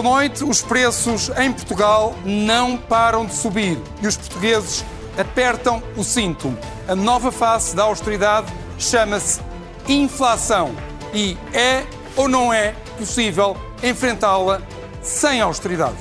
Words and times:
Boa 0.00 0.10
noite. 0.10 0.44
Os 0.44 0.62
preços 0.62 1.28
em 1.36 1.52
Portugal 1.52 2.14
não 2.24 2.76
param 2.76 3.26
de 3.26 3.34
subir 3.34 3.76
e 4.00 4.06
os 4.06 4.16
portugueses 4.16 4.84
apertam 5.18 5.82
o 5.96 6.04
cinto. 6.04 6.56
A 6.86 6.94
nova 6.94 7.32
face 7.32 7.74
da 7.74 7.82
austeridade 7.82 8.46
chama-se 8.78 9.40
inflação 9.88 10.72
e 11.12 11.36
é 11.52 11.82
ou 12.14 12.28
não 12.28 12.52
é 12.52 12.76
possível 12.96 13.56
enfrentá-la 13.82 14.62
sem 15.02 15.40
austeridade. 15.40 15.96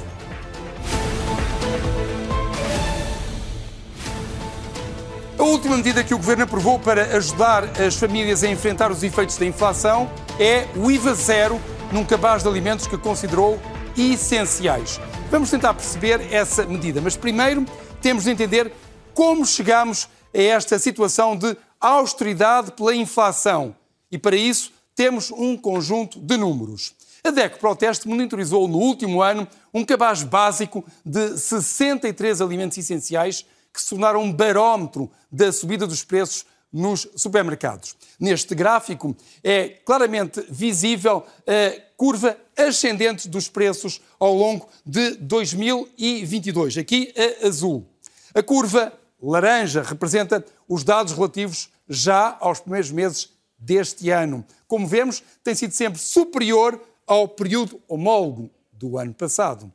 A 5.40 5.44
última 5.44 5.76
medida 5.76 6.04
que 6.04 6.14
o 6.14 6.18
Governo 6.18 6.44
aprovou 6.44 6.78
para 6.78 7.18
ajudar 7.18 7.64
as 7.84 7.96
famílias 7.96 8.44
a 8.44 8.48
enfrentar 8.48 8.92
os 8.92 9.02
efeitos 9.02 9.38
da 9.38 9.46
inflação 9.48 10.08
é 10.40 10.68
o 10.76 10.92
IVA 10.92 11.16
zero 11.16 11.60
num 11.92 12.06
cabaz 12.06 12.44
de 12.44 12.50
alimentos 12.50 12.86
que 12.86 12.96
considerou 12.96 13.60
essenciais. 13.98 15.00
Vamos 15.32 15.50
tentar 15.50 15.74
perceber 15.74 16.34
essa 16.34 16.66
medida, 16.66 17.02
mas 17.02 17.18
primeiro 17.18 17.66
temos 18.02 18.24
de 18.24 18.32
entender 18.32 18.72
como 19.14 19.46
chegamos 19.46 20.08
a 20.34 20.40
esta 20.40 20.78
situação 20.78 21.36
de 21.36 21.58
austeridade 21.80 22.72
pela 22.72 22.96
inflação. 22.96 23.76
E 24.12 24.18
para 24.18 24.36
isso 24.36 24.72
temos 24.96 25.32
um 25.32 25.58
conjunto 25.58 26.20
de 26.20 26.38
números. 26.38 26.96
A 27.24 27.32
DECO 27.32 27.60
Proteste 27.60 28.08
monitorizou 28.08 28.68
no 28.68 28.78
último 28.78 29.22
ano 29.22 29.48
um 29.74 29.84
cabaz 29.84 30.24
básico 30.24 30.86
de 31.06 31.38
63 31.38 32.42
alimentos 32.42 32.78
essenciais 32.78 33.46
que 33.74 33.82
se 33.82 33.90
tornaram 33.90 34.22
um 34.22 34.32
barómetro 34.32 35.12
da 35.32 35.52
subida 35.52 35.86
dos 35.86 36.04
preços 36.04 36.46
nos 36.72 37.08
supermercados. 37.16 37.96
Neste 38.20 38.56
gráfico 38.56 39.16
é 39.44 39.70
claramente 39.86 40.44
visível 40.50 41.24
a 41.46 41.82
curva 41.96 42.36
ascendente 42.58 43.28
dos 43.28 43.48
preços 43.48 44.02
ao 44.20 44.34
longo 44.34 44.68
de 44.84 45.12
2022. 45.18 46.78
Aqui 46.78 47.14
a 47.16 47.48
azul. 47.48 47.86
A 48.34 48.42
curva 48.42 48.92
laranja 49.22 49.84
representa 49.84 50.44
os 50.68 50.84
dados 50.84 51.14
relativos 51.14 51.70
já 51.88 52.36
aos 52.40 52.60
primeiros 52.60 52.92
meses 52.92 53.30
deste 53.58 54.10
ano. 54.10 54.44
Como 54.68 54.88
vemos, 54.88 55.24
tem 55.44 55.54
sido 55.54 55.74
sempre 55.74 56.00
superior 56.00 56.82
ao 57.06 57.28
período 57.28 57.80
homólogo 57.88 58.50
do 58.72 58.98
ano 58.98 59.14
passado. 59.14 59.72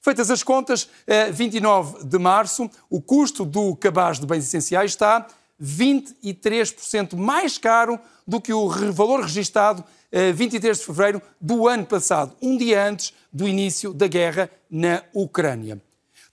Feitas 0.00 0.30
as 0.30 0.42
contas, 0.42 0.88
a 1.06 1.30
29 1.32 2.04
de 2.04 2.18
março, 2.18 2.70
o 2.88 3.02
custo 3.02 3.44
do 3.44 3.74
cabaz 3.74 4.20
de 4.20 4.26
bens 4.26 4.44
essenciais 4.44 4.92
está 4.92 5.26
23% 5.62 7.16
mais 7.16 7.58
caro 7.58 7.98
do 8.26 8.40
que 8.40 8.52
o 8.52 8.68
valor 8.92 9.20
registado 9.20 9.84
a 10.12 10.32
23 10.32 10.78
de 10.78 10.84
fevereiro 10.84 11.22
do 11.40 11.68
ano 11.68 11.84
passado, 11.84 12.34
um 12.40 12.56
dia 12.56 12.84
antes 12.84 13.12
do 13.32 13.46
início 13.46 13.92
da 13.92 14.06
guerra 14.06 14.50
na 14.70 15.02
Ucrânia. 15.12 15.80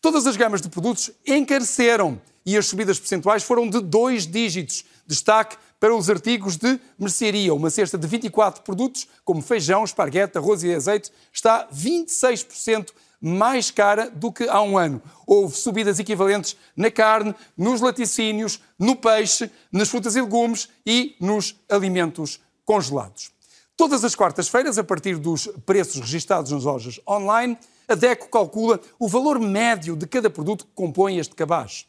Todas 0.02 0.28
as 0.28 0.36
gamas 0.36 0.62
de 0.62 0.70
produtos 0.70 1.12
encareceram 1.26 2.22
e 2.46 2.58
as 2.58 2.66
subidas 2.68 3.00
percentuais 3.00 3.44
foram 3.44 3.70
de 3.70 3.80
dois 3.80 4.28
dígitos. 4.28 4.84
Destaque 5.08 5.58
para 5.80 5.96
os 5.96 6.10
artigos 6.10 6.58
de 6.58 6.80
mercearia. 6.98 7.54
Uma 7.54 7.70
cesta 7.70 7.98
de 7.98 8.08
24 8.08 8.64
produtos, 8.64 9.08
como 9.26 9.42
feijão, 9.42 9.84
esparguete, 9.84 10.38
arroz 10.38 10.64
e 10.64 10.74
azeite, 10.74 11.12
está 11.32 11.68
26% 11.68 12.90
mais 13.26 13.72
cara 13.72 14.10
do 14.10 14.34
que 14.34 14.50
há 14.50 14.62
um 14.62 14.78
ano. 14.78 15.02
Houve 15.26 15.56
subidas 15.56 15.98
equivalentes 15.98 16.58
na 16.76 16.92
carne, 16.92 17.34
nos 17.58 17.80
laticínios, 17.80 18.60
no 18.78 18.98
peixe, 18.98 19.50
nas 19.72 19.88
frutas 19.88 20.18
e 20.18 20.22
legumes 20.22 20.68
e 20.86 21.16
nos 21.22 21.56
alimentos 21.70 22.42
congelados. 22.66 23.32
Todas 23.78 24.04
as 24.04 24.14
quartas-feiras, 24.14 24.78
a 24.78 24.84
partir 24.84 25.18
dos 25.18 25.48
preços 25.66 26.02
registados 26.02 26.52
nas 26.52 26.66
lojas 26.66 27.00
online, 27.08 27.58
a 27.88 27.96
DECO 27.96 28.28
calcula 28.28 28.80
o 29.00 29.08
valor 29.08 29.40
médio 29.40 29.96
de 29.96 30.06
cada 30.06 30.30
produto 30.30 30.66
que 30.66 30.72
compõe 30.76 31.18
este 31.18 31.34
cabaz. 31.34 31.86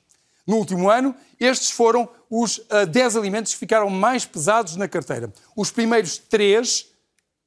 No 0.47 0.57
último 0.57 0.89
ano, 0.89 1.15
estes 1.41 1.71
foram 1.71 2.09
os 2.31 2.61
10 2.91 3.17
ah, 3.17 3.19
alimentos 3.19 3.53
que 3.53 3.59
ficaram 3.59 3.91
mais 3.91 4.25
pesados 4.25 4.77
na 4.77 4.87
carteira. 4.87 5.33
Os 5.57 5.71
primeiros 5.71 6.17
três 6.19 6.87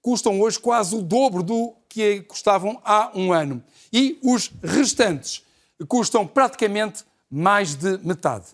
custam 0.01 0.41
hoje 0.41 0.59
quase 0.59 0.95
o 0.95 1.01
dobro 1.01 1.43
do 1.43 1.73
que 1.97 2.21
custavam 2.21 2.79
há 2.85 3.11
um 3.15 3.33
ano. 3.33 3.63
E 3.91 4.19
os 4.21 4.51
restantes 4.63 5.43
custam 5.87 6.27
praticamente 6.27 7.03
mais 7.29 7.73
de 7.73 7.97
metade. 8.03 8.45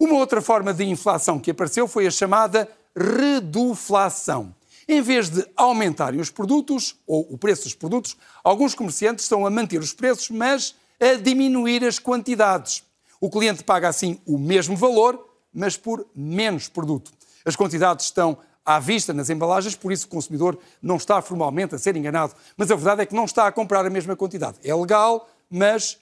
Uma 0.00 0.14
outra 0.14 0.40
forma 0.40 0.72
de 0.72 0.84
inflação 0.84 1.38
que 1.38 1.50
apareceu 1.50 1.86
foi 1.86 2.06
a 2.06 2.10
chamada 2.10 2.66
reduflação. 2.96 4.54
Em 4.88 5.02
vez 5.02 5.28
de 5.28 5.46
aumentarem 5.54 6.20
os 6.20 6.30
produtos, 6.30 6.96
ou 7.06 7.26
o 7.30 7.36
preço 7.36 7.64
dos 7.64 7.74
produtos, 7.74 8.16
alguns 8.42 8.74
comerciantes 8.74 9.26
estão 9.26 9.44
a 9.44 9.50
manter 9.50 9.78
os 9.78 9.92
preços, 9.92 10.30
mas 10.30 10.74
a 10.98 11.16
diminuir 11.16 11.84
as 11.84 11.98
quantidades. 11.98 12.82
O 13.20 13.28
cliente 13.28 13.62
paga 13.62 13.88
assim 13.88 14.18
o 14.24 14.38
mesmo 14.38 14.74
valor, 14.74 15.22
mas 15.52 15.76
por 15.76 16.06
menos 16.14 16.66
produto. 16.68 17.12
As 17.44 17.56
quantidades 17.56 18.06
estão 18.06 18.38
à 18.66 18.80
vista 18.80 19.14
nas 19.14 19.30
embalagens, 19.30 19.76
por 19.76 19.92
isso 19.92 20.06
o 20.06 20.10
consumidor 20.10 20.58
não 20.82 20.96
está 20.96 21.22
formalmente 21.22 21.76
a 21.76 21.78
ser 21.78 21.96
enganado. 21.96 22.34
Mas 22.56 22.68
a 22.68 22.74
verdade 22.74 23.02
é 23.02 23.06
que 23.06 23.14
não 23.14 23.24
está 23.24 23.46
a 23.46 23.52
comprar 23.52 23.86
a 23.86 23.90
mesma 23.90 24.16
quantidade. 24.16 24.58
É 24.64 24.74
legal, 24.74 25.30
mas 25.48 25.98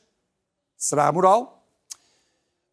será 0.75 1.13
moral? 1.13 1.63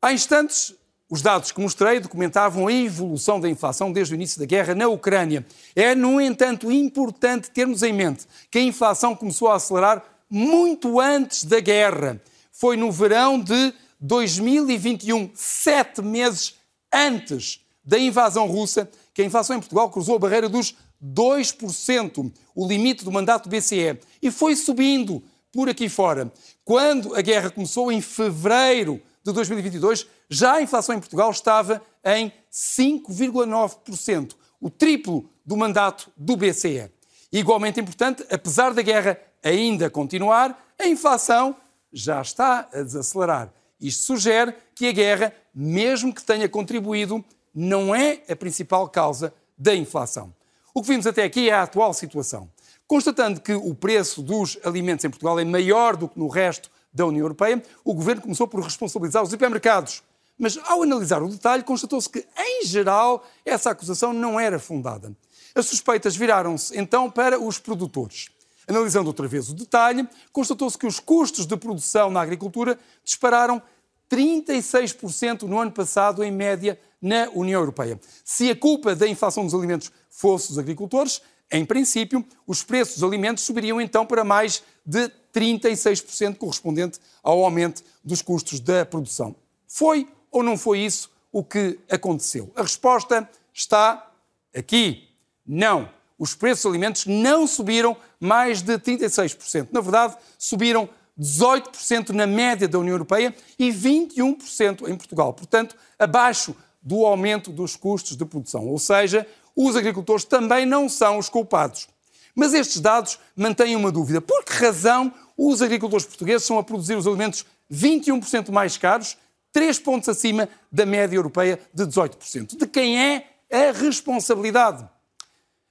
Há 0.02 0.14
instantes, 0.14 0.74
os 1.10 1.22
dados 1.22 1.52
que 1.52 1.60
mostrei 1.60 2.00
documentavam 2.00 2.68
a 2.68 2.74
evolução 2.74 3.38
da 3.38 3.50
inflação 3.50 3.92
desde 3.92 4.14
o 4.14 4.16
início 4.16 4.40
da 4.40 4.46
guerra 4.46 4.74
na 4.74 4.88
Ucrânia. 4.88 5.46
É, 5.76 5.94
no 5.94 6.22
entanto, 6.22 6.72
importante 6.72 7.52
termos 7.52 7.84
em 7.84 7.92
mente 7.92 8.26
que 8.50 8.60
a 8.60 8.64
inflação 8.64 9.14
começou 9.14 9.50
a 9.50 9.56
acelerar 9.56 10.04
muito 10.30 11.02
antes 11.02 11.44
da 11.44 11.60
guerra. 11.60 12.22
Foi 12.54 12.78
no 12.78 12.90
verão 12.92 13.38
de 13.38 13.74
2021, 14.00 15.32
sete 15.36 16.02
meses 16.02 16.56
antes 16.92 17.60
da 17.84 18.00
invasão 18.00 18.48
russa, 18.48 18.90
que 19.14 19.22
a 19.22 19.26
inflação 19.26 19.56
em 19.56 19.60
Portugal 19.60 19.90
cruzou 19.90 20.16
a 20.16 20.20
barreira 20.20 20.48
dos 20.48 20.76
2%, 21.04 22.32
o 22.56 22.68
limite 22.68 23.04
do 23.04 23.12
mandato 23.12 23.50
do 23.50 23.56
BCE, 23.56 24.00
e 24.22 24.32
foi 24.32 24.56
subindo 24.56 25.24
por 25.52 25.68
aqui 25.68 25.90
fora. 25.90 26.32
Quando 26.64 27.16
a 27.16 27.22
guerra 27.22 27.50
começou 27.50 27.92
em 27.92 28.02
fevereiro 28.02 29.02
de 29.24 29.34
2022, 29.34 30.08
já 30.30 30.54
a 30.54 30.62
inflação 30.62 30.96
em 30.96 31.00
Portugal 31.00 31.30
estava 31.32 31.82
em 32.06 32.32
5,9%, 32.52 34.36
o 34.60 34.70
triplo 34.70 35.30
do 35.46 35.58
mandato 35.58 36.12
do 36.16 36.38
BCE. 36.38 36.90
Igualmente 37.32 37.80
importante, 37.80 38.26
apesar 38.30 38.74
da 38.74 38.82
guerra 38.82 39.18
ainda 39.44 39.90
continuar, 39.90 40.58
a 40.78 40.88
inflação 40.88 41.56
já 41.92 42.22
está 42.22 42.70
a 42.74 42.82
desacelerar. 42.82 43.54
Isto 43.80 44.04
sugere 44.04 44.54
que 44.76 44.88
a 44.88 44.92
guerra, 44.92 45.34
mesmo 45.54 46.14
que 46.14 46.24
tenha 46.24 46.48
contribuído, 46.48 47.24
não 47.54 47.94
é 47.94 48.22
a 48.30 48.36
principal 48.36 48.88
causa 48.90 49.34
da 49.58 49.76
inflação. 49.76 50.34
O 50.74 50.82
que 50.82 50.88
vimos 50.88 51.06
até 51.06 51.24
aqui 51.24 51.50
é 51.50 51.54
a 51.54 51.64
atual 51.64 51.94
situação. 51.94 52.50
Constatando 52.88 53.40
que 53.42 53.54
o 53.54 53.74
preço 53.74 54.22
dos 54.22 54.58
alimentos 54.64 55.06
em 55.06 55.10
Portugal 55.10 55.40
é 55.40 55.46
maior 55.46 55.96
do 55.96 56.08
que 56.08 56.20
no 56.20 56.28
resto 56.28 56.70
da 56.94 57.06
União 57.06 57.24
Europeia, 57.24 57.62
o 57.84 57.94
governo 57.94 58.22
começou 58.22 58.48
por 58.48 58.62
responsabilizar 58.62 59.24
os 59.24 59.32
hipermercados. 59.32 60.04
Mas 60.38 60.58
ao 60.66 60.84
analisar 60.84 61.22
o 61.22 61.30
detalhe, 61.30 61.64
constatou-se 61.64 62.10
que, 62.10 62.26
em 62.38 62.66
geral, 62.66 63.26
essa 63.46 63.70
acusação 63.70 64.12
não 64.12 64.40
era 64.40 64.60
fundada. 64.60 65.16
As 65.54 65.68
suspeitas 65.68 66.16
viraram-se 66.16 66.78
então 66.78 67.10
para 67.10 67.40
os 67.40 67.60
produtores. 67.60 68.30
Analisando 68.68 69.08
outra 69.08 69.28
vez 69.28 69.50
o 69.50 69.54
detalhe, 69.54 70.08
constatou-se 70.32 70.78
que 70.78 70.88
os 70.88 71.00
custos 71.00 71.46
de 71.46 71.58
produção 71.58 72.10
na 72.10 72.22
agricultura 72.22 72.80
dispararam 73.04 73.62
36% 74.10 75.44
no 75.44 75.60
ano 75.60 75.72
passado, 75.72 76.24
em 76.24 76.32
média, 76.32 76.80
na 77.02 77.30
União 77.34 77.60
Europeia. 77.60 78.00
Se 78.24 78.50
a 78.50 78.56
culpa 78.56 78.96
da 78.96 79.08
inflação 79.08 79.44
dos 79.44 79.54
alimentos 79.54 79.92
fosse 80.10 80.52
os 80.52 80.60
agricultores, 80.60 81.22
em 81.52 81.66
princípio, 81.66 82.26
os 82.46 82.64
preços 82.64 82.96
dos 82.96 83.04
alimentos 83.04 83.44
subiriam 83.44 83.82
então 83.82 84.06
para 84.06 84.24
mais 84.24 84.64
de 84.86 85.12
36%, 85.34 86.36
correspondente 86.36 87.00
ao 87.24 87.44
aumento 87.44 87.84
dos 88.04 88.22
custos 88.22 88.60
da 88.60 88.86
produção. 88.86 89.36
Foi 89.68 90.08
ou 90.30 90.44
não 90.44 90.58
foi 90.58 90.80
isso 90.80 91.12
o 91.32 91.44
que 91.44 91.80
aconteceu? 91.90 92.52
A 92.56 92.62
resposta 92.62 93.30
está 93.54 94.12
aqui. 94.54 95.10
Não 95.46 95.90
os 96.22 96.36
preços 96.36 96.66
dos 96.66 96.72
alimentos 96.72 97.08
não 97.08 97.48
subiram 97.48 97.98
mais 98.20 98.62
de 98.62 98.78
36%. 98.78 99.70
Na 99.72 99.82
verdade, 99.82 100.16
subiram 100.38 100.88
18% 101.20 102.10
na 102.10 102.28
média 102.28 102.68
da 102.68 102.78
União 102.78 102.94
Europeia 102.94 103.36
e 103.58 103.72
21% 103.72 104.88
em 104.88 104.96
Portugal. 104.96 105.34
Portanto, 105.34 105.76
abaixo 105.98 106.56
do 106.82 107.06
aumento 107.06 107.52
dos 107.52 107.76
custos 107.76 108.16
de 108.16 108.26
produção. 108.26 108.68
Ou 108.68 108.80
seja, 108.80 109.28
os 109.56 109.76
agricultores 109.76 110.24
também 110.26 110.66
não 110.66 110.90
são 110.90 111.18
os 111.18 111.30
culpados. 111.30 111.88
Mas 112.34 112.54
estes 112.54 112.80
dados 112.80 113.20
mantêm 113.36 113.76
uma 113.76 113.92
dúvida. 113.92 114.22
Por 114.22 114.44
que 114.44 114.54
razão 114.54 115.14
os 115.38 115.62
agricultores 115.62 116.06
portugueses 116.06 116.48
são 116.48 116.58
a 116.58 116.64
produzir 116.64 116.96
os 116.96 117.06
alimentos 117.06 117.46
21% 117.72 118.52
mais 118.52 118.78
caros, 118.78 119.18
3 119.52 119.80
pontos 119.80 120.10
acima 120.10 120.48
da 120.72 120.86
média 120.86 121.16
europeia 121.16 121.60
de 121.74 121.84
18%? 121.86 122.58
De 122.58 122.68
quem 122.68 123.00
é 123.00 123.28
a 123.52 123.72
responsabilidade? 123.72 124.88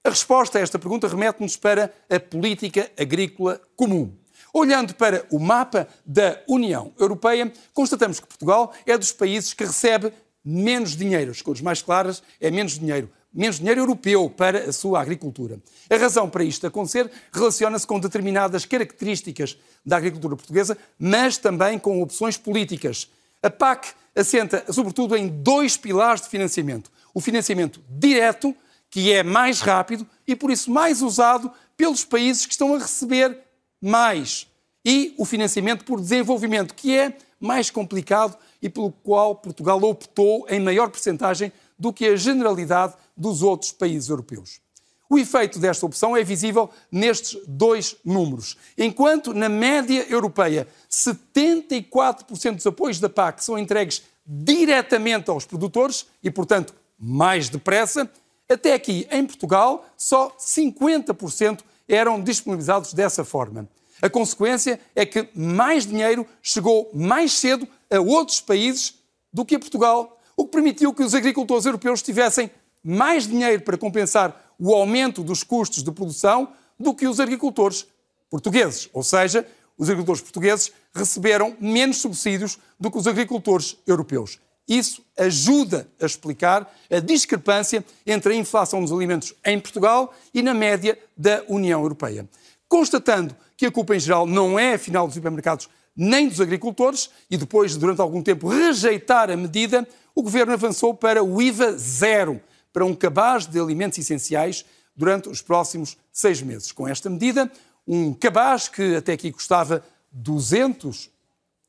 A 0.05 0.11
resposta 0.11 0.59
a 0.59 0.63
esta 0.63 0.79
pergunta 0.79 1.09
remete-nos 1.09 1.57
para 1.57 1.93
a 2.09 2.19
política 2.19 2.91
agrícola 2.99 3.61
comum. 3.77 4.15
Olhando 4.53 4.95
para 4.95 5.25
o 5.31 5.39
mapa 5.39 5.87
da 6.05 6.43
União 6.49 6.93
Europeia, 6.99 7.53
constatamos 7.73 8.19
que 8.19 8.27
Portugal 8.27 8.73
é 8.85 8.99
dos 8.99 9.13
países 9.13 9.53
que 9.53 9.65
recebe 9.65 10.13
menos 10.45 10.97
dinheiro. 10.97 11.31
As 11.31 11.43
cores 11.43 11.61
mais 11.61 11.83
claras 11.83 12.23
é 12.41 12.51
menos 12.51 12.79
dinheiro. 12.79 13.11
Menos 13.33 13.59
dinheiro 13.59 13.83
europeu 13.83 14.29
para 14.29 14.71
a 14.71 14.73
sua 14.73 15.01
agricultura. 15.01 15.61
A 15.89 15.97
razão 15.97 16.29
para 16.29 16.43
isto 16.43 16.67
acontecer 16.67 17.11
relaciona-se 17.33 17.87
com 17.87 18.01
determinadas 18.01 18.65
características 18.65 19.57
da 19.87 19.97
agricultura 19.97 20.35
portuguesa, 20.35 20.77
mas 20.99 21.39
também 21.39 21.79
com 21.79 22.03
opções 22.03 22.37
políticas. 22.37 23.09
A 23.43 23.49
PAC 23.49 23.93
assenta, 24.17 24.65
sobretudo, 24.73 25.17
em 25.17 25.29
dois 25.29 25.77
pilares 25.77 26.23
de 26.23 26.29
financiamento. 26.29 26.91
O 27.15 27.21
financiamento 27.21 27.81
direto, 27.89 28.55
que 28.91 29.13
é 29.13 29.23
mais 29.23 29.61
rápido 29.61 30.07
e, 30.27 30.35
por 30.35 30.51
isso, 30.51 30.71
mais 30.71 31.01
usado 31.01 31.53
pelos 31.77 32.05
países 32.05 32.45
que 32.45 32.53
estão 32.53 32.75
a 32.75 32.79
receber 32.79 33.39
mais. 33.81 34.49
E 34.85 35.15
o 35.17 35.25
financiamento 35.25 35.85
por 35.85 36.01
desenvolvimento, 36.01 36.75
que 36.75 36.97
é 36.97 37.17
mais 37.41 37.71
complicado 37.71 38.37
e 38.61 38.69
pelo 38.69 38.93
qual 38.93 39.35
Portugal 39.35 39.83
optou 39.83 40.47
em 40.49 40.61
maior 40.61 40.91
percentagem 40.91 41.51
do 41.79 41.93
que 41.93 42.07
a 42.07 42.17
generalidade 42.17 42.95
dos 43.17 43.43
outros 43.43 43.73
países 43.73 44.11
europeus. 44.11 44.61
O 45.09 45.19
efeito 45.19 45.59
desta 45.59 45.85
opção 45.85 46.17
é 46.17 46.23
visível 46.23 46.71
nestes 46.93 47.37
dois 47.49 47.97
números. 48.05 48.57
Enquanto 48.79 49.35
na 49.35 49.49
média 49.49 50.07
europeia 50.09 50.69
74% 50.89 52.55
dos 52.55 52.67
apoios 52.67 53.01
da 53.01 53.09
PAC 53.09 53.43
são 53.43 53.59
entregues 53.59 54.03
diretamente 54.25 55.29
aos 55.29 55.45
produtores 55.45 56.07
e, 56.23 56.31
portanto, 56.31 56.73
mais 56.97 57.49
depressa, 57.49 58.09
até 58.49 58.73
aqui 58.73 59.09
em 59.11 59.27
Portugal 59.27 59.85
só 59.97 60.31
50% 60.39 61.61
eram 61.89 62.21
disponibilizados 62.21 62.93
dessa 62.93 63.25
forma. 63.25 63.69
A 64.03 64.09
consequência 64.09 64.81
é 64.95 65.05
que 65.05 65.29
mais 65.35 65.87
dinheiro 65.87 66.27
chegou 66.43 66.91
mais 66.95 67.33
cedo 67.33 67.69
a 67.91 68.01
outros 68.01 68.41
países 68.41 68.95
do 69.33 69.45
que 69.45 69.55
a 69.55 69.59
Portugal, 69.59 70.19
o 70.37 70.45
que 70.45 70.53
permitiu 70.53 70.95
que 70.95 71.03
os 71.03 71.15
agricultores 71.15 71.67
europeus 71.67 72.03
tivessem 72.03 72.51
mais 72.83 73.27
dinheiro 73.27 73.63
para 73.63 73.77
compensar 73.77 74.55
o 74.59 74.75
aumento 74.75 75.23
dos 75.23 75.43
custos 75.43 75.83
de 75.83 75.93
produção 75.93 76.53
do 76.79 76.95
que 76.95 77.07
os 77.07 77.21
agricultores 77.21 77.87
portugueses. 78.31 78.89
Ou 78.93 79.03
seja, 79.03 79.47
os 79.77 79.89
agricultores 79.89 80.23
portugueses 80.23 80.73
receberam 80.95 81.57
menos 81.61 81.99
subsídios 81.99 82.59
do 82.79 82.91
que 82.91 82.99
os 82.99 83.07
agricultores 83.07 83.77
europeus. 83.87 84.39
Isso 84.67 85.03
ajuda 85.19 85.89
a 86.01 86.07
explicar 86.07 86.73
a 86.91 87.01
discrepância 87.01 87.85
entre 88.07 88.33
a 88.33 88.37
inflação 88.37 88.81
dos 88.81 88.93
alimentos 88.93 89.35
em 89.45 89.59
Portugal 89.59 90.15
e 90.33 90.43
na 90.43 90.55
média 90.55 90.99
da 91.17 91.43
União 91.49 91.81
Europeia. 91.83 92.29
Constatando 92.69 93.35
que 93.61 93.67
a 93.67 93.71
culpa 93.71 93.95
em 93.95 94.01
geral 94.01 94.25
não 94.25 94.59
é, 94.59 94.73
afinal, 94.73 95.05
dos 95.07 95.15
supermercados 95.15 95.69
nem 95.95 96.27
dos 96.27 96.41
agricultores, 96.41 97.11
e 97.31 97.37
depois, 97.37 97.77
durante 97.77 98.01
algum 98.01 98.23
tempo, 98.23 98.49
rejeitar 98.49 99.31
a 99.31 99.37
medida, 99.37 99.87
o 100.15 100.23
governo 100.23 100.55
avançou 100.55 100.95
para 100.95 101.23
o 101.23 101.43
IVA 101.43 101.73
zero, 101.77 102.41
para 102.73 102.87
um 102.87 102.95
cabaz 102.95 103.45
de 103.45 103.61
alimentos 103.61 103.99
essenciais 103.99 104.65
durante 104.97 105.29
os 105.29 105.43
próximos 105.43 105.99
seis 106.11 106.41
meses. 106.41 106.73
Com 106.73 106.89
esta 106.89 107.11
medida, 107.11 107.53
um 107.87 108.15
cabaz 108.15 108.67
que 108.67 108.97
até 108.97 109.13
aqui 109.13 109.31
custava 109.31 109.85
200 110.11 111.11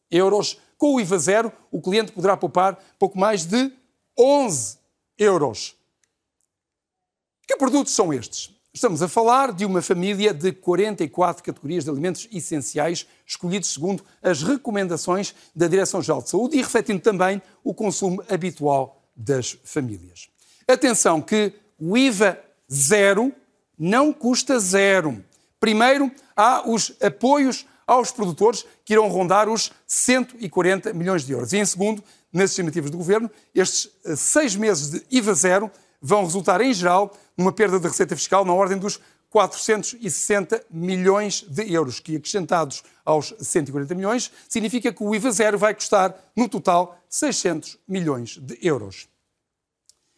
euros, 0.09 0.57
com 0.77 0.95
o 0.95 1.01
IVA 1.01 1.19
zero, 1.19 1.51
o 1.69 1.81
cliente 1.81 2.13
poderá 2.13 2.37
poupar 2.37 2.79
pouco 2.97 3.19
mais 3.19 3.43
de 3.43 3.69
11 4.17 4.77
euros. 5.17 5.75
Que 7.45 7.57
produtos 7.57 7.93
são 7.93 8.13
estes? 8.13 8.60
Estamos 8.73 9.01
a 9.01 9.07
falar 9.09 9.51
de 9.51 9.65
uma 9.65 9.81
família 9.81 10.33
de 10.33 10.53
44 10.53 11.43
categorias 11.43 11.83
de 11.83 11.89
alimentos 11.89 12.29
essenciais 12.31 13.05
escolhidos 13.25 13.73
segundo 13.73 14.01
as 14.23 14.43
recomendações 14.43 15.35
da 15.53 15.67
Direção-Geral 15.67 16.21
de 16.21 16.29
Saúde 16.29 16.57
e 16.57 16.61
refletindo 16.61 17.01
também 17.01 17.41
o 17.65 17.73
consumo 17.73 18.23
habitual 18.29 19.03
das 19.13 19.57
famílias. 19.65 20.29
Atenção 20.65 21.21
que 21.21 21.51
o 21.77 21.97
IVA 21.97 22.39
zero 22.71 23.33
não 23.77 24.13
custa 24.13 24.57
zero. 24.57 25.21
Primeiro, 25.59 26.09
há 26.33 26.63
os 26.65 26.93
apoios 27.01 27.65
aos 27.85 28.09
produtores 28.09 28.65
que 28.85 28.93
irão 28.93 29.09
rondar 29.09 29.49
os 29.49 29.69
140 29.85 30.93
milhões 30.93 31.25
de 31.25 31.33
euros. 31.33 31.51
E 31.51 31.57
em 31.57 31.65
segundo, 31.65 32.01
nas 32.31 32.51
estimativas 32.51 32.89
do 32.89 32.97
Governo, 32.97 33.29
estes 33.53 33.91
eh, 34.05 34.15
seis 34.15 34.55
meses 34.55 34.91
de 34.91 35.03
IVA 35.11 35.33
zero 35.33 35.69
vão 36.01 36.23
resultar, 36.23 36.61
em 36.61 36.73
geral, 36.73 37.15
numa 37.41 37.51
perda 37.51 37.79
de 37.79 37.87
receita 37.87 38.15
fiscal 38.15 38.45
na 38.45 38.53
ordem 38.53 38.77
dos 38.77 38.99
460 39.31 40.63
milhões 40.69 41.41
de 41.41 41.73
euros, 41.73 41.99
que 41.99 42.15
acrescentados 42.15 42.83
aos 43.03 43.33
140 43.39 43.95
milhões, 43.95 44.31
significa 44.47 44.93
que 44.93 45.03
o 45.03 45.15
IVA 45.15 45.31
zero 45.31 45.57
vai 45.57 45.73
custar, 45.73 46.15
no 46.35 46.47
total, 46.47 46.99
600 47.09 47.79
milhões 47.87 48.37
de 48.37 48.57
euros. 48.61 49.07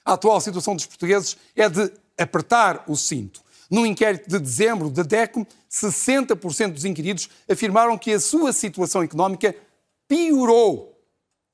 A 0.04 0.14
atual 0.14 0.42
situação 0.42 0.76
dos 0.76 0.86
portugueses 0.86 1.38
é 1.56 1.70
de 1.70 1.92
apertar 2.18 2.84
o 2.88 2.96
cinto. 2.96 3.42
No 3.70 3.86
inquérito 3.86 4.30
de 4.30 4.40
dezembro 4.40 4.90
da 4.90 5.04
DECO, 5.04 5.48
60% 5.72 6.74
dos 6.74 6.86
inquiridos 6.86 7.30
afirmaram 7.50 7.98
que 7.98 8.12
a 8.12 8.20
sua 8.20 8.52
situação 8.52 9.02
económica 9.02 9.56
piorou 10.08 11.00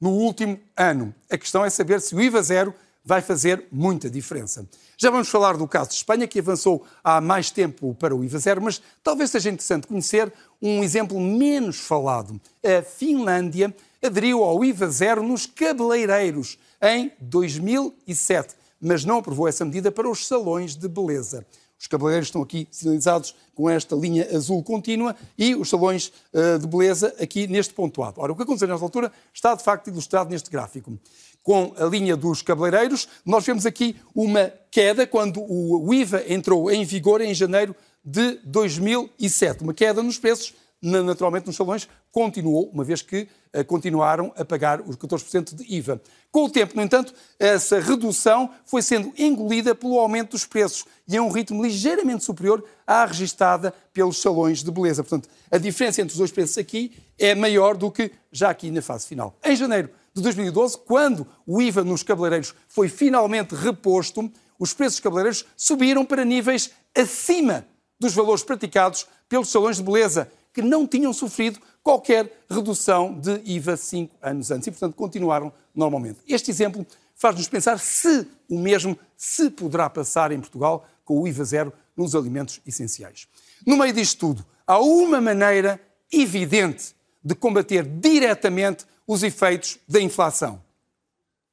no 0.01 0.11
último 0.11 0.59
ano. 0.75 1.13
A 1.29 1.37
questão 1.37 1.63
é 1.63 1.69
saber 1.69 2.01
se 2.01 2.15
o 2.15 2.21
IVA 2.21 2.41
zero 2.41 2.73
vai 3.03 3.21
fazer 3.21 3.65
muita 3.71 4.09
diferença. 4.09 4.67
Já 4.97 5.09
vamos 5.09 5.29
falar 5.29 5.57
do 5.57 5.67
caso 5.67 5.89
de 5.89 5.95
Espanha, 5.95 6.27
que 6.27 6.39
avançou 6.39 6.85
há 7.03 7.21
mais 7.21 7.49
tempo 7.49 7.95
para 7.95 8.15
o 8.15 8.23
IVA 8.23 8.39
zero, 8.39 8.61
mas 8.61 8.81
talvez 9.03 9.31
seja 9.31 9.49
interessante 9.49 9.87
conhecer 9.87 10.31
um 10.61 10.83
exemplo 10.83 11.19
menos 11.19 11.79
falado. 11.79 12.39
A 12.63 12.81
Finlândia 12.83 13.73
aderiu 14.03 14.43
ao 14.43 14.63
IVA 14.63 14.89
zero 14.89 15.23
nos 15.23 15.45
cabeleireiros 15.45 16.57
em 16.81 17.11
2007, 17.19 18.55
mas 18.79 19.03
não 19.03 19.17
aprovou 19.17 19.47
essa 19.47 19.65
medida 19.65 19.91
para 19.91 20.09
os 20.09 20.27
salões 20.27 20.75
de 20.75 20.87
beleza. 20.87 21.45
Os 21.79 21.87
cabeleireiros 21.87 22.27
estão 22.27 22.41
aqui 22.41 22.67
sinalizados 22.69 23.33
com 23.55 23.69
esta 23.69 23.95
linha 23.95 24.27
azul 24.35 24.61
contínua 24.61 25.15
e 25.37 25.55
os 25.55 25.69
salões 25.69 26.11
uh, 26.33 26.59
de 26.59 26.67
beleza 26.67 27.15
aqui 27.21 27.47
neste 27.47 27.73
pontuado. 27.73 28.19
Ora, 28.19 28.33
o 28.33 28.35
que 28.35 28.43
aconteceu 28.43 28.67
nesta 28.67 28.83
altura 28.83 29.11
está 29.33 29.55
de 29.55 29.63
facto 29.63 29.87
ilustrado 29.87 30.29
neste 30.29 30.49
gráfico 30.49 30.99
com 31.43 31.73
a 31.77 31.85
linha 31.85 32.15
dos 32.15 32.41
cabeleireiros, 32.41 33.07
nós 33.25 33.45
vemos 33.45 33.65
aqui 33.65 33.95
uma 34.13 34.51
queda 34.71 35.07
quando 35.07 35.41
o 35.41 35.93
IVA 35.93 36.23
entrou 36.27 36.69
em 36.71 36.83
vigor 36.83 37.21
em 37.21 37.33
janeiro 37.33 37.75
de 38.03 38.39
2007. 38.43 39.63
Uma 39.63 39.73
queda 39.73 40.03
nos 40.03 40.17
preços, 40.17 40.53
naturalmente 40.81 41.47
nos 41.47 41.55
salões, 41.55 41.87
continuou, 42.11 42.69
uma 42.73 42.83
vez 42.83 43.01
que 43.01 43.27
eh, 43.51 43.63
continuaram 43.63 44.31
a 44.35 44.45
pagar 44.45 44.81
os 44.81 44.95
14% 44.95 45.55
de 45.55 45.75
IVA. 45.75 46.01
Com 46.31 46.45
o 46.45 46.49
tempo, 46.49 46.75
no 46.75 46.81
entanto, 46.81 47.13
essa 47.39 47.79
redução 47.79 48.49
foi 48.65 48.81
sendo 48.81 49.11
engolida 49.17 49.73
pelo 49.73 49.99
aumento 49.99 50.31
dos 50.31 50.45
preços 50.45 50.85
e 51.07 51.17
a 51.17 51.21
um 51.21 51.29
ritmo 51.29 51.63
ligeiramente 51.63 52.23
superior 52.23 52.63
à 52.85 53.05
registada 53.05 53.73
pelos 53.91 54.21
salões 54.21 54.63
de 54.63 54.71
beleza. 54.71 55.03
Portanto, 55.03 55.29
a 55.49 55.57
diferença 55.57 56.01
entre 56.01 56.11
os 56.11 56.17
dois 56.17 56.31
preços 56.31 56.57
aqui 56.57 56.91
é 57.17 57.33
maior 57.33 57.75
do 57.75 57.91
que 57.91 58.11
já 58.31 58.49
aqui 58.49 58.71
na 58.71 58.81
fase 58.81 59.07
final. 59.07 59.35
Em 59.43 59.55
janeiro 59.55 59.89
de 60.13 60.21
2012, 60.21 60.77
quando 60.79 61.27
o 61.45 61.61
IVA 61.61 61.83
nos 61.83 62.03
cabeleireiros 62.03 62.53
foi 62.67 62.89
finalmente 62.89 63.55
reposto, 63.55 64.31
os 64.57 64.73
preços 64.73 64.95
dos 64.95 65.03
cabeleireiros 65.03 65.45
subiram 65.55 66.05
para 66.05 66.25
níveis 66.25 66.71
acima 66.95 67.65
dos 67.99 68.13
valores 68.13 68.43
praticados 68.43 69.07
pelos 69.27 69.49
salões 69.49 69.77
de 69.77 69.83
beleza, 69.83 70.31
que 70.53 70.61
não 70.61 70.87
tinham 70.87 71.13
sofrido 71.13 71.59
qualquer 71.83 72.43
redução 72.49 73.13
de 73.13 73.41
IVA 73.45 73.77
cinco 73.77 74.15
anos 74.21 74.51
antes 74.51 74.67
e, 74.67 74.71
portanto, 74.71 74.95
continuaram 74.95 75.53
normalmente. 75.73 76.19
Este 76.27 76.51
exemplo 76.51 76.85
faz-nos 77.15 77.47
pensar 77.47 77.79
se 77.79 78.27
o 78.49 78.57
mesmo 78.57 78.97
se 79.15 79.49
poderá 79.49 79.89
passar 79.89 80.31
em 80.31 80.39
Portugal 80.39 80.87
com 81.05 81.21
o 81.21 81.27
IVA 81.27 81.43
zero 81.43 81.73
nos 81.95 82.15
alimentos 82.15 82.61
essenciais. 82.65 83.27
No 83.65 83.77
meio 83.77 83.93
disto 83.93 84.19
tudo, 84.19 84.45
há 84.65 84.79
uma 84.79 85.19
maneira 85.19 85.79
evidente 86.11 86.95
de 87.23 87.35
combater 87.35 87.83
diretamente 87.83 88.85
os 89.09 89.23
efeitos 89.23 89.79
da 89.87 89.99
inflação. 89.99 90.61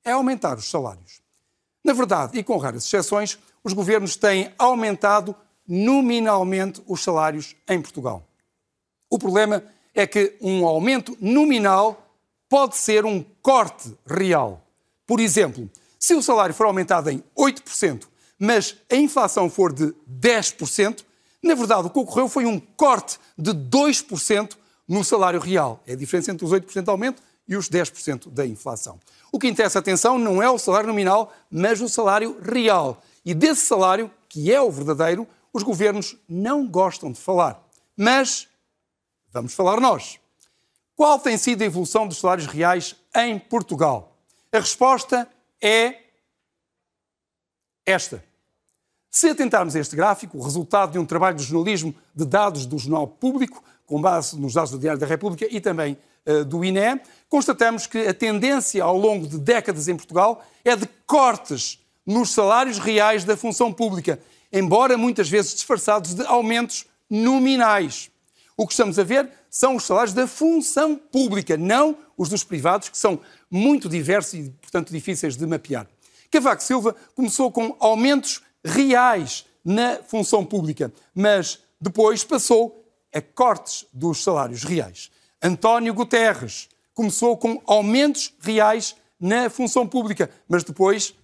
É 0.04 0.10
aumentar 0.10 0.58
os 0.58 0.68
salários. 0.68 1.22
Na 1.82 1.94
verdade, 1.94 2.38
e 2.38 2.44
com 2.44 2.58
raras 2.58 2.84
exceções, 2.84 3.38
os 3.64 3.72
governos 3.72 4.14
têm 4.14 4.52
aumentado 4.58 5.34
nominalmente 5.66 6.82
os 6.86 7.02
salários 7.02 7.56
em 7.66 7.80
Portugal. 7.80 8.28
O 9.08 9.18
problema 9.18 9.64
é 9.94 10.06
que 10.06 10.36
um 10.38 10.66
aumento 10.66 11.16
nominal 11.18 12.06
pode 12.46 12.76
ser 12.76 13.06
um 13.06 13.24
corte 13.40 13.90
real. 14.06 14.62
Por 15.06 15.18
exemplo, 15.18 15.70
se 15.98 16.12
o 16.14 16.22
salário 16.22 16.54
for 16.54 16.66
aumentado 16.66 17.08
em 17.08 17.24
8%, 17.34 18.06
mas 18.38 18.76
a 18.92 18.96
inflação 18.96 19.48
for 19.48 19.72
de 19.72 19.94
10%, 20.06 21.02
na 21.42 21.54
verdade 21.54 21.86
o 21.86 21.90
que 21.90 21.98
ocorreu 21.98 22.28
foi 22.28 22.44
um 22.44 22.60
corte 22.60 23.18
de 23.38 23.52
2% 23.52 24.58
no 24.86 25.02
salário 25.02 25.40
real. 25.40 25.82
É 25.86 25.94
a 25.94 25.96
diferença 25.96 26.30
entre 26.30 26.44
os 26.44 26.52
8% 26.52 26.82
de 26.82 26.90
aumento 26.90 27.22
e 27.48 27.56
os 27.56 27.68
10% 27.68 28.30
da 28.30 28.46
inflação. 28.46 29.00
O 29.30 29.38
que 29.38 29.48
interessa, 29.48 29.78
atenção, 29.78 30.18
não 30.18 30.42
é 30.42 30.50
o 30.50 30.58
salário 30.58 30.88
nominal, 30.88 31.32
mas 31.50 31.80
o 31.80 31.88
salário 31.88 32.38
real. 32.42 33.02
E 33.24 33.34
desse 33.34 33.66
salário, 33.66 34.10
que 34.28 34.52
é 34.52 34.60
o 34.60 34.70
verdadeiro, 34.70 35.26
os 35.52 35.62
governos 35.62 36.16
não 36.28 36.66
gostam 36.66 37.12
de 37.12 37.20
falar. 37.20 37.62
Mas 37.96 38.48
Vamos 39.36 39.52
falar 39.52 39.78
nós. 39.82 40.18
Qual 40.94 41.18
tem 41.18 41.36
sido 41.36 41.60
a 41.60 41.66
evolução 41.66 42.08
dos 42.08 42.20
salários 42.20 42.46
reais 42.46 42.96
em 43.14 43.38
Portugal? 43.38 44.16
A 44.50 44.58
resposta 44.58 45.28
é 45.60 45.94
esta. 47.84 48.24
Se 49.10 49.28
atentarmos 49.28 49.76
a 49.76 49.80
este 49.80 49.94
gráfico, 49.94 50.38
o 50.38 50.42
resultado 50.42 50.92
de 50.92 50.98
um 50.98 51.04
trabalho 51.04 51.36
de 51.36 51.42
jornalismo 51.42 51.94
de 52.14 52.24
dados 52.24 52.64
do 52.64 52.78
Jornal 52.78 53.06
Público, 53.06 53.62
com 53.84 54.00
base 54.00 54.40
nos 54.40 54.54
dados 54.54 54.70
do 54.70 54.78
Diário 54.78 54.98
da 54.98 55.06
República 55.06 55.46
e 55.50 55.60
também 55.60 55.98
do 56.46 56.64
INE, 56.64 57.00
constatamos 57.28 57.86
que 57.86 57.98
a 57.98 58.14
tendência 58.14 58.82
ao 58.82 58.96
longo 58.96 59.26
de 59.26 59.38
décadas 59.38 59.88
em 59.88 59.96
Portugal 59.96 60.44
é 60.64 60.74
de 60.74 60.86
cortes 61.06 61.78
nos 62.04 62.30
salários 62.30 62.78
reais 62.78 63.24
da 63.24 63.36
função 63.36 63.72
pública, 63.72 64.18
embora 64.52 64.96
muitas 64.96 65.28
vezes 65.28 65.54
disfarçados 65.54 66.14
de 66.14 66.24
aumentos 66.26 66.86
nominais. 67.10 68.10
O 68.56 68.66
que 68.66 68.72
estamos 68.72 68.98
a 68.98 69.04
ver 69.04 69.30
são 69.50 69.76
os 69.76 69.84
salários 69.84 70.14
da 70.14 70.26
função 70.26 70.96
pública, 70.96 71.56
não 71.56 71.96
os 72.16 72.28
dos 72.28 72.42
privados, 72.42 72.88
que 72.88 72.96
são 72.96 73.20
muito 73.50 73.88
diversos 73.88 74.34
e, 74.34 74.50
portanto, 74.50 74.90
difíceis 74.90 75.36
de 75.36 75.46
mapear. 75.46 75.86
Cavaco 76.30 76.62
Silva 76.62 76.96
começou 77.14 77.52
com 77.52 77.76
aumentos 77.78 78.42
reais 78.64 79.44
na 79.64 79.96
função 80.02 80.44
pública, 80.44 80.92
mas 81.14 81.58
depois 81.80 82.24
passou 82.24 82.84
a 83.12 83.20
cortes 83.20 83.86
dos 83.92 84.22
salários 84.22 84.62
reais. 84.64 85.10
António 85.42 85.94
Guterres 85.94 86.68
começou 86.94 87.36
com 87.36 87.60
aumentos 87.66 88.32
reais 88.40 88.96
na 89.20 89.50
função 89.50 89.86
pública, 89.86 90.30
mas 90.48 90.64
depois 90.64 91.14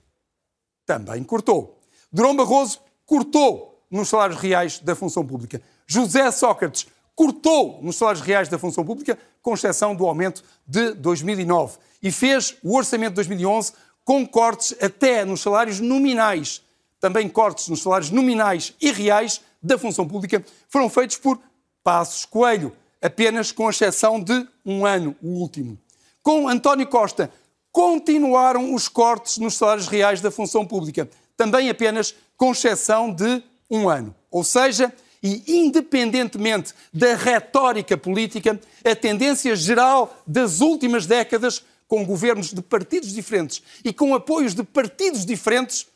também 0.87 1.23
cortou. 1.25 1.81
Durão 2.13 2.37
Barroso 2.37 2.81
cortou 3.07 3.83
nos 3.91 4.09
salários 4.09 4.41
reais 4.41 4.79
da 4.79 4.95
função 4.95 5.27
pública. 5.27 5.63
José 5.87 6.31
Sócrates 6.31 6.87
cortou 7.15 7.81
nos 7.83 7.97
salários 7.97 8.25
reais 8.25 8.49
da 8.49 8.59
função 8.59 8.85
pública, 8.85 9.19
com 9.41 9.55
exceção 9.55 9.95
do 9.95 10.07
aumento 10.07 10.43
de 10.67 10.93
2009, 10.95 11.79
e 12.03 12.11
fez 12.11 12.57
o 12.63 12.77
orçamento 12.77 13.11
de 13.11 13.17
2011 13.17 13.73
com 14.05 14.27
cortes 14.27 14.75
até 14.81 15.25
nos 15.25 15.41
salários 15.41 15.81
nominais. 15.81 16.63
Também 17.01 17.29
cortes 17.29 17.69
nos 17.69 17.83
salários 17.83 18.11
nominais 18.11 18.75
e 18.81 18.91
reais 18.91 19.41
da 19.63 19.79
função 19.79 20.07
pública 20.07 20.45
foram 20.69 20.89
feitos 20.89 21.17
por 21.17 21.39
Passos 21.83 22.25
Coelho, 22.25 22.75
apenas 23.03 23.51
com 23.51 23.69
exceção 23.69 24.23
de 24.23 24.47
um 24.65 24.87
ano, 24.87 25.17
o 25.21 25.41
último. 25.41 25.77
Com 26.23 26.49
António 26.49 26.87
Costa, 26.87 27.31
continuaram 27.73 28.73
os 28.73 28.89
cortes 28.89 29.39
nos 29.39 29.55
salários 29.55 29.89
reais 29.89 30.21
da 30.21 30.31
função 30.31 30.65
pública, 30.65 31.11
também 31.37 31.69
apenas 31.69 32.15
com 32.37 32.53
exceção 32.53 33.13
de 33.13 33.43
um 33.69 33.89
ano. 33.89 34.15
Ou 34.31 34.45
seja, 34.45 34.93
e 35.23 35.43
independentemente 35.49 36.75
da 36.93 37.17
retórica 37.17 37.97
política, 37.97 38.61
a 38.85 38.95
tendência 38.95 39.57
geral 39.57 40.23
das 40.27 40.61
últimas 40.61 41.07
décadas, 41.07 41.65
com 41.89 42.05
governos 42.05 42.53
de 42.53 42.63
partidos 42.63 43.13
diferentes 43.13 43.63
e 43.85 43.93
com 43.93 44.15
apoios 44.15 44.55
de 44.55 44.63
partidos 44.63 45.27
diferentes, 45.27 45.87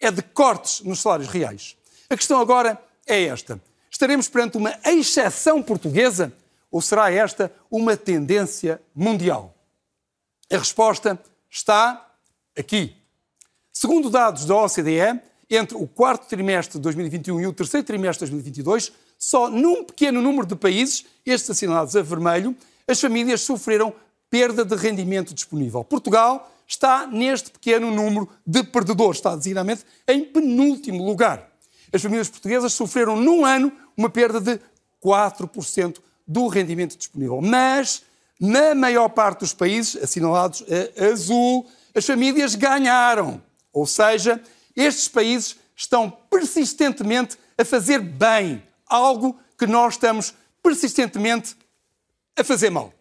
é 0.00 0.10
de 0.10 0.22
cortes 0.22 0.80
nos 0.82 1.00
salários 1.00 1.28
reais. 1.28 1.76
A 2.08 2.16
questão 2.16 2.40
agora 2.40 2.80
é 3.06 3.24
esta: 3.24 3.60
estaremos 3.90 4.28
perante 4.28 4.56
uma 4.56 4.74
exceção 4.84 5.62
portuguesa 5.62 6.32
ou 6.70 6.80
será 6.80 7.10
esta 7.10 7.52
uma 7.70 7.96
tendência 7.96 8.80
mundial? 8.94 9.54
A 10.50 10.56
resposta 10.56 11.18
está 11.50 12.14
aqui. 12.56 12.96
Segundo 13.72 14.10
dados 14.10 14.44
da 14.44 14.56
OCDE, 14.56 15.20
entre 15.50 15.76
o 15.76 15.86
quarto 15.86 16.26
trimestre 16.28 16.78
de 16.78 16.82
2021 16.82 17.40
e 17.40 17.46
o 17.46 17.52
terceiro 17.52 17.86
trimestre 17.86 18.26
de 18.26 18.32
2022, 18.32 18.92
só 19.18 19.48
num 19.48 19.84
pequeno 19.84 20.20
número 20.20 20.46
de 20.46 20.54
países, 20.54 21.06
estes 21.24 21.50
assinalados 21.50 21.96
a 21.96 22.02
vermelho, 22.02 22.54
as 22.86 23.00
famílias 23.00 23.40
sofreram 23.40 23.92
perda 24.30 24.64
de 24.64 24.74
rendimento 24.76 25.34
disponível. 25.34 25.82
Portugal 25.82 26.52
está 26.66 27.06
neste 27.06 27.50
pequeno 27.50 27.90
número 27.90 28.28
de 28.46 28.62
perdedores, 28.62 29.18
está 29.18 29.34
designadamente 29.34 29.84
em 30.06 30.24
penúltimo 30.24 31.04
lugar. 31.04 31.50
As 31.92 32.02
famílias 32.02 32.28
portuguesas 32.28 32.72
sofreram 32.74 33.16
num 33.16 33.44
ano 33.44 33.72
uma 33.96 34.10
perda 34.10 34.40
de 34.40 34.60
4% 35.02 35.96
do 36.28 36.46
rendimento 36.46 36.96
disponível. 36.96 37.40
Mas, 37.40 38.02
na 38.38 38.74
maior 38.74 39.08
parte 39.08 39.40
dos 39.40 39.54
países 39.54 40.00
assinalados 40.00 40.62
a 41.00 41.06
azul, 41.06 41.66
as 41.94 42.04
famílias 42.04 42.54
ganharam. 42.54 43.42
Ou 43.72 43.86
seja, 43.86 44.40
estes 44.76 45.08
países 45.08 45.56
estão 45.74 46.10
persistentemente 46.10 47.38
a 47.56 47.64
fazer 47.64 48.00
bem 48.00 48.62
algo 48.86 49.38
que 49.58 49.66
nós 49.66 49.94
estamos 49.94 50.34
persistentemente 50.62 51.56
a 52.36 52.44
fazer 52.44 52.70
mal. 52.70 52.92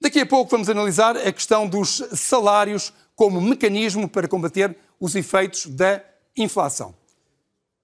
Daqui 0.00 0.20
a 0.20 0.26
pouco 0.26 0.50
vamos 0.50 0.68
analisar 0.68 1.16
a 1.16 1.32
questão 1.32 1.66
dos 1.66 2.02
salários 2.14 2.92
como 3.16 3.40
mecanismo 3.40 4.08
para 4.08 4.28
combater 4.28 4.76
os 5.00 5.14
efeitos 5.14 5.66
da 5.66 6.02
inflação. 6.36 6.94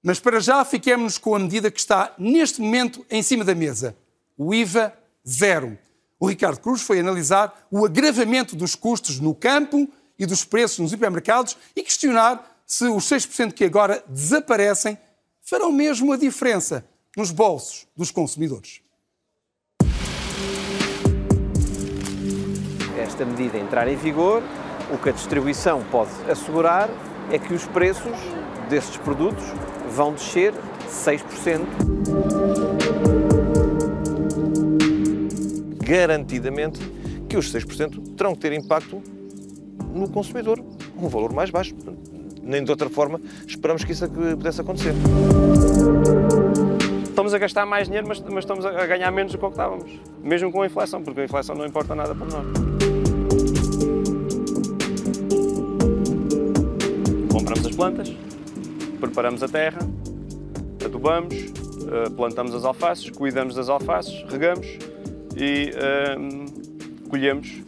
Mas 0.03 0.19
para 0.19 0.41
já 0.41 0.65
fiquemos 0.65 1.19
com 1.19 1.35
a 1.35 1.39
medida 1.39 1.71
que 1.71 1.79
está 1.79 2.15
neste 2.19 2.61
momento 2.61 3.05
em 3.11 3.23
cima 3.23 3.45
da 3.45 3.55
mesa, 3.55 3.95
o 4.37 4.55
IVA 4.55 4.95
zero. 5.29 5.79
O 6.19 6.27
Ricardo 6.27 6.61
Cruz 6.61 6.81
foi 6.81 7.01
analisar 7.01 7.67
o 7.71 7.85
agravamento 7.85 8.57
dos 8.57 8.75
custos 8.75 9.21
no 9.21 9.35
campo 9.35 9.89
e 10.19 10.25
dos 10.25 10.45
preços 10.45 10.79
nos 10.79 10.93
hipermercados 10.93 11.57
e 11.77 11.83
questionar 11.83 12.63
se 12.67 12.85
os 12.85 13.05
6% 13.05 13.53
que 13.53 13.65
agora 13.65 14.03
desaparecem 14.09 14.97
farão 15.43 15.73
mesmo 15.73 16.13
a 16.13 16.17
diferença 16.17 16.85
nos 17.17 17.31
bolsos 17.31 17.87
dos 17.97 18.11
consumidores. 18.11 18.81
Esta 22.99 23.25
medida 23.25 23.59
entrar 23.59 23.89
em 23.89 23.97
vigor, 23.97 24.43
o 24.93 24.99
que 24.99 25.09
a 25.09 25.13
distribuição 25.13 25.85
pode 25.91 26.11
assegurar 26.31 26.89
é 27.31 27.39
que 27.39 27.53
os 27.53 27.67
preços 27.67 28.17
desses 28.69 28.97
produtos 28.99 29.45
vão 29.91 30.13
descer 30.15 30.55
6%. 30.89 31.61
Garantidamente 35.85 36.81
que 37.29 37.37
os 37.37 37.53
6% 37.53 38.17
terão 38.17 38.35
que 38.35 38.41
ter 38.41 38.53
impacto 38.53 39.03
no 39.93 40.09
consumidor, 40.09 40.63
um 40.97 41.09
valor 41.09 41.33
mais 41.33 41.51
baixo. 41.51 41.75
Nem 42.43 42.65
de 42.65 42.71
outra 42.71 42.89
forma 42.89 43.21
esperamos 43.47 43.85
que 43.85 43.93
isso 43.93 44.09
pudesse 44.09 44.61
acontecer. 44.61 44.95
Estamos 47.05 47.35
a 47.35 47.39
gastar 47.39 47.67
mais 47.67 47.87
dinheiro, 47.87 48.09
mas, 48.09 48.21
mas 48.21 48.45
estamos 48.45 48.65
a 48.65 48.87
ganhar 48.87 49.11
menos 49.11 49.33
do 49.33 49.39
que 49.39 49.47
estávamos, 49.47 50.01
mesmo 50.23 50.51
com 50.51 50.63
a 50.63 50.67
inflação, 50.67 51.03
porque 51.03 51.21
a 51.21 51.25
inflação 51.25 51.55
não 51.55 51.67
importa 51.67 51.95
nada 51.95 52.15
para 52.15 52.27
nós. 52.27 52.47
Compramos 57.31 57.67
as 57.67 57.77
plantas, 57.77 58.17
preparamos 59.01 59.43
a 59.43 59.49
terra, 59.49 59.81
adubamos, 60.85 61.35
eh, 61.35 62.11
plantamos 62.15 62.55
as 62.55 62.65
alfaces, 62.65 63.11
cuidamos 63.11 63.55
das 63.55 63.69
alfaces, 63.69 64.23
regamos 64.29 64.67
e 65.37 65.73
uh, 65.75 67.09
colhemos 67.09 67.63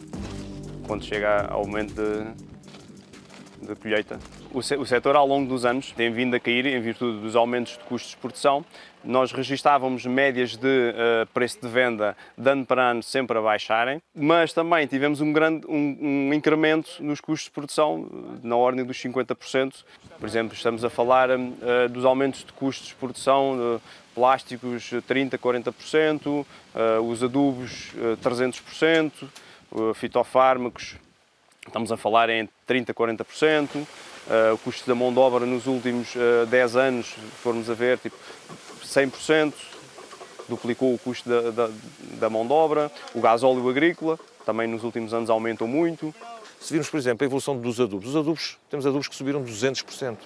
quando 0.85 1.03
chega 1.03 1.47
ao 1.47 1.65
momento 1.65 1.95
de, 1.95 3.67
de 3.67 3.75
colheita. 3.75 4.19
O, 4.53 4.61
setor, 4.61 5.15
ao 5.15 5.25
longo 5.25 5.49
dos 5.49 5.65
anos, 5.65 5.91
tem 5.93 6.11
vindo 6.11 6.35
a 6.35 6.39
cair 6.39 6.67
em 6.67 6.79
virtude 6.79 7.19
dos 7.21 7.35
aumentos 7.35 7.73
de 7.73 7.79
custos 7.85 8.11
de 8.11 8.17
produção. 8.17 8.63
Nós 9.03 9.31
registávamos 9.31 10.05
médias 10.05 10.55
de 10.55 10.67
uh, 10.67 11.25
preço 11.33 11.59
de 11.59 11.67
venda 11.67 12.15
de 12.37 12.51
ano 12.51 12.63
para 12.63 12.91
ano 12.91 13.01
sempre 13.01 13.35
a 13.35 13.41
baixarem, 13.41 13.99
mas 14.13 14.53
também 14.53 14.85
tivemos 14.85 15.21
um, 15.21 15.33
grande, 15.33 15.65
um, 15.67 15.97
um 15.99 16.33
incremento 16.35 17.03
nos 17.03 17.19
custos 17.19 17.45
de 17.45 17.51
produção 17.51 18.07
na 18.43 18.55
ordem 18.55 18.85
dos 18.85 18.95
50%. 18.95 19.83
Por 20.19 20.29
exemplo, 20.29 20.53
estamos 20.53 20.85
a 20.85 20.89
falar 20.89 21.31
uh, 21.31 21.89
dos 21.89 22.05
aumentos 22.05 22.45
de 22.45 22.53
custos 22.53 22.89
de 22.89 22.95
produção 22.95 23.57
de 23.57 23.81
plásticos 24.13 24.91
30%, 25.09 25.35
40%, 25.39 26.27
uh, 26.27 26.45
os 27.01 27.23
adubos 27.23 27.91
300%, 28.23 29.11
fitofármacos, 29.95 30.95
estamos 31.65 31.91
a 31.91 31.97
falar 31.97 32.29
em 32.29 32.47
30%, 32.67 32.93
40%, 32.93 33.87
uh, 34.27 34.53
o 34.53 34.57
custo 34.57 34.87
da 34.87 34.95
mão 34.95 35.11
de 35.13 35.19
obra 35.19 35.45
nos 35.45 35.67
últimos 35.67 36.15
uh, 36.15 36.45
10 36.47 36.75
anos, 36.75 37.07
se 37.07 37.19
formos 37.41 37.69
a 37.69 37.73
ver, 37.73 37.97
tipo 37.99 38.15
100%, 38.83 39.53
duplicou 40.47 40.93
o 40.93 40.97
custo 40.97 41.27
da, 41.29 41.51
da, 41.51 41.69
da 42.19 42.29
mão 42.29 42.45
de 42.45 42.53
obra, 42.53 42.91
o 43.13 43.21
gás 43.21 43.43
óleo 43.43 43.69
agrícola, 43.69 44.19
também 44.45 44.67
nos 44.67 44.83
últimos 44.83 45.13
anos 45.13 45.29
aumentou 45.29 45.67
muito. 45.67 46.13
Se 46.59 46.71
virmos, 46.71 46.89
por 46.89 46.97
exemplo, 46.97 47.23
a 47.23 47.27
evolução 47.27 47.57
dos 47.57 47.79
adubos, 47.79 48.09
os 48.09 48.15
adubos, 48.15 48.57
temos 48.69 48.85
adubos 48.85 49.07
que 49.07 49.15
subiram 49.15 49.43
200% 49.43 50.17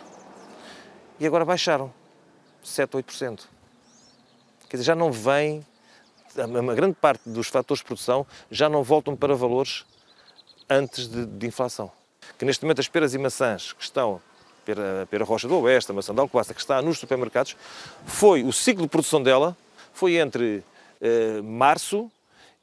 e 1.20 1.26
agora 1.26 1.44
baixaram 1.44 1.92
7, 2.64 2.92
8%. 2.98 3.42
Quer 4.70 4.78
dizer, 4.78 4.86
já 4.86 4.96
não 4.96 5.12
vem 5.12 5.66
uma 6.46 6.76
grande 6.76 6.96
parte 6.96 7.28
dos 7.28 7.48
fatores 7.48 7.80
de 7.80 7.86
produção 7.86 8.26
já 8.52 8.70
não 8.70 8.84
voltam 8.84 9.16
para 9.16 9.34
valores 9.36 9.86
antes 10.70 11.08
de, 11.08 11.26
de 11.26 11.48
inflação. 11.48 11.92
Que 12.38 12.46
neste 12.46 12.64
momento 12.64 12.80
as 12.80 12.88
peras 12.88 13.14
e 13.14 13.18
maçãs 13.18 13.74
que 13.74 13.84
estão, 13.84 14.22
pera, 14.66 15.08
pera 15.10 15.24
rocha 15.24 15.48
do 15.48 15.60
oeste, 15.62 15.92
a 15.92 15.94
maçã 15.94 16.14
da 16.14 16.22
alcobaça, 16.22 16.54
que 16.54 16.60
está 16.60 16.82
nos 16.82 17.00
supermercados, 17.00 17.56
foi 18.06 18.44
o 18.44 18.52
ciclo 18.52 18.84
de 18.84 18.90
produção 18.90 19.22
dela 19.22 19.56
foi 19.98 20.18
entre 20.18 20.64
uh, 21.02 21.44
março 21.44 22.12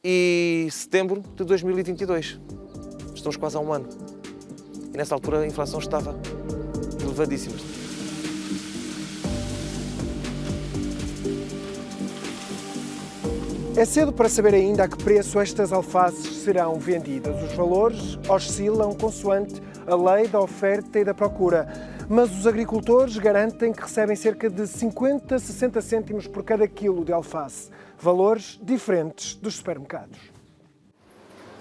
e 0.05 0.69
setembro 0.71 1.21
de 1.35 1.43
2022. 1.45 2.39
Estamos 3.13 3.37
quase 3.37 3.57
há 3.57 3.61
um 3.61 3.73
ano. 3.73 3.89
E 4.93 4.97
nessa 4.97 5.17
altura 5.17 5.41
a 5.41 5.47
inflação 5.47 5.81
estava 5.81 6.15
elevadíssima. 7.03 7.84
É 13.77 13.85
cedo 13.85 14.13
para 14.13 14.29
saber 14.29 14.55
ainda 14.55 14.85
a 14.85 14.89
que 14.89 14.97
preço 15.03 15.41
estas 15.41 15.73
alfaces 15.73 16.45
serão 16.45 16.79
vendidas. 16.79 17.43
Os 17.43 17.53
valores 17.55 18.17
oscilam 18.29 18.95
consoante 18.95 19.61
a 19.85 19.97
lei 19.97 20.29
da 20.29 20.41
oferta 20.41 21.01
e 21.01 21.05
da 21.05 21.13
procura. 21.13 21.67
Mas 22.09 22.31
os 22.31 22.47
agricultores 22.47 23.17
garantem 23.17 23.73
que 23.73 23.83
recebem 23.83 24.15
cerca 24.15 24.49
de 24.49 24.65
50, 24.69 25.41
60 25.41 25.81
cêntimos 25.83 26.29
por 26.29 26.45
cada 26.45 26.69
quilo 26.69 27.05
de 27.05 27.13
alface. 27.13 27.69
Valores 27.99 28.61
diferentes 28.63 29.35
dos 29.35 29.57
supermercados. 29.57 30.19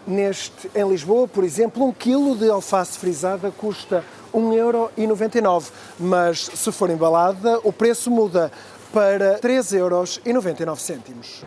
Neste, 0.06 0.70
em 0.76 0.88
Lisboa, 0.88 1.28
por 1.28 1.44
exemplo, 1.44 1.84
um 1.84 1.92
quilo 1.92 2.36
de 2.36 2.48
alface 2.48 3.00
frisada 3.00 3.50
custa 3.50 4.04
1,99€, 4.34 5.72
mas 6.00 6.50
se 6.54 6.72
for 6.72 6.90
embalada, 6.90 7.60
o 7.64 7.72
preço 7.72 8.12
muda 8.12 8.52
para 8.94 9.40
3,99 9.40 9.76
euros. 9.76 10.22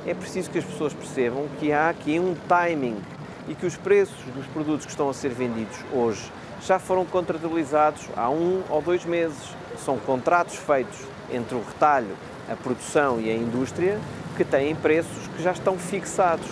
É 0.04 0.12
preciso 0.12 0.50
que 0.50 0.58
as 0.58 0.64
pessoas 0.64 0.92
percebam 0.92 1.46
que 1.60 1.72
há 1.72 1.88
aqui 1.88 2.18
um 2.18 2.34
timing 2.48 3.00
e 3.48 3.54
que 3.54 3.64
os 3.64 3.76
preços 3.76 4.16
dos 4.34 4.44
produtos 4.48 4.84
que 4.84 4.90
estão 4.90 5.08
a 5.08 5.14
ser 5.14 5.32
vendidos 5.32 5.78
hoje 5.92 6.20
já 6.60 6.80
foram 6.80 7.06
contratualizados 7.06 8.02
há 8.16 8.28
um 8.28 8.64
ou 8.68 8.82
dois 8.82 9.04
meses. 9.04 9.38
São 9.84 9.96
contratos 9.96 10.56
feitos 10.56 10.98
entre 11.30 11.54
o 11.54 11.62
retalho, 11.62 12.16
a 12.50 12.56
produção 12.56 13.20
e 13.20 13.30
a 13.30 13.34
indústria 13.34 14.00
que 14.36 14.44
têm 14.44 14.74
preços 14.74 15.28
que 15.36 15.40
já 15.40 15.52
estão 15.52 15.78
fixados. 15.78 16.46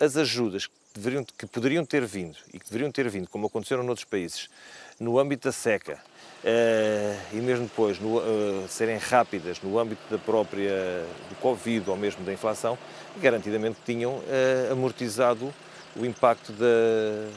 As 0.00 0.16
ajudas 0.16 0.66
que, 0.66 0.72
deveriam, 0.96 1.24
que 1.24 1.46
poderiam 1.46 1.84
ter 1.86 2.04
vindo 2.04 2.36
e 2.52 2.58
que 2.58 2.66
deveriam 2.66 2.90
ter 2.90 3.08
vindo, 3.08 3.28
como 3.28 3.46
aconteceram 3.46 3.84
noutros 3.84 4.04
países, 4.04 4.50
no 4.98 5.20
âmbito 5.20 5.46
da 5.46 5.52
seca, 5.52 6.00
e 7.32 7.36
mesmo 7.36 7.66
depois 7.66 8.00
no, 8.00 8.18
uh, 8.18 8.66
serem 8.68 8.98
rápidas 8.98 9.60
no 9.62 9.78
âmbito 9.78 10.02
da 10.10 10.18
própria 10.18 11.04
do 11.28 11.36
Covid 11.40 11.88
ou 11.90 11.96
mesmo 11.96 12.24
da 12.24 12.32
inflação, 12.32 12.76
garantidamente 13.20 13.78
tinham 13.84 14.14
uh, 14.14 14.72
amortizado 14.72 15.52
o 15.96 16.04
impacto 16.04 16.52
da, 16.52 17.28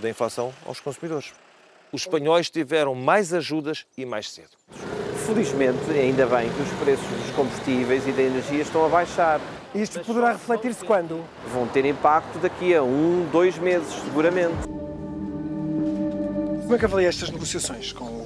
da 0.00 0.08
inflação 0.08 0.52
aos 0.66 0.80
consumidores. 0.80 1.32
Os 1.92 2.02
espanhóis 2.02 2.50
tiveram 2.50 2.94
mais 2.94 3.32
ajudas 3.32 3.86
e 3.96 4.04
mais 4.04 4.30
cedo. 4.30 4.50
Felizmente, 5.26 5.90
ainda 5.90 6.26
bem 6.26 6.50
que 6.50 6.62
os 6.62 6.70
preços 6.82 7.06
dos 7.06 7.30
combustíveis 7.36 8.06
e 8.08 8.12
da 8.12 8.22
energia 8.22 8.62
estão 8.62 8.84
a 8.84 8.88
baixar. 8.88 9.40
Isto 9.74 10.00
poderá 10.00 10.32
refletir-se 10.32 10.84
quando? 10.84 11.24
Vão 11.46 11.66
ter 11.68 11.84
impacto 11.84 12.38
daqui 12.38 12.74
a 12.74 12.82
um, 12.82 13.28
dois 13.30 13.56
meses, 13.58 13.92
seguramente. 14.04 14.66
Como 16.62 16.74
é 16.74 16.78
que 16.78 16.84
avalia 16.84 17.08
estas 17.08 17.30
negociações 17.30 17.92
com? 17.92 18.21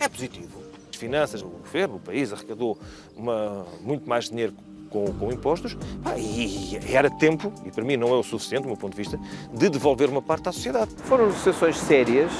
É 0.00 0.08
positivo. 0.08 0.58
As 0.90 0.96
finanças, 0.96 1.42
o 1.42 1.46
Governo, 1.46 1.96
o 1.96 2.00
país 2.00 2.32
arrecadou 2.32 2.78
uma, 3.14 3.66
muito 3.82 4.08
mais 4.08 4.30
dinheiro 4.30 4.54
com, 4.88 5.04
com 5.12 5.30
impostos 5.30 5.76
e 6.16 6.78
era 6.92 7.10
tempo, 7.10 7.52
e 7.64 7.70
para 7.70 7.84
mim 7.84 7.98
não 7.98 8.08
é 8.08 8.16
o 8.16 8.22
suficiente, 8.22 8.62
do 8.62 8.68
meu 8.68 8.76
ponto 8.76 8.92
de 8.92 8.96
vista, 8.96 9.20
de 9.52 9.68
devolver 9.68 10.08
uma 10.08 10.22
parte 10.22 10.48
à 10.48 10.52
sociedade. 10.52 10.90
Foram 11.04 11.26
negociações 11.26 11.76
sérias, 11.78 12.32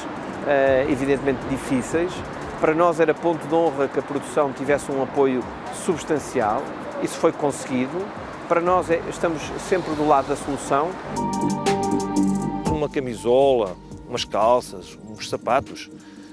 eh, 0.49 0.87
evidentemente 0.89 1.39
difíceis. 1.49 2.11
Para 2.61 2.75
nós 2.75 2.99
era 2.99 3.15
ponto 3.15 3.47
de 3.47 3.55
honra 3.55 3.89
que 3.89 3.99
a 3.99 4.03
produção 4.03 4.53
tivesse 4.53 4.91
um 4.91 5.03
apoio 5.03 5.45
substancial. 5.85 6.63
Isso 7.03 7.17
foi 7.17 7.33
conseguido. 7.33 8.07
Para 8.49 8.61
nós 8.61 8.91
é, 8.91 9.01
estamos 9.09 9.43
sempre 9.69 9.95
do 9.95 10.07
lado 10.07 10.29
da 10.29 10.37
solução. 10.37 10.91
Uma 12.67 12.89
camisola, 12.89 13.77
umas 14.09 14.25
calças, 14.25 14.99
uns 15.09 15.29
sapatos. 15.29 15.89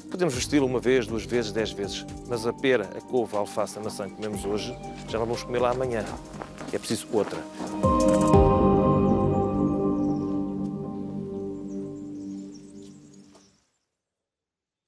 Podemos 0.10 0.34
vesti-lo 0.34 0.65
uma 0.65 0.80
vez, 0.80 1.06
duas 1.06 1.26
vezes, 1.26 1.52
dez 1.52 1.72
vezes, 1.72 2.06
mas 2.28 2.48
a 2.48 2.54
pera, 2.54 2.89
a 2.98 3.02
couve, 3.02 3.36
a 3.36 3.39
alface, 3.39 3.78
a 3.78 3.82
maçã 3.82 4.08
que 4.08 4.15
comemos 4.15 4.46
hoje, 4.46 4.76
já 5.08 5.20
não 5.20 5.26
vamos 5.26 5.43
comer 5.43 5.60
lá 5.60 5.72
amanhã. 5.72 6.04
É 6.72 6.80
preciso 6.80 7.08
outra. 7.12 7.38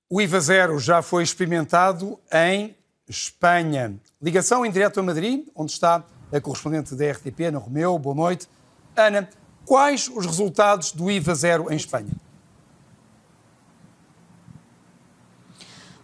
O 0.10 0.22
IVA 0.22 0.40
zero 0.40 0.80
já 0.80 1.02
foi 1.02 1.22
experimentado 1.22 2.18
em 2.34 2.76
Espanha. 3.08 3.96
Ligação 4.22 4.66
em 4.66 4.72
direto 4.72 5.00
a 5.00 5.04
Madrid, 5.04 5.46
onde 5.54 5.72
está 5.72 6.04
a 6.32 6.42
correspondente 6.42 6.96
da 6.96 7.12
RTP, 7.12 7.42
Ana 7.42 7.60
Romeu. 7.60 7.98
Boa 8.00 8.16
noite. 8.16 8.48
Ana, 8.96 9.30
quais 9.66 10.10
os 10.14 10.26
resultados 10.26 10.92
do 10.92 11.12
IVA 11.12 11.36
zero 11.36 11.72
em 11.72 11.76
Espanha? 11.76 12.12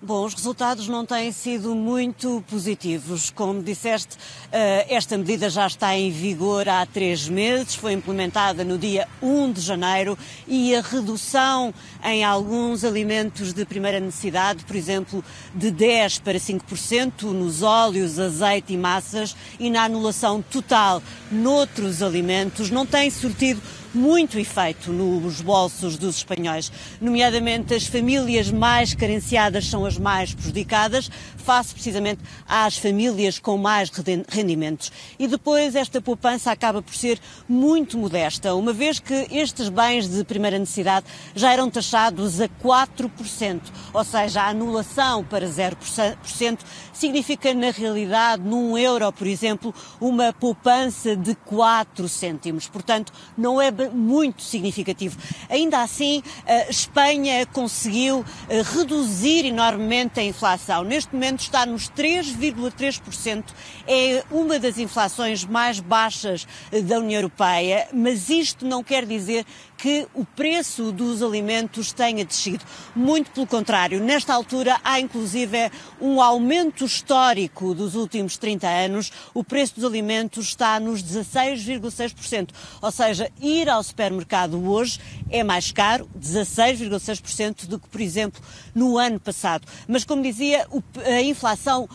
Bom, 0.02 0.26
os 0.26 0.34
resultados 0.34 0.90
não 0.90 1.06
têm 1.06 1.32
sido 1.32 1.74
muito 1.74 2.44
positivos. 2.50 3.30
Como 3.30 3.64
disseste, 3.64 4.18
eh, 4.52 4.86
esta 4.94 5.18
medida 5.18 5.50
já 5.50 5.66
está 5.66 5.96
em 5.96 6.12
vigor 6.12 6.68
há 6.68 6.86
três 6.86 7.30
meses, 7.30 7.76
foi 7.76 7.94
implementada 7.94 8.66
no 8.66 8.78
dia 8.78 9.08
1 9.22 9.54
de 9.54 9.62
janeiro 9.62 10.18
e 10.46 10.76
a 10.76 10.82
redução 10.82 11.74
em 12.04 12.26
alguns 12.26 12.84
alimentos 12.84 13.54
de 13.54 13.66
primeira 13.66 14.00
necessidade, 14.00 14.66
por 14.66 14.76
exemplo, 14.76 15.24
de 15.56 15.72
10% 15.72 16.22
para 16.22 16.38
5% 16.38 17.32
nos 17.32 17.64
óleos, 17.64 18.20
azeite 18.20 18.74
e 18.74 18.78
massas 18.78 19.34
e 19.58 19.70
na 19.70 19.86
anulação 19.86 20.42
total 20.42 21.02
noutros 21.32 22.04
alimentos, 22.04 22.70
não 22.70 22.86
tem 22.86 23.10
surtido 23.10 23.62
muito 23.96 24.38
efeito 24.38 24.92
nos 24.92 25.42
bolsos 25.42 25.98
dos 25.98 26.18
espanhóis. 26.18 26.72
Nomeadamente, 27.00 27.74
as 27.74 27.88
famílias 27.88 28.52
mais 28.52 28.94
carenciadas 28.94 29.68
são 29.68 29.86
as 29.86 29.98
mais 29.98 30.34
prejudicadas, 30.34 31.10
face 31.38 31.74
precisamente 31.74 32.22
às 32.48 32.78
famílias 32.78 33.40
com 33.40 33.58
mais 33.58 33.90
rendimentos. 34.28 34.92
E 35.18 35.28
depois, 35.28 35.76
esta 35.76 36.02
poupança 36.02 36.52
acaba 36.52 36.82
por 36.82 36.94
ser 36.94 37.20
muito 37.48 37.98
modesta, 37.98 38.54
uma 38.54 38.74
vez 38.74 39.00
que 39.00 39.28
estes 39.32 39.70
bens 39.70 40.08
de 40.08 40.24
primeira 40.24 40.60
necessidade 40.60 41.06
já 41.34 41.54
eram 41.54 41.70
taxados 41.70 42.42
a 42.42 42.50
4%, 42.50 43.62
ou 43.94 44.04
seja, 44.04 44.42
a 44.42 44.50
anulação 44.50 45.24
para 45.24 45.48
0% 45.48 46.60
significa, 46.94 47.54
na 47.54 47.72
realidade, 47.72 48.44
num 48.44 48.78
euro, 48.78 49.12
por 49.12 49.28
exemplo, 49.28 49.74
uma 50.00 50.34
poupança 50.34 51.16
de 51.16 51.36
4 51.36 52.08
cêntimos. 52.10 52.68
Portanto, 52.68 53.14
não 53.38 53.62
é 53.62 53.72
muito 53.90 54.42
significativo. 54.42 55.18
Ainda 55.50 55.82
assim, 55.82 56.22
a 56.46 56.70
Espanha 56.70 57.46
conseguiu 57.46 58.26
eh, 58.50 58.62
reduzir 58.62 59.46
enormemente 59.46 60.20
a 60.20 60.24
inflação. 60.24 60.84
Neste 60.84 61.14
momento 61.14 61.42
está 61.42 61.66
nos 61.66 61.90
3,3%. 61.90 63.44
É 63.88 64.24
uma 64.32 64.60
das 64.60 64.78
inflações 64.78 65.46
mais 65.46 65.80
baixas 65.80 66.48
eh, 66.72 66.82
da 66.82 67.00
União 67.00 67.20
Europeia, 67.20 67.88
mas 67.94 68.30
isto 68.30 68.66
não 68.66 68.84
quer 68.84 69.06
dizer 69.06 69.46
que 69.78 70.08
o 70.14 70.26
preço 70.26 70.92
dos 70.92 71.22
alimentos 71.22 71.92
tenha 71.92 72.26
descido. 72.26 72.64
Muito 72.96 73.32
pelo 73.32 73.48
contrário, 73.48 74.00
nesta 74.02 74.34
altura 74.34 74.80
há 74.84 75.00
inclusive 75.00 75.72
um 76.00 76.22
aumento 76.22 76.86
histórico 76.86 77.74
dos 77.74 77.96
últimos 77.96 78.38
30 78.38 78.68
anos. 78.68 79.12
O 79.34 79.44
preço 79.44 79.76
dos 79.76 79.84
alimentos 79.84 80.48
está 80.48 80.80
nos 80.80 81.04
16,6%. 81.04 82.50
Ou 82.82 82.92
seja, 82.92 83.32
ir 83.42 83.70
ao 83.70 83.84
supermercado 83.84 84.70
hoje 84.70 85.00
é 85.30 85.44
mais 85.44 85.72
caro, 85.72 86.10
16,6% 86.20 87.68
do 87.68 87.80
que, 87.80 87.88
por 87.90 88.02
exemplo, 88.02 88.42
no 88.74 88.98
ano 88.98 89.20
passado. 89.20 89.68
Mas, 89.88 90.04
como 90.04 90.22
dizia, 90.22 90.68
a 91.06 91.22
inflação 91.22 91.84
uh, 91.84 91.88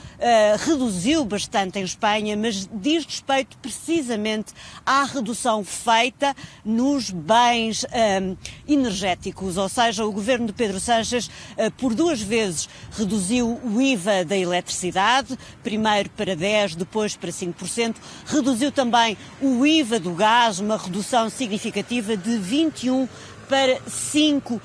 reduziu 0.64 1.24
bastante 1.24 1.78
em 1.78 1.82
Espanha, 1.82 2.36
mas 2.36 2.68
diz 2.72 3.04
respeito 3.04 3.56
precisamente 3.58 4.52
à 4.84 5.04
redução 5.04 5.64
feita 5.64 6.34
nos 6.64 7.10
bens 7.10 7.69
um, 7.78 8.36
energéticos, 8.68 9.56
ou 9.56 9.68
seja, 9.68 10.04
o 10.04 10.12
governo 10.12 10.46
de 10.46 10.52
Pedro 10.52 10.78
Sánchez 10.78 11.26
uh, 11.26 11.70
por 11.78 11.94
duas 11.94 12.20
vezes 12.20 12.68
reduziu 12.92 13.60
o 13.64 13.80
IVA 13.80 14.24
da 14.24 14.36
eletricidade, 14.36 15.38
primeiro 15.62 16.10
para 16.10 16.36
10, 16.36 16.74
depois 16.74 17.16
para 17.16 17.30
5%, 17.30 17.96
reduziu 18.26 18.70
também 18.70 19.16
o 19.40 19.64
IVA 19.64 19.98
do 19.98 20.12
gás, 20.12 20.58
uma 20.58 20.76
redução 20.76 21.30
significativa 21.30 22.16
de 22.16 22.36
21 22.36 23.08
para 23.48 23.80
5%. 23.80 24.60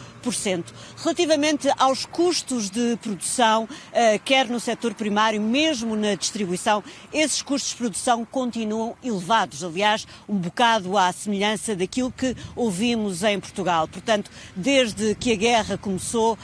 Relativamente 1.03 1.69
aos 1.77 2.05
custos 2.05 2.69
de 2.69 2.97
produção, 2.97 3.67
quer 4.23 4.47
no 4.47 4.59
setor 4.59 4.93
primário, 4.93 5.41
mesmo 5.41 5.95
na 5.95 6.15
distribuição, 6.15 6.83
esses 7.13 7.41
custos 7.41 7.71
de 7.71 7.77
produção 7.77 8.25
continuam 8.25 8.95
elevados. 9.03 9.63
Aliás, 9.63 10.07
um 10.27 10.35
bocado 10.35 10.97
à 10.97 11.11
semelhança 11.11 11.75
daquilo 11.75 12.11
que 12.11 12.35
ouvimos 12.55 13.23
em 13.23 13.39
Portugal. 13.39 13.87
Portanto, 13.87 14.31
desde 14.55 15.15
que 15.15 15.31
a 15.31 15.35
guerra 15.35 15.77
começou, 15.77 16.37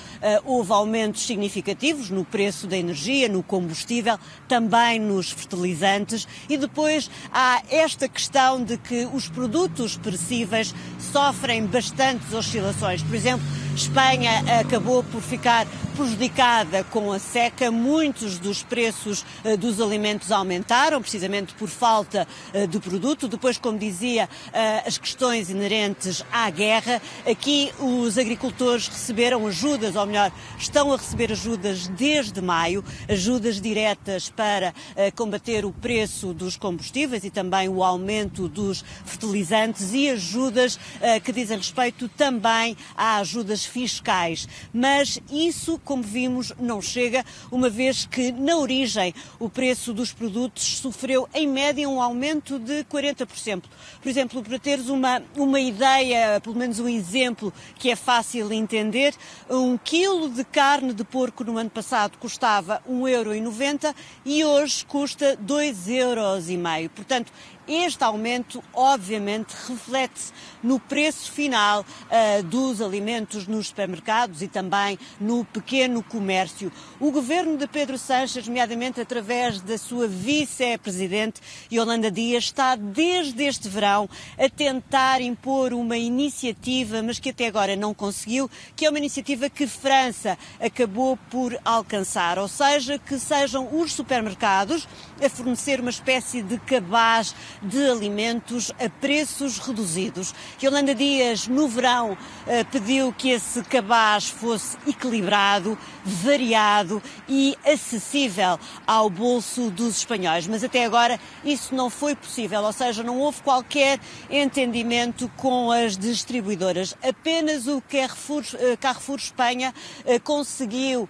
houve 0.46 0.72
aumentos 0.74 1.26
significativos 1.26 2.10
no 2.10 2.24
preço 2.24 2.68
da 2.68 2.78
energia, 2.78 3.28
no 3.30 3.42
combustível, 3.42 4.20
também 4.48 5.00
nos 5.00 5.32
fertilizantes 5.32 6.28
e 6.50 6.58
depois 6.58 7.10
há 7.32 7.62
esta 7.70 8.08
questão 8.08 8.64
de 8.64 8.78
que 8.78 9.08
os 9.14 9.28
produtos 9.28 9.98
perecíveis 9.98 10.74
sofrem 11.12 11.66
bastantes 11.66 12.34
oscilações. 12.34 13.02
Por 13.02 13.16
exemplo, 13.16 13.46
Espanha 13.76 14.60
acabou 14.60 15.04
por 15.04 15.22
ficar 15.22 15.66
prejudicada 15.96 16.84
com 16.86 17.12
a 17.12 17.20
seca. 17.20 17.70
Muitos 17.70 18.40
dos 18.40 18.64
preços 18.64 19.26
uh, 19.46 19.56
dos 19.58 19.80
alimentos 19.80 20.32
aumentaram, 20.32 21.02
precisamente 21.02 21.54
por 21.54 21.70
falta 21.70 22.28
uh, 22.54 22.68
de 22.68 22.80
produto. 22.80 23.28
Depois, 23.28 23.58
como 23.58 23.78
dizia, 23.78 24.28
uh, 24.48 24.88
as 24.88 24.98
questões 24.98 25.50
inerentes 25.50 26.24
à 26.32 26.50
guerra. 26.50 27.02
Aqui 27.30 27.72
os 27.80 28.18
agricultores 28.18 28.88
receberam 28.88 29.48
ajudas, 29.48 29.96
ou 29.96 30.06
melhor, 30.06 30.32
estão 30.58 30.94
a 30.94 30.98
receber 30.98 31.32
ajudas 31.32 31.88
desde 31.88 32.42
maio, 32.42 32.84
ajudas 33.08 33.62
diretas 33.62 34.30
para 34.30 34.74
combater 35.16 35.66
o 35.66 35.72
preço 35.72 36.34
dos 36.34 36.58
combustíveis 36.58 37.24
e 37.24 37.30
também 37.30 37.70
o 37.70 37.84
aumento 37.84 38.48
dos 38.48 38.84
fertilizantes 39.06 39.94
e 39.94 40.10
ajudas 40.10 40.80
que 41.24 41.32
dizem 41.32 41.58
respeito 41.58 42.08
também 42.10 42.76
a 42.96 43.18
ajudas 43.18 43.61
fiscais. 43.66 44.48
Mas 44.74 45.20
isso, 45.32 45.80
como 45.84 46.04
vimos, 46.04 46.54
não 46.60 46.82
chega, 46.82 47.24
uma 47.52 47.70
vez 47.70 48.06
que 48.06 48.32
na 48.32 48.58
origem 48.58 49.14
o 49.40 49.50
preço 49.50 49.94
dos 49.94 50.12
produtos 50.14 50.80
sofreu 50.80 51.28
em 51.34 51.48
média 51.48 51.88
um 51.88 52.02
aumento 52.02 52.60
de 52.60 52.84
40%. 52.86 53.64
Por 54.02 54.10
exemplo, 54.10 54.42
para 54.44 54.60
teres 54.60 54.90
uma, 54.90 55.22
uma 55.36 55.60
ideia, 55.60 56.40
pelo 56.42 56.56
menos 56.56 56.80
um 56.80 56.90
exemplo 56.90 57.54
que 57.78 57.90
é 57.90 57.96
fácil 57.96 58.52
entender, 58.52 59.14
um 59.50 59.78
quilo 59.78 60.30
de 60.30 60.44
carne 60.44 60.94
de 60.94 61.04
porco 61.04 61.44
no 61.44 61.58
ano 61.58 61.70
passado 61.70 62.18
custava 62.18 62.82
1,90€ 62.90 63.94
e 64.26 64.44
hoje 64.44 64.86
custa 64.86 65.38
2,5€. 65.38 66.02
euros. 66.02 66.92
Portanto, 66.96 67.32
este 67.68 68.04
aumento, 68.04 68.64
obviamente, 68.74 69.54
reflete-se 69.68 70.32
no 70.64 70.80
preço 70.80 71.32
final 71.32 71.82
uh, 71.82 72.44
dos 72.44 72.82
alimentos 72.82 73.48
nos 73.48 73.68
supermercados 73.68 74.42
e 74.42 74.48
também 74.48 74.98
no 75.20 75.46
pequeno 75.46 76.04
comércio. 76.04 76.72
O 77.00 77.12
governo 77.12 77.58
de 77.58 77.68
Pedro 77.68 77.98
Sanches, 77.98 78.48
nomeadamente 78.48 79.00
através 79.00 79.62
da 79.62 79.78
sua 79.78 80.08
vice-presidente 80.08 81.42
Yolanda 81.72 82.12
Dias, 82.12 82.46
está 82.46 82.76
desde 82.76 83.44
este 83.44 83.70
verão 83.70 84.10
a 84.38 84.50
tentar 84.50 85.22
impor 85.22 85.74
uma 85.74 85.98
iniciativa, 85.98 87.02
mas 87.02 87.20
que 87.20 87.30
até 87.30 87.48
agora 87.48 87.76
não 87.76 87.94
conseguiu, 87.94 88.50
que 88.76 88.86
é 88.86 88.90
uma 88.90 89.00
iniciativa 89.00 89.50
que 89.50 89.68
França 89.68 90.38
acabou 90.60 91.18
por 91.30 91.58
alcançar, 91.64 92.38
ou 92.38 92.48
seja, 92.48 92.98
que 93.00 93.18
sejam 93.18 93.70
os 93.80 93.94
supermercados 93.94 94.88
a 95.24 95.30
fornecer 95.30 95.80
uma 95.80 95.90
espécie 95.90 96.42
de 96.42 96.58
cabaz 96.60 97.36
de 97.62 97.90
alimentos 97.90 98.72
a 98.80 98.90
preços 98.90 99.60
reduzidos. 99.60 100.34
Yolanda 100.62 100.96
Dias, 100.96 101.48
no 101.48 101.68
verão, 101.68 102.18
eh, 102.48 102.64
pediu 102.64 103.14
que 103.14 103.30
esse 103.30 103.62
cabaz 103.64 104.28
fosse 104.28 104.78
equilibrado, 104.88 105.78
variado 106.04 107.02
e 107.30 107.56
acessível 107.64 108.60
ao 108.88 109.10
bolso 109.10 109.70
dos 109.70 109.98
espanhóis. 109.98 110.48
Mas 110.48 110.64
até 110.64 110.86
agora 110.86 111.20
isso 111.44 111.76
não 111.76 111.90
foi 111.90 112.16
possível, 112.16 112.64
ou 112.64 112.74
seja, 112.74 113.04
não 113.04 113.20
houve 113.20 113.42
qualquer 113.42 114.00
entendimento 114.30 115.30
com 115.38 115.72
as 115.72 115.98
distribuidoras. 115.98 116.96
Apenas 117.04 117.68
o 117.68 117.82
Carrefour, 117.82 118.44
eh, 118.56 118.76
Carrefour 118.78 119.18
Espanha 119.18 119.74
eh, 120.06 120.20
conseguiu 120.20 121.08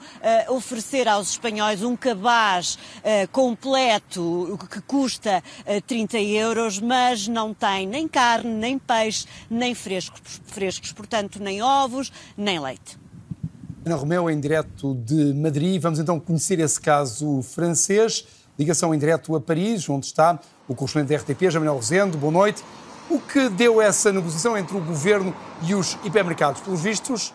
oferecer 0.50 1.08
aos 1.08 1.32
espanhóis 1.32 1.84
um 1.84 1.96
cabaz 1.96 2.78
completo 3.32 4.58
que 4.70 4.82
custa 4.82 5.44
30 5.88 6.20
euros 6.20 6.41
euros, 6.42 6.80
mas 6.80 7.28
não 7.28 7.54
tem 7.54 7.88
nem 7.88 8.08
carne, 8.08 8.50
nem 8.50 8.78
peixe, 8.78 9.26
nem 9.50 9.74
frescos, 9.74 10.20
frescos 10.46 10.92
portanto, 10.92 11.42
nem 11.42 11.62
ovos, 11.62 12.12
nem 12.36 12.60
leite. 12.60 13.00
Ana 13.86 13.96
Romeu, 13.96 14.30
em 14.30 14.40
direto 14.40 14.94
de 14.94 15.34
Madrid. 15.34 15.82
Vamos 15.82 15.98
então 15.98 16.20
conhecer 16.20 16.60
esse 16.60 16.80
caso 16.80 17.42
francês. 17.42 18.28
Ligação 18.60 18.94
em 18.94 19.00
direto 19.00 19.36
a 19.36 19.42
Paris, 19.42 19.90
onde 19.90 20.06
está 20.06 20.40
o 20.68 20.76
correspondente 20.76 21.10
da 21.10 21.18
RTP, 21.18 21.50
Jaminel 21.50 21.76
Rosendo. 21.76 22.18
Boa 22.18 22.32
noite. 22.32 22.64
O 23.10 23.20
que 23.20 23.50
deu 23.50 23.82
essa 23.82 24.12
negociação 24.12 24.58
entre 24.58 24.78
o 24.78 24.82
governo 24.82 25.36
e 25.64 25.74
os 25.74 25.98
hipermercados? 26.04 26.62
Pelos 26.62 26.82
vistos, 26.82 27.34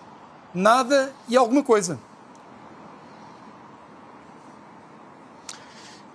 nada 0.54 1.12
e 1.28 1.36
alguma 1.36 1.62
coisa. 1.62 1.98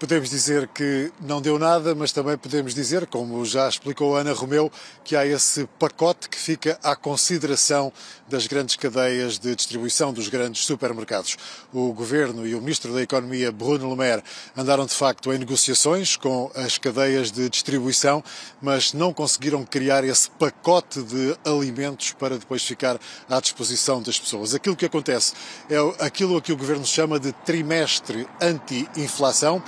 Podemos 0.01 0.31
dizer 0.31 0.67
que 0.69 1.13
não 1.21 1.39
deu 1.39 1.59
nada, 1.59 1.93
mas 1.93 2.11
também 2.11 2.35
podemos 2.35 2.73
dizer, 2.73 3.05
como 3.05 3.45
já 3.45 3.69
explicou 3.69 4.15
Ana 4.15 4.33
Romeu, 4.33 4.71
que 5.03 5.15
há 5.15 5.27
esse 5.27 5.69
pacote 5.77 6.27
que 6.27 6.39
fica 6.39 6.79
à 6.81 6.95
consideração 6.95 7.93
das 8.31 8.47
grandes 8.47 8.77
cadeias 8.77 9.37
de 9.37 9.53
distribuição 9.53 10.13
dos 10.13 10.29
grandes 10.29 10.63
supermercados. 10.65 11.35
O 11.73 11.91
Governo 11.91 12.47
e 12.47 12.55
o 12.55 12.61
Ministro 12.61 12.93
da 12.93 13.01
Economia, 13.01 13.51
Bruno 13.51 13.89
Le 13.89 13.95
Maire, 13.95 14.23
andaram 14.55 14.85
de 14.85 14.93
facto 14.93 15.33
em 15.33 15.37
negociações 15.37 16.15
com 16.15 16.49
as 16.55 16.77
cadeias 16.77 17.29
de 17.29 17.49
distribuição, 17.49 18.23
mas 18.61 18.93
não 18.93 19.13
conseguiram 19.13 19.65
criar 19.65 20.05
esse 20.05 20.31
pacote 20.31 21.03
de 21.03 21.35
alimentos 21.43 22.13
para 22.13 22.37
depois 22.37 22.63
ficar 22.63 22.97
à 23.29 23.39
disposição 23.41 24.01
das 24.01 24.17
pessoas. 24.17 24.55
Aquilo 24.55 24.77
que 24.77 24.85
acontece 24.85 25.33
é 25.69 26.05
aquilo 26.05 26.37
a 26.37 26.41
que 26.41 26.53
o 26.53 26.57
Governo 26.57 26.85
chama 26.85 27.19
de 27.19 27.33
trimestre 27.33 28.25
anti-inflação 28.41 29.61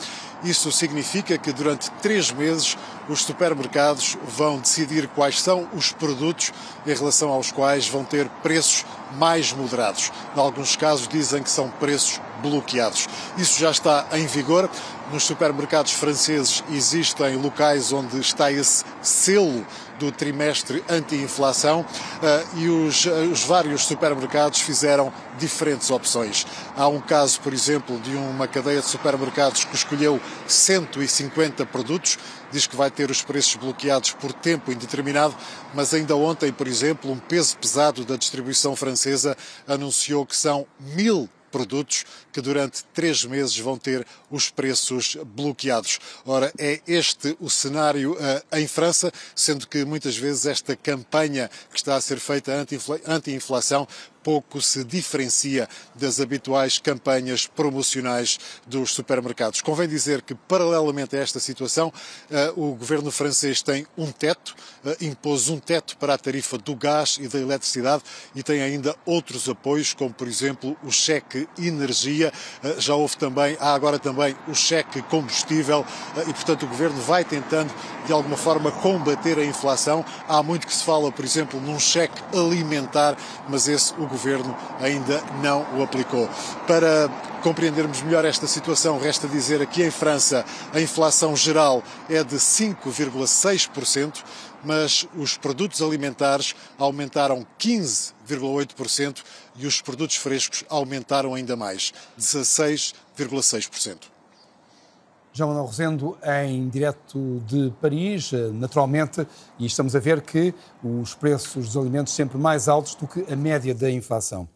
isso 0.44 0.72
significa 0.72 1.38
que 1.38 1.52
durante 1.52 1.90
três 2.02 2.32
meses 2.32 2.78
os 3.08 3.22
supermercados 3.22 4.18
vão 4.28 4.60
decidir 4.60 5.08
quais 5.10 5.42
são 5.42 5.68
os 5.74 5.92
produtos 5.92 6.52
em 6.86 6.94
relação 6.94 7.30
aos 7.30 7.52
quais 7.52 7.88
vão 7.88 8.04
ter 8.04 8.28
preços 8.42 8.86
mais 9.18 9.54
moderados. 9.54 10.12
Em 10.36 10.40
alguns 10.40 10.76
casos 10.76 11.08
dizem 11.08 11.44
que 11.44 11.50
são 11.50 11.70
preços 11.70 12.20
bloqueados. 12.42 13.08
Isso 13.38 13.60
já 13.60 13.72
está 13.72 14.06
em 14.14 14.26
vigor. 14.26 14.70
Nos 15.14 15.26
supermercados 15.26 15.92
franceses 15.92 16.64
existem 16.72 17.36
locais 17.36 17.94
onde 17.94 18.20
está 18.20 18.52
esse 18.52 18.84
selo 19.00 19.64
do 20.00 20.12
trimestre 20.12 20.84
anti-inflação 20.90 21.86
eh, 22.24 22.44
e 22.56 22.68
os, 22.68 23.06
eh, 23.06 23.12
os 23.32 23.44
vários 23.44 23.86
supermercados 23.86 24.62
fizeram 24.62 25.14
diferentes 25.38 25.92
opções. 25.92 26.48
Há 26.76 26.88
um 26.88 27.00
caso, 27.00 27.40
por 27.42 27.54
exemplo, 27.54 28.00
de 28.00 28.16
uma 28.16 28.48
cadeia 28.48 28.82
de 28.82 28.88
supermercados 28.88 29.64
que 29.66 29.76
escolheu 29.76 30.20
150 30.48 31.64
produtos, 31.68 32.18
diz 32.52 32.66
que 32.66 32.76
vai 32.76 32.90
ter 32.90 33.12
os 33.12 33.22
preços 33.22 33.56
bloqueados 33.56 34.14
por 34.14 34.34
tempo 34.34 34.72
indeterminado, 34.72 35.36
mas 35.76 35.94
ainda 35.94 36.16
ontem, 36.16 36.52
por 36.52 36.68
exemplo, 36.68 37.12
um 37.12 37.20
peso 37.20 37.56
pesado 37.60 38.04
da 38.04 38.16
distribuição 38.16 38.76
francesa 38.76 39.38
anunciou 39.68 40.26
que 40.26 40.36
são 40.36 40.66
mil 40.80 41.30
produtos 41.54 42.04
que 42.32 42.42
durante 42.42 42.84
três 42.86 43.24
meses 43.24 43.56
vão 43.60 43.78
ter 43.78 44.06
os 44.32 44.50
preços 44.50 45.16
bloqueados. 45.24 46.00
Ora, 46.26 46.52
é 46.58 46.82
este 46.88 47.38
o 47.40 47.48
cenário 47.48 48.14
uh, 48.14 48.58
em 48.58 48.68
França, 48.68 49.12
sendo 49.36 49.68
que 49.68 49.86
muitas 49.86 50.18
vezes 50.18 50.48
esta 50.48 50.76
campanha 50.76 51.50
que 51.72 51.78
está 51.78 51.96
a 51.96 52.02
ser 52.02 52.20
feita 52.20 52.52
anti-inflação 53.06 53.88
pouco 54.24 54.62
se 54.62 54.84
diferencia 54.84 55.68
das 55.94 56.20
habituais 56.20 56.80
campanhas 56.80 57.46
promocionais 57.46 58.40
dos 58.66 58.92
supermercados. 58.94 59.62
Convém 59.62 59.88
dizer 59.88 60.22
que, 60.22 60.34
paralelamente 60.34 61.16
a 61.16 61.20
esta 61.20 61.40
situação, 61.40 61.92
uh, 62.32 62.62
o 62.62 62.76
governo 62.76 63.12
francês 63.12 63.62
tem 63.62 63.86
um 63.98 64.12
teto, 64.12 64.56
uh, 64.86 65.04
impôs 65.04 65.50
um 65.50 65.60
teto 65.60 65.98
para 65.98 66.14
a 66.14 66.18
tarifa 66.18 66.58
do 66.58 66.76
gás 66.76 67.18
e 67.20 67.28
da 67.28 67.40
eletricidade 67.40 68.04
e 68.34 68.42
tem 68.42 68.62
ainda 68.62 68.96
outros 69.06 69.50
apoios, 69.50 69.94
como 69.94 70.14
por 70.14 70.28
exemplo 70.28 70.78
o 70.84 70.92
cheque 70.92 71.48
energia. 71.60 72.32
Uh, 72.64 72.80
já 72.80 72.96
houve 72.96 73.18
também, 73.18 73.58
há 73.60 73.74
agora 73.74 74.00
também 74.00 74.36
o 74.48 74.56
cheque 74.56 75.02
combustível 75.04 75.86
e, 76.28 76.34
portanto, 76.34 76.64
o 76.64 76.68
governo 76.68 77.02
vai 77.02 77.26
tentando 77.26 77.74
de 78.06 78.14
alguma 78.14 78.38
forma 78.38 78.72
combater 78.72 79.38
a 79.38 79.46
inflação. 79.46 80.06
Há 80.28 80.42
muito 80.42 80.68
que 80.68 80.74
se 80.74 80.84
fala, 80.84 81.12
por 81.12 81.26
exemplo, 81.26 81.60
num 81.60 81.80
cheque 81.80 82.22
alimentar, 82.34 83.18
mas 83.50 83.68
esse 83.68 83.94
o 83.94 84.06
governo 84.14 84.56
ainda 84.80 85.22
não 85.42 85.66
o 85.78 85.84
aplicou. 85.84 86.30
Para 86.68 87.10
compreendermos 87.42 88.02
melhor 88.04 88.24
esta 88.24 88.46
situação, 88.46 89.00
resta 89.00 89.28
dizer 89.28 89.62
aqui 89.62 89.84
em 89.84 89.90
França 89.90 90.46
a 90.72 90.80
inflação 90.80 91.36
geral 91.36 91.84
é 92.08 92.24
de 92.24 92.36
5,6%, 92.36 94.24
mas 94.64 95.08
os 95.18 95.36
produtos 95.36 95.82
alimentares 95.82 96.56
aumentaram 96.78 97.46
15,8% 97.60 99.24
e 99.58 99.66
os 99.66 99.82
produtos 99.82 100.16
frescos 100.16 100.64
aumentaram 100.70 101.34
ainda 101.34 101.56
mais, 101.56 101.92
16,6%. 102.18 104.13
João 105.34 105.50
Manuel 105.50 105.66
Rosendo, 105.66 106.16
em 106.46 106.70
direto 106.70 107.42
de 107.48 107.74
Paris, 107.82 108.32
naturalmente, 108.54 109.28
e 109.58 109.66
estamos 109.66 109.96
a 109.96 110.00
ver 110.00 110.22
que 110.22 110.54
os 110.84 111.16
preços 111.16 111.66
dos 111.66 111.78
alimentos 111.78 112.14
sempre 112.14 112.38
mais 112.38 112.68
altos 112.68 112.94
do 112.94 113.08
que 113.08 113.26
a 113.32 113.36
média 113.36 113.74
da 113.74 113.90
inflação. 113.90 114.48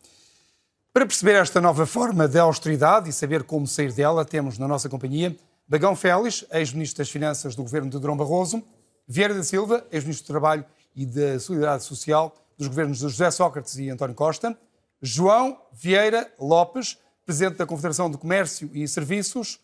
Para 0.94 1.06
perceber 1.06 1.34
esta 1.34 1.60
nova 1.60 1.88
forma 1.88 2.28
de 2.28 2.38
austeridade 2.38 3.10
e 3.10 3.14
saber 3.14 3.44
como 3.44 3.66
sair 3.66 3.92
dela, 3.92 4.24
temos 4.24 4.60
na 4.60 4.68
nossa 4.68 4.88
companhia 4.88 5.36
Bagão 5.68 5.96
Félix, 5.96 6.46
ex-ministro 6.52 7.00
das 7.00 7.10
Finanças 7.10 7.56
do 7.56 7.64
governo 7.64 7.90
de 7.90 8.00
Durão 8.00 8.16
Barroso, 8.16 8.64
Vieira 9.08 9.34
da 9.34 9.44
Silva, 9.44 9.84
ex-ministro 9.92 10.26
do 10.26 10.32
Trabalho 10.32 10.66
e 10.96 11.08
da 11.08 11.40
Solidariedade 11.40 11.86
Social 11.86 12.36
dos 12.56 12.68
governos 12.68 12.98
de 12.98 13.04
José 13.04 13.32
Sócrates 13.32 13.78
e 13.78 13.90
António 13.90 14.16
Costa, 14.16 14.56
João 15.02 15.60
Vieira 15.74 16.32
Lopes, 16.40 16.98
presidente 17.26 17.58
da 17.58 17.66
Confederação 17.66 18.10
de 18.12 18.18
Comércio 18.18 18.70
e 18.74 18.88
Serviços, 18.88 19.60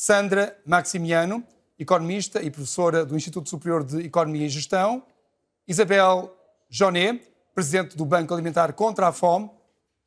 Sandra 0.00 0.56
Maximiano, 0.64 1.42
economista 1.76 2.40
e 2.40 2.52
professora 2.52 3.04
do 3.04 3.16
Instituto 3.16 3.48
Superior 3.48 3.82
de 3.82 4.06
Economia 4.06 4.46
e 4.46 4.48
Gestão, 4.48 5.02
Isabel 5.66 6.32
Jonet, 6.70 7.20
presidente 7.52 7.96
do 7.96 8.04
Banco 8.04 8.32
Alimentar 8.32 8.72
Contra 8.74 9.08
a 9.08 9.12
Fome, 9.12 9.50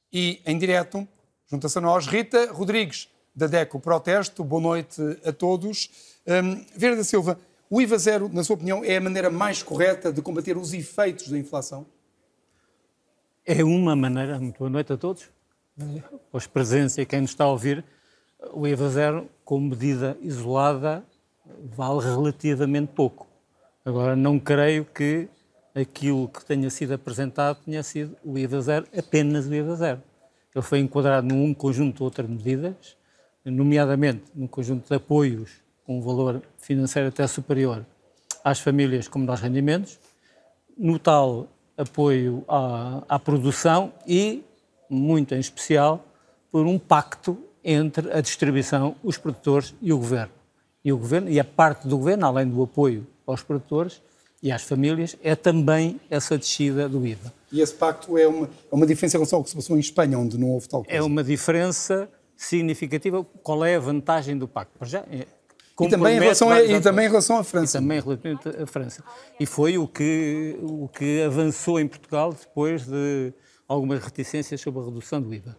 e, 0.09 0.41
em 0.45 0.57
direto, 0.57 1.05
junta-se 1.45 1.77
a 1.77 1.81
nós, 1.81 2.07
Rita 2.07 2.53
Rodrigues, 2.53 3.09
da 3.35 3.47
DECO 3.47 3.81
Protesto. 3.81 4.45
Boa 4.45 4.61
noite 4.61 5.01
a 5.25 5.33
todos. 5.33 5.89
Um, 6.25 6.65
Vera 6.73 6.95
da 6.95 7.03
Silva, 7.03 7.37
o 7.69 7.81
IVA 7.81 7.97
zero, 7.97 8.29
na 8.31 8.45
sua 8.45 8.53
opinião, 8.53 8.85
é 8.85 8.95
a 8.95 9.01
maneira 9.01 9.29
mais 9.29 9.61
correta 9.61 10.09
de 10.09 10.21
combater 10.21 10.55
os 10.55 10.73
efeitos 10.73 11.27
da 11.27 11.37
inflação? 11.37 11.85
É 13.45 13.61
uma 13.61 13.93
maneira. 13.93 14.39
Muito 14.39 14.57
boa 14.57 14.69
noite 14.69 14.93
a 14.93 14.95
todos. 14.95 15.29
Os 16.31 16.47
presentes 16.47 16.97
e 16.97 17.05
quem 17.05 17.19
nos 17.19 17.31
está 17.31 17.43
a 17.43 17.49
ouvir. 17.49 17.83
O 18.53 18.67
IVA 18.67 18.89
zero, 18.89 19.29
como 19.51 19.67
medida 19.67 20.17
isolada, 20.21 21.03
vale 21.75 21.99
relativamente 21.99 22.93
pouco. 22.93 23.27
Agora, 23.83 24.15
não 24.15 24.39
creio 24.39 24.85
que 24.85 25.27
aquilo 25.75 26.29
que 26.29 26.45
tenha 26.45 26.69
sido 26.69 26.93
apresentado 26.93 27.59
tenha 27.65 27.83
sido 27.83 28.15
o 28.23 28.37
IVA 28.37 28.61
zero, 28.61 28.87
apenas 28.97 29.47
o 29.47 29.53
IVA 29.53 29.75
zero. 29.75 30.01
Ele 30.55 30.63
foi 30.63 30.79
enquadrado 30.79 31.27
num 31.27 31.53
conjunto 31.53 31.97
de 31.97 32.03
outras 32.03 32.29
medidas, 32.29 32.95
nomeadamente 33.43 34.23
num 34.33 34.47
conjunto 34.47 34.87
de 34.87 34.95
apoios 34.95 35.51
com 35.85 35.97
um 35.97 36.01
valor 36.01 36.41
financeiro 36.57 37.09
até 37.09 37.27
superior 37.27 37.85
às 38.45 38.61
famílias 38.61 39.09
com 39.09 39.19
menores 39.19 39.41
rendimentos, 39.41 39.99
no 40.77 40.97
tal 40.97 41.49
apoio 41.77 42.45
à, 42.47 43.03
à 43.09 43.19
produção 43.19 43.91
e, 44.07 44.45
muito 44.89 45.35
em 45.35 45.39
especial, 45.39 46.05
por 46.49 46.65
um 46.65 46.79
pacto 46.79 47.50
entre 47.63 48.11
a 48.11 48.21
distribuição, 48.21 48.95
os 49.03 49.17
produtores 49.17 49.73
e 49.81 49.91
o 49.93 49.97
governo. 49.97 50.33
E 50.83 50.91
o 50.91 50.97
governo 50.97 51.29
e 51.29 51.39
a 51.39 51.43
parte 51.43 51.87
do 51.87 51.97
governo, 51.97 52.25
além 52.25 52.47
do 52.47 52.61
apoio 52.63 53.05
aos 53.25 53.43
produtores, 53.43 54.01
e 54.41 54.51
às 54.51 54.63
famílias, 54.63 55.15
é 55.23 55.35
também 55.35 56.01
essa 56.09 56.37
descida 56.37 56.89
do 56.89 57.05
IVA. 57.05 57.31
E 57.51 57.61
esse 57.61 57.73
pacto 57.73 58.17
é 58.17 58.27
uma, 58.27 58.47
é 58.47 58.75
uma 58.75 58.87
diferença 58.87 59.17
em 59.17 59.19
relação 59.19 59.37
ao 59.37 59.43
que 59.43 59.51
se 59.51 59.55
passou 59.55 59.77
em 59.77 59.79
Espanha, 59.79 60.17
onde 60.17 60.37
não 60.37 60.49
houve 60.49 60.67
tal 60.67 60.83
coisa? 60.83 60.97
É 60.97 61.01
uma 61.03 61.23
diferença 61.23 62.09
significativa. 62.35 63.23
Qual 63.43 63.63
é 63.63 63.75
a 63.75 63.79
vantagem 63.79 64.35
do 64.37 64.47
pacto? 64.47 64.83
Já, 64.83 64.99
é, 65.11 65.27
e 65.79 65.89
também, 65.89 66.17
em 66.17 66.19
relação 66.19 66.49
a, 66.49 66.61
e 66.61 66.81
também 66.81 67.05
em 67.05 67.09
relação 67.09 67.37
à 67.37 67.43
França. 67.43 67.77
E 67.77 67.81
também 67.81 67.99
relativamente 67.99 68.49
à 68.49 68.65
França. 68.65 69.03
E 69.39 69.45
foi 69.45 69.77
o 69.77 69.87
que, 69.87 70.57
o 70.61 70.87
que 70.87 71.21
avançou 71.21 71.79
em 71.79 71.87
Portugal 71.87 72.33
depois 72.33 72.85
de 72.85 73.33
algumas 73.67 74.03
reticências 74.03 74.59
sobre 74.59 74.81
a 74.81 74.85
redução 74.85 75.21
do 75.21 75.33
IVA. 75.33 75.55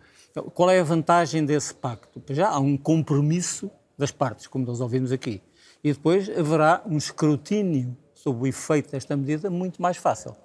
Qual 0.55 0.71
é 0.71 0.81
a 0.81 0.85
vantagem 0.85 1.45
desse 1.45 1.75
pacto? 1.75 2.23
Já 2.31 2.49
há 2.49 2.59
um 2.59 2.77
compromisso 2.77 3.71
das 3.99 4.11
partes, 4.11 4.47
como 4.47 4.65
nós 4.65 4.81
ouvimos 4.81 5.13
aqui. 5.13 5.43
E 5.85 5.93
depois 5.93 6.29
haverá 6.31 6.83
um 6.87 6.97
escrutínio 6.97 7.97
sobre 8.15 8.45
o 8.45 8.47
efeito 8.47 8.93
desta 8.93 9.17
medida 9.17 9.51
muito 9.51 9.83
mais 9.83 9.97
fácil, 9.97 10.37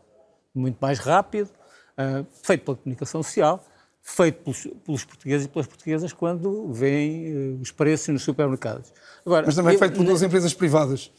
muito 0.53 0.77
mais 0.81 0.99
rápido, 0.99 1.49
uh, 1.97 2.25
feito 2.43 2.65
pela 2.65 2.77
comunicação 2.77 3.21
social, 3.21 3.63
feito 4.01 4.41
pelos, 4.41 4.67
pelos, 4.83 5.05
portugueses 5.05 5.45
e 5.45 5.49
pelas 5.49 5.67
portuguesas 5.67 6.13
quando 6.13 6.71
veem 6.73 7.55
uh, 7.55 7.61
os 7.61 7.71
preços 7.71 8.07
nos 8.09 8.23
supermercados. 8.23 8.91
Agora, 9.25 9.45
Mas 9.45 9.55
também 9.55 9.73
eu, 9.73 9.79
feito 9.79 9.97
pelas 9.97 10.21
empresas 10.23 10.53
privadas. 10.53 11.11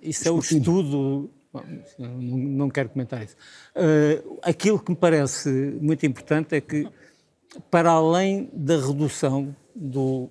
Isso 0.00 0.28
é 0.28 0.30
o 0.30 0.38
estudo. 0.38 1.30
Não, 1.98 2.08
não 2.08 2.70
quero 2.70 2.90
comentar 2.90 3.22
isso. 3.24 3.36
Uh, 3.74 4.38
aquilo 4.42 4.78
que 4.78 4.92
me 4.92 4.96
parece 4.96 5.50
muito 5.80 6.06
importante 6.06 6.54
é 6.54 6.60
que, 6.60 6.88
para 7.70 7.90
além 7.90 8.48
da 8.52 8.76
redução 8.76 9.54
do. 9.74 10.28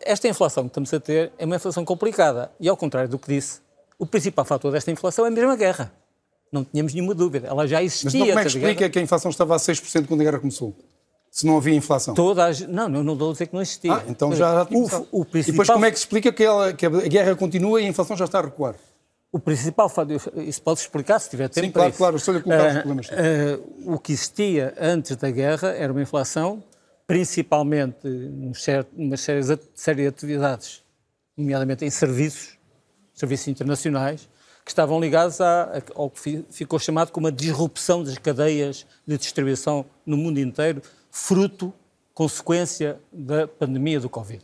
Esta 0.00 0.28
inflação 0.28 0.64
que 0.64 0.70
estamos 0.70 0.92
a 0.92 1.00
ter 1.00 1.32
é 1.38 1.44
uma 1.44 1.56
inflação 1.56 1.84
complicada. 1.84 2.50
E, 2.58 2.68
ao 2.68 2.76
contrário 2.76 3.08
do 3.08 3.18
que 3.18 3.28
disse 3.28 3.60
o 3.98 4.06
principal 4.06 4.44
fator 4.44 4.72
desta 4.72 4.90
inflação 4.90 5.26
é 5.26 5.28
a 5.28 5.56
guerra. 5.56 5.92
Não 6.52 6.64
tínhamos 6.64 6.94
nenhuma 6.94 7.14
dúvida. 7.14 7.48
Ela 7.48 7.66
já 7.66 7.82
existia. 7.82 8.10
Mas 8.10 8.14
não, 8.14 8.26
como 8.26 8.38
é 8.38 8.42
que 8.42 8.48
explica 8.48 8.74
guerra? 8.74 8.90
que 8.90 8.98
a 8.98 9.02
inflação 9.02 9.30
estava 9.30 9.56
a 9.56 9.58
6% 9.58 10.06
quando 10.06 10.20
a 10.20 10.24
guerra 10.24 10.38
começou? 10.38 10.74
Se 11.30 11.44
não 11.44 11.56
havia 11.56 11.74
inflação? 11.74 12.14
Todas, 12.14 12.60
não, 12.60 12.88
não, 12.88 13.02
não 13.02 13.12
estou 13.12 13.30
a 13.30 13.32
dizer 13.32 13.46
que 13.46 13.54
não 13.54 13.60
existia. 13.60 13.94
Ah, 13.94 14.02
então 14.08 14.34
já, 14.34 14.62
o, 14.70 15.20
o 15.20 15.24
principal... 15.24 15.40
E 15.40 15.52
depois 15.52 15.68
como 15.68 15.84
é 15.84 15.90
que 15.90 15.98
se 15.98 16.04
explica 16.04 16.32
que, 16.32 16.42
ela, 16.42 16.72
que, 16.72 16.86
a 16.86 16.88
guerra 16.88 17.34
continua 17.34 17.80
e 17.80 17.84
a 17.84 17.88
inflação 17.88 18.16
já 18.16 18.24
está 18.24 18.38
a 18.38 18.42
recuar? 18.42 18.74
O 19.36 19.38
principal 19.38 19.86
fator, 19.90 20.18
isso 20.36 20.62
pode 20.62 20.80
explicar 20.80 21.18
se 21.18 21.28
tiver 21.28 21.50
tempo 21.50 21.66
Sim, 21.66 21.70
claro, 21.70 21.92
claro, 21.92 22.16
estou-lhe 22.16 22.40
a 22.40 22.42
colocar 22.42 22.68
os 22.68 22.78
problemas. 22.78 23.08
Uh, 23.08 23.92
o 23.94 23.98
que 23.98 24.12
existia 24.12 24.74
antes 24.80 25.14
da 25.14 25.30
guerra 25.30 25.68
era 25.72 25.92
uma 25.92 26.00
inflação, 26.00 26.64
principalmente 27.06 28.08
numa 28.08 29.16
série 29.18 29.42
de 29.42 30.06
atividades, 30.06 30.82
nomeadamente 31.36 31.84
em 31.84 31.90
serviços, 31.90 32.56
serviços 33.12 33.48
internacionais, 33.48 34.26
que 34.64 34.70
estavam 34.70 34.98
ligados 34.98 35.38
a, 35.42 35.82
ao 35.94 36.08
que 36.08 36.42
ficou 36.50 36.78
chamado 36.78 37.12
como 37.12 37.26
a 37.26 37.30
disrupção 37.30 38.02
das 38.02 38.16
cadeias 38.16 38.86
de 39.06 39.18
distribuição 39.18 39.84
no 40.06 40.16
mundo 40.16 40.40
inteiro, 40.40 40.80
fruto, 41.10 41.74
consequência 42.14 42.98
da 43.12 43.46
pandemia 43.46 44.00
do 44.00 44.08
Covid. 44.08 44.42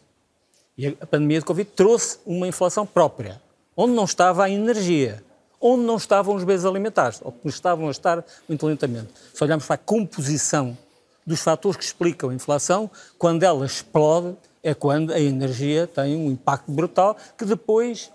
E 0.76 0.88
a 0.88 1.06
pandemia 1.06 1.40
do 1.40 1.46
Covid 1.46 1.70
trouxe 1.74 2.18
uma 2.26 2.46
inflação 2.46 2.84
própria, 2.84 3.40
onde 3.76 3.94
não 3.94 4.04
estava 4.04 4.44
a 4.44 4.50
energia, 4.50 5.22
onde 5.60 5.84
não 5.84 5.96
estavam 5.96 6.34
os 6.34 6.44
bens 6.44 6.64
alimentares, 6.64 7.20
ou 7.22 7.32
que 7.32 7.48
estavam 7.48 7.88
a 7.88 7.90
estar 7.90 8.24
muito 8.48 8.66
lentamente. 8.66 9.08
Se 9.32 9.42
olharmos 9.44 9.66
para 9.66 9.74
a 9.74 9.78
composição 9.78 10.76
dos 11.24 11.40
fatores 11.40 11.76
que 11.76 11.84
explicam 11.84 12.30
a 12.30 12.34
inflação, 12.34 12.90
quando 13.18 13.42
ela 13.44 13.64
explode, 13.64 14.36
é 14.62 14.74
quando 14.74 15.12
a 15.12 15.20
energia 15.20 15.86
tem 15.86 16.16
um 16.16 16.30
impacto 16.30 16.70
brutal 16.70 17.16
que 17.36 17.44
depois 17.44 18.10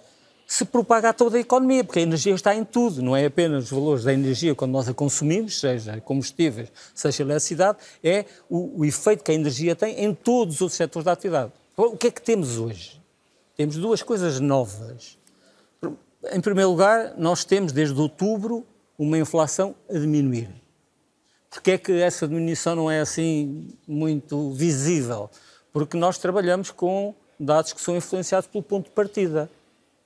se 0.47 0.63
propaga 0.63 1.09
a 1.09 1.13
toda 1.13 1.35
a 1.37 1.41
economia, 1.41 1.83
porque 1.83 1.99
a 1.99 2.01
energia 2.01 2.33
está 2.33 2.55
em 2.55 2.63
tudo, 2.63 3.01
não 3.01 3.15
é 3.15 3.25
apenas 3.25 3.65
os 3.65 3.71
valores 3.71 4.05
da 4.05 4.13
energia 4.13 4.55
quando 4.55 4.71
nós 4.71 4.87
a 4.87 4.93
consumimos, 4.93 5.59
seja 5.59 5.99
combustíveis, 5.99 6.71
seja 6.95 7.23
eletricidade, 7.23 7.77
é 8.01 8.23
o, 8.49 8.79
o 8.79 8.85
efeito 8.85 9.25
que 9.25 9.31
a 9.31 9.33
energia 9.33 9.75
tem 9.75 10.05
em 10.05 10.13
todos 10.13 10.61
os 10.61 10.73
setores 10.73 11.03
da 11.03 11.11
atividade. 11.11 11.51
O 11.75 11.97
que 11.97 12.07
é 12.07 12.11
que 12.11 12.21
temos 12.21 12.57
hoje? 12.57 13.01
Temos 13.57 13.75
duas 13.75 14.01
coisas 14.01 14.39
novas. 14.39 15.17
Em 16.31 16.41
primeiro 16.41 16.69
lugar, 16.69 17.13
nós 17.17 17.43
temos 17.43 17.71
desde 17.71 17.99
outubro 17.99 18.65
uma 18.97 19.17
inflação 19.17 19.75
a 19.89 19.93
diminuir. 19.93 20.49
Porquê 21.49 21.71
é 21.71 21.77
que 21.77 21.91
essa 21.93 22.27
diminuição 22.27 22.75
não 22.75 22.89
é 22.89 22.99
assim 22.99 23.69
muito 23.87 24.51
visível? 24.51 25.29
Porque 25.71 25.97
nós 25.97 26.17
trabalhamos 26.17 26.71
com 26.71 27.13
dados 27.39 27.73
que 27.73 27.81
são 27.81 27.95
influenciados 27.95 28.47
pelo 28.49 28.63
ponto 28.63 28.85
de 28.85 28.91
partida 28.91 29.49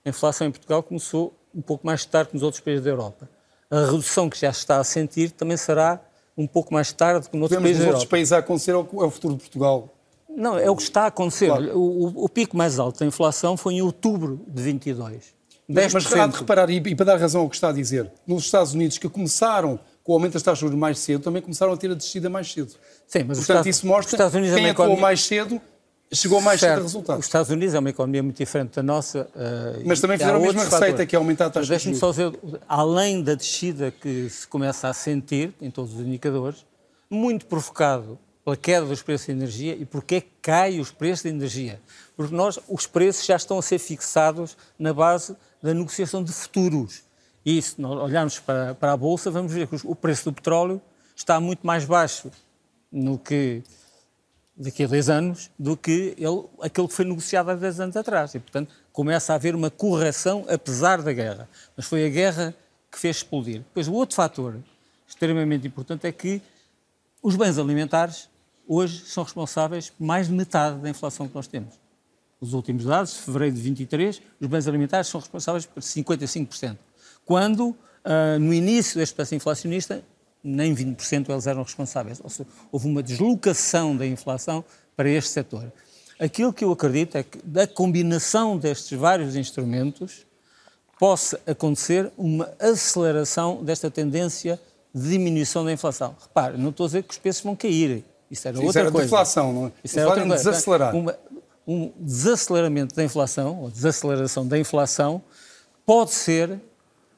a 0.05 0.09
inflação 0.09 0.47
em 0.47 0.51
Portugal 0.51 0.81
começou 0.81 1.33
um 1.53 1.61
pouco 1.61 1.85
mais 1.85 2.05
tarde 2.05 2.29
que 2.29 2.35
nos 2.35 2.43
outros 2.43 2.61
países 2.61 2.83
da 2.83 2.89
Europa. 2.89 3.29
A 3.69 3.85
redução 3.85 4.29
que 4.29 4.39
já 4.39 4.51
se 4.51 4.59
está 4.59 4.77
a 4.77 4.83
sentir 4.83 5.31
também 5.31 5.55
será 5.57 5.99
um 6.37 6.47
pouco 6.47 6.73
mais 6.73 6.91
tarde 6.91 7.29
que 7.29 7.37
nos 7.37 7.43
outros 7.43 7.61
países 7.61 7.77
da 7.77 7.83
Europa. 7.83 7.97
outros 7.97 8.09
países 8.09 8.33
a 8.33 8.37
acontecer 8.39 8.71
é 8.71 8.75
o 8.75 9.11
futuro 9.11 9.35
de 9.35 9.41
Portugal. 9.41 9.89
Não, 10.27 10.57
é 10.57 10.69
o 10.69 10.75
que 10.75 10.81
está 10.81 11.03
a 11.03 11.07
acontecer. 11.07 11.47
Claro. 11.47 11.77
O, 11.77 12.05
o, 12.05 12.25
o, 12.25 12.29
pico 12.29 12.57
mais 12.57 12.79
alto 12.79 12.99
da 12.99 13.05
inflação 13.05 13.55
foi 13.55 13.75
em 13.75 13.81
outubro 13.81 14.39
de 14.47 14.61
22. 14.61 15.35
Mas, 15.73 15.93
mas 15.93 16.13
há 16.13 16.27
de 16.27 16.37
reparar, 16.37 16.69
e, 16.69 16.77
e 16.77 16.95
para 16.95 17.05
dar 17.05 17.17
razão 17.17 17.41
ao 17.41 17.49
que 17.49 17.55
está 17.55 17.69
a 17.69 17.73
dizer, 17.73 18.11
nos 18.25 18.45
Estados 18.45 18.73
Unidos, 18.73 18.97
que 18.97 19.09
começaram 19.09 19.79
com 20.03 20.13
o 20.13 20.15
aumento 20.15 20.33
das 20.33 20.43
taxas 20.43 20.59
de 20.59 20.65
juros 20.65 20.79
mais 20.79 20.99
cedo, 20.99 21.21
também 21.21 21.41
começaram 21.41 21.73
a 21.73 21.77
ter 21.77 21.91
a 21.91 21.93
descida 21.93 22.29
mais 22.29 22.51
cedo. 22.51 22.73
Sim, 23.07 23.23
mas 23.27 23.37
Portanto, 23.37 23.67
isso 23.67 23.85
mostra 23.85 24.29
que 24.29 24.55
quem 24.55 24.69
atuou 24.69 24.97
mais 24.97 25.23
cedo 25.23 25.61
chegou 26.13 26.41
mais 26.41 26.59
certo. 26.59 26.73
cedo 26.73 26.81
a 26.81 26.83
resultados. 26.83 27.19
Os 27.19 27.25
Estados 27.25 27.49
Unidos 27.49 27.73
é 27.73 27.79
uma 27.79 27.89
economia 27.89 28.21
muito 28.21 28.37
diferente 28.37 28.75
da 28.75 28.83
nossa. 28.83 29.29
Uh, 29.35 29.81
Mas 29.85 30.01
também 30.01 30.17
fizeram 30.17 30.39
a 30.39 30.41
mesma 30.41 30.63
receita, 30.63 30.85
fatores. 30.85 31.09
que 31.09 31.15
é 31.15 31.17
aumentar 31.17 31.45
a 31.45 31.49
taxa 31.49 31.77
de 31.77 31.83
juros. 31.83 31.83
Deixe-me 31.83 31.95
só 31.95 32.11
dizer, 32.11 32.61
além 32.67 33.23
da 33.23 33.35
descida 33.35 33.91
que 33.91 34.29
se 34.29 34.47
começa 34.47 34.89
a 34.89 34.93
sentir 34.93 35.53
em 35.61 35.71
todos 35.71 35.93
os 35.93 36.01
indicadores, 36.01 36.65
muito 37.09 37.45
provocado 37.45 38.19
pela 38.43 38.57
queda 38.57 38.85
dos 38.85 39.01
preços 39.01 39.27
de 39.27 39.31
energia 39.31 39.75
e 39.75 39.85
porque 39.85 40.15
é 40.15 40.21
que 40.21 40.31
caem 40.41 40.79
os 40.79 40.91
preços 40.91 41.23
de 41.23 41.29
energia. 41.29 41.79
Porque 42.15 42.35
nós, 42.35 42.59
os 42.67 42.87
preços 42.87 43.25
já 43.25 43.35
estão 43.35 43.59
a 43.59 43.61
ser 43.61 43.79
fixados 43.79 44.57
na 44.77 44.93
base 44.93 45.35
da 45.61 45.73
negociação 45.73 46.23
de 46.23 46.31
futuros. 46.31 47.03
E 47.45 47.61
se 47.61 47.79
nós 47.79 47.99
olharmos 47.99 48.39
para, 48.39 48.75
para 48.75 48.93
a 48.93 48.97
Bolsa, 48.97 49.31
vamos 49.31 49.51
ver 49.51 49.67
que 49.67 49.75
o 49.83 49.95
preço 49.95 50.25
do 50.25 50.33
petróleo 50.33 50.81
está 51.15 51.39
muito 51.39 51.65
mais 51.65 51.85
baixo 51.85 52.31
no 52.91 53.17
que 53.17 53.63
daqui 54.55 54.83
a 54.83 54.87
10 54.87 55.09
anos 55.09 55.51
do 55.57 55.75
que 55.75 56.13
ele, 56.17 56.45
aquele 56.61 56.87
que 56.87 56.93
foi 56.93 57.05
negociado 57.05 57.49
há 57.49 57.55
10 57.55 57.79
anos 57.79 57.97
atrás. 57.97 58.35
E, 58.35 58.39
portanto, 58.39 58.73
começa 58.91 59.33
a 59.33 59.35
haver 59.35 59.55
uma 59.55 59.71
correção 59.71 60.45
apesar 60.47 61.01
da 61.01 61.11
guerra. 61.11 61.49
Mas 61.75 61.85
foi 61.85 62.05
a 62.05 62.09
guerra 62.09 62.55
que 62.91 62.99
fez 62.99 63.17
explodir. 63.17 63.59
Depois, 63.59 63.87
o 63.87 63.93
outro 63.93 64.15
fator 64.15 64.57
extremamente 65.07 65.67
importante 65.67 66.05
é 66.05 66.11
que 66.11 66.41
os 67.23 67.35
bens 67.35 67.57
alimentares 67.57 68.29
hoje 68.67 69.03
são 69.05 69.23
responsáveis 69.23 69.89
por 69.89 70.03
mais 70.03 70.27
de 70.27 70.33
metade 70.33 70.77
da 70.79 70.89
inflação 70.89 71.27
que 71.27 71.35
nós 71.35 71.47
temos. 71.47 71.80
Os 72.41 72.53
últimos 72.53 72.85
dados, 72.85 73.15
fevereiro 73.17 73.55
de 73.55 73.61
23, 73.61 74.21
os 74.41 74.47
bens 74.47 74.67
alimentares 74.67 75.07
são 75.07 75.19
responsáveis 75.19 75.65
por 75.67 75.83
55%. 75.83 76.75
Quando, 77.23 77.69
uh, 77.69 78.39
no 78.39 78.51
início 78.51 78.97
deste 78.97 79.13
processo 79.13 79.35
inflacionista, 79.35 80.03
nem 80.43 80.73
20% 80.75 81.29
eles 81.29 81.45
eram 81.45 81.61
responsáveis. 81.61 82.19
Ou 82.23 82.29
seja, 82.31 82.49
houve 82.71 82.87
uma 82.87 83.03
deslocação 83.03 83.95
da 83.95 84.07
inflação 84.07 84.65
para 84.95 85.07
este 85.07 85.29
setor. 85.29 85.71
Aquilo 86.19 86.51
que 86.51 86.65
eu 86.65 86.71
acredito 86.71 87.15
é 87.15 87.23
que, 87.23 87.37
da 87.43 87.67
combinação 87.67 88.57
destes 88.57 88.97
vários 88.97 89.35
instrumentos, 89.35 90.25
possa 90.99 91.39
acontecer 91.47 92.11
uma 92.17 92.51
aceleração 92.59 93.63
desta 93.63 93.89
tendência 93.89 94.59
de 94.93 95.09
diminuição 95.09 95.63
da 95.63 95.71
inflação. 95.71 96.15
Repare, 96.19 96.57
não 96.57 96.69
estou 96.69 96.85
a 96.85 96.87
dizer 96.87 97.03
que 97.03 97.13
os 97.13 97.17
preços 97.17 97.43
vão 97.43 97.55
cair. 97.55 98.03
Isso 98.29 98.47
era 98.47 98.57
Sim, 98.57 98.65
outra 98.65 98.69
isso 98.69 98.79
era 98.79 98.91
coisa. 98.91 99.05
deflação, 99.07 99.53
não 99.53 99.65
é? 99.67 99.71
Isso 99.83 99.99
era 99.99 100.09
outra 100.09 100.25
coisa. 100.27 100.51
Desacelerar. 100.51 100.95
Uma, 100.95 101.17
um 101.67 101.91
desaceleramento 101.99 102.95
da 102.95 103.03
inflação, 103.03 103.61
ou 103.61 103.69
desaceleração 103.69 104.47
da 104.47 104.57
inflação, 104.57 105.21
pode 105.85 106.11
ser 106.11 106.59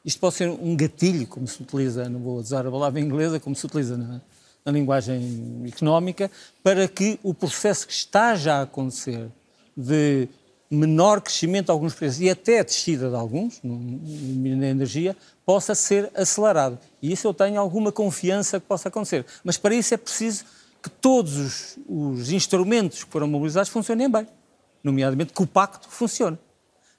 isto 0.05 0.19
pode 0.19 0.35
ser 0.35 0.49
um 0.49 0.75
gatilho, 0.75 1.25
como 1.27 1.47
se 1.47 1.61
utiliza, 1.61 2.09
não 2.09 2.19
vou 2.19 2.37
usar 2.37 2.67
a 2.67 2.71
palavra 2.71 2.99
inglesa, 2.99 3.39
como 3.39 3.55
se 3.55 3.65
utiliza 3.65 3.95
na, 3.95 4.19
na 4.65 4.71
linguagem 4.71 5.63
económica, 5.65 6.29
para 6.61 6.87
que 6.89 7.17
o 7.23 7.33
processo 7.33 7.87
que 7.87 7.93
está 7.93 8.35
já 8.35 8.59
a 8.59 8.61
acontecer 8.63 9.29
de 9.75 10.27
menor 10.69 11.21
crescimento 11.21 11.67
de 11.67 11.71
alguns 11.71 11.93
preços 11.93 12.19
e 12.19 12.29
até 12.29 12.63
descida 12.63 13.09
de 13.09 13.15
alguns, 13.15 13.61
na 13.63 14.67
energia, 14.67 15.15
possa 15.45 15.73
ser 15.73 16.11
acelerado. 16.15 16.77
E 17.01 17.11
isso 17.11 17.27
eu 17.27 17.33
tenho 17.33 17.59
alguma 17.59 17.91
confiança 17.91 18.59
que 18.59 18.65
possa 18.65 18.89
acontecer. 18.89 19.25
Mas 19.43 19.57
para 19.57 19.73
isso 19.73 19.93
é 19.93 19.97
preciso 19.97 20.43
que 20.83 20.89
todos 20.89 21.37
os, 21.37 21.79
os 21.87 22.31
instrumentos 22.31 23.05
que 23.05 23.09
foram 23.09 23.25
mobilizados 23.25 23.69
funcionem 23.69 24.11
bem, 24.11 24.27
nomeadamente 24.83 25.31
que 25.31 25.41
o 25.41 25.47
pacto 25.47 25.87
funcione. 25.87 26.37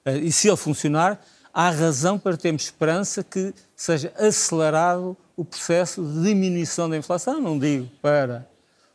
Eh, 0.03 0.17
e 0.17 0.31
se 0.31 0.47
ele 0.47 0.57
funcionar, 0.57 1.23
há 1.53 1.69
razão 1.69 2.17
para 2.17 2.35
termos 2.35 2.63
esperança 2.63 3.23
que 3.23 3.53
seja 3.75 4.11
acelerado 4.17 5.15
o 5.37 5.45
processo 5.45 6.03
de 6.03 6.23
diminuição 6.23 6.89
da 6.89 6.97
inflação, 6.97 7.39
não 7.39 7.59
digo 7.59 7.87
para 8.01 8.47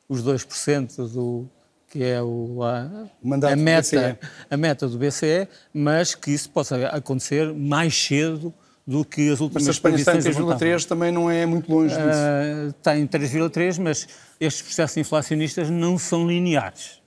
os 0.09 0.25
2% 0.25 1.09
do 1.13 1.49
que 1.89 2.05
é 2.05 2.23
o, 2.23 2.63
a, 2.63 3.09
a, 3.49 3.57
meta, 3.57 4.19
a 4.49 4.57
meta 4.57 4.89
do 4.89 4.97
BCE, 4.97 5.49
mas 5.75 6.15
que 6.15 6.31
isso 6.31 6.49
possa 6.51 6.87
acontecer 6.87 7.53
mais 7.53 7.95
cedo 7.97 8.55
do 8.87 9.05
que 9.05 9.31
as 9.31 9.41
últimas 9.41 9.65
mas 9.65 9.77
Espanha 9.77 9.97
está 9.97 10.15
em 10.15 10.19
3,3 10.19 10.85
também 10.85 11.13
não 11.13 11.31
é 11.31 11.47
muito 11.47 11.73
longe 11.73 11.95
disso. 11.95 12.07
Uh, 12.07 12.71
está 12.71 12.99
em 12.99 13.07
3,3, 13.07 13.81
mas 13.81 14.09
estes 14.41 14.63
processos 14.63 14.97
inflacionistas 14.97 15.71
não 15.71 15.99
são 15.99 16.27
lineares. 16.27 17.01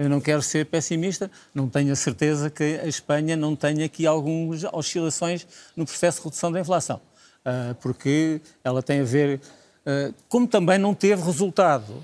Eu 0.00 0.08
não 0.08 0.20
quero 0.20 0.40
ser 0.40 0.64
pessimista, 0.64 1.30
não 1.54 1.68
tenho 1.68 1.92
a 1.92 1.96
certeza 1.96 2.48
que 2.48 2.80
a 2.82 2.86
Espanha 2.86 3.36
não 3.36 3.54
tenha 3.54 3.84
aqui 3.84 4.06
algumas 4.06 4.64
oscilações 4.72 5.46
no 5.76 5.84
processo 5.84 6.18
de 6.18 6.24
redução 6.24 6.50
da 6.50 6.58
inflação, 6.58 7.00
ah, 7.44 7.76
porque 7.82 8.40
ela 8.64 8.82
tem 8.82 9.00
a 9.00 9.04
ver, 9.04 9.42
ah, 9.84 10.10
como 10.26 10.48
também 10.48 10.78
não 10.78 10.94
teve 10.94 11.22
resultado 11.22 12.02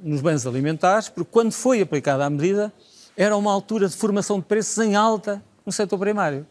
nos 0.00 0.20
bens 0.20 0.44
alimentares, 0.44 1.08
porque 1.08 1.30
quando 1.30 1.52
foi 1.52 1.80
aplicada 1.80 2.24
a 2.24 2.30
medida, 2.30 2.72
era 3.16 3.36
uma 3.36 3.52
altura 3.52 3.88
de 3.88 3.96
formação 3.96 4.40
de 4.40 4.46
preços 4.46 4.78
em 4.84 4.96
alta 4.96 5.40
no 5.64 5.70
setor 5.70 5.98
primário. 5.98 6.44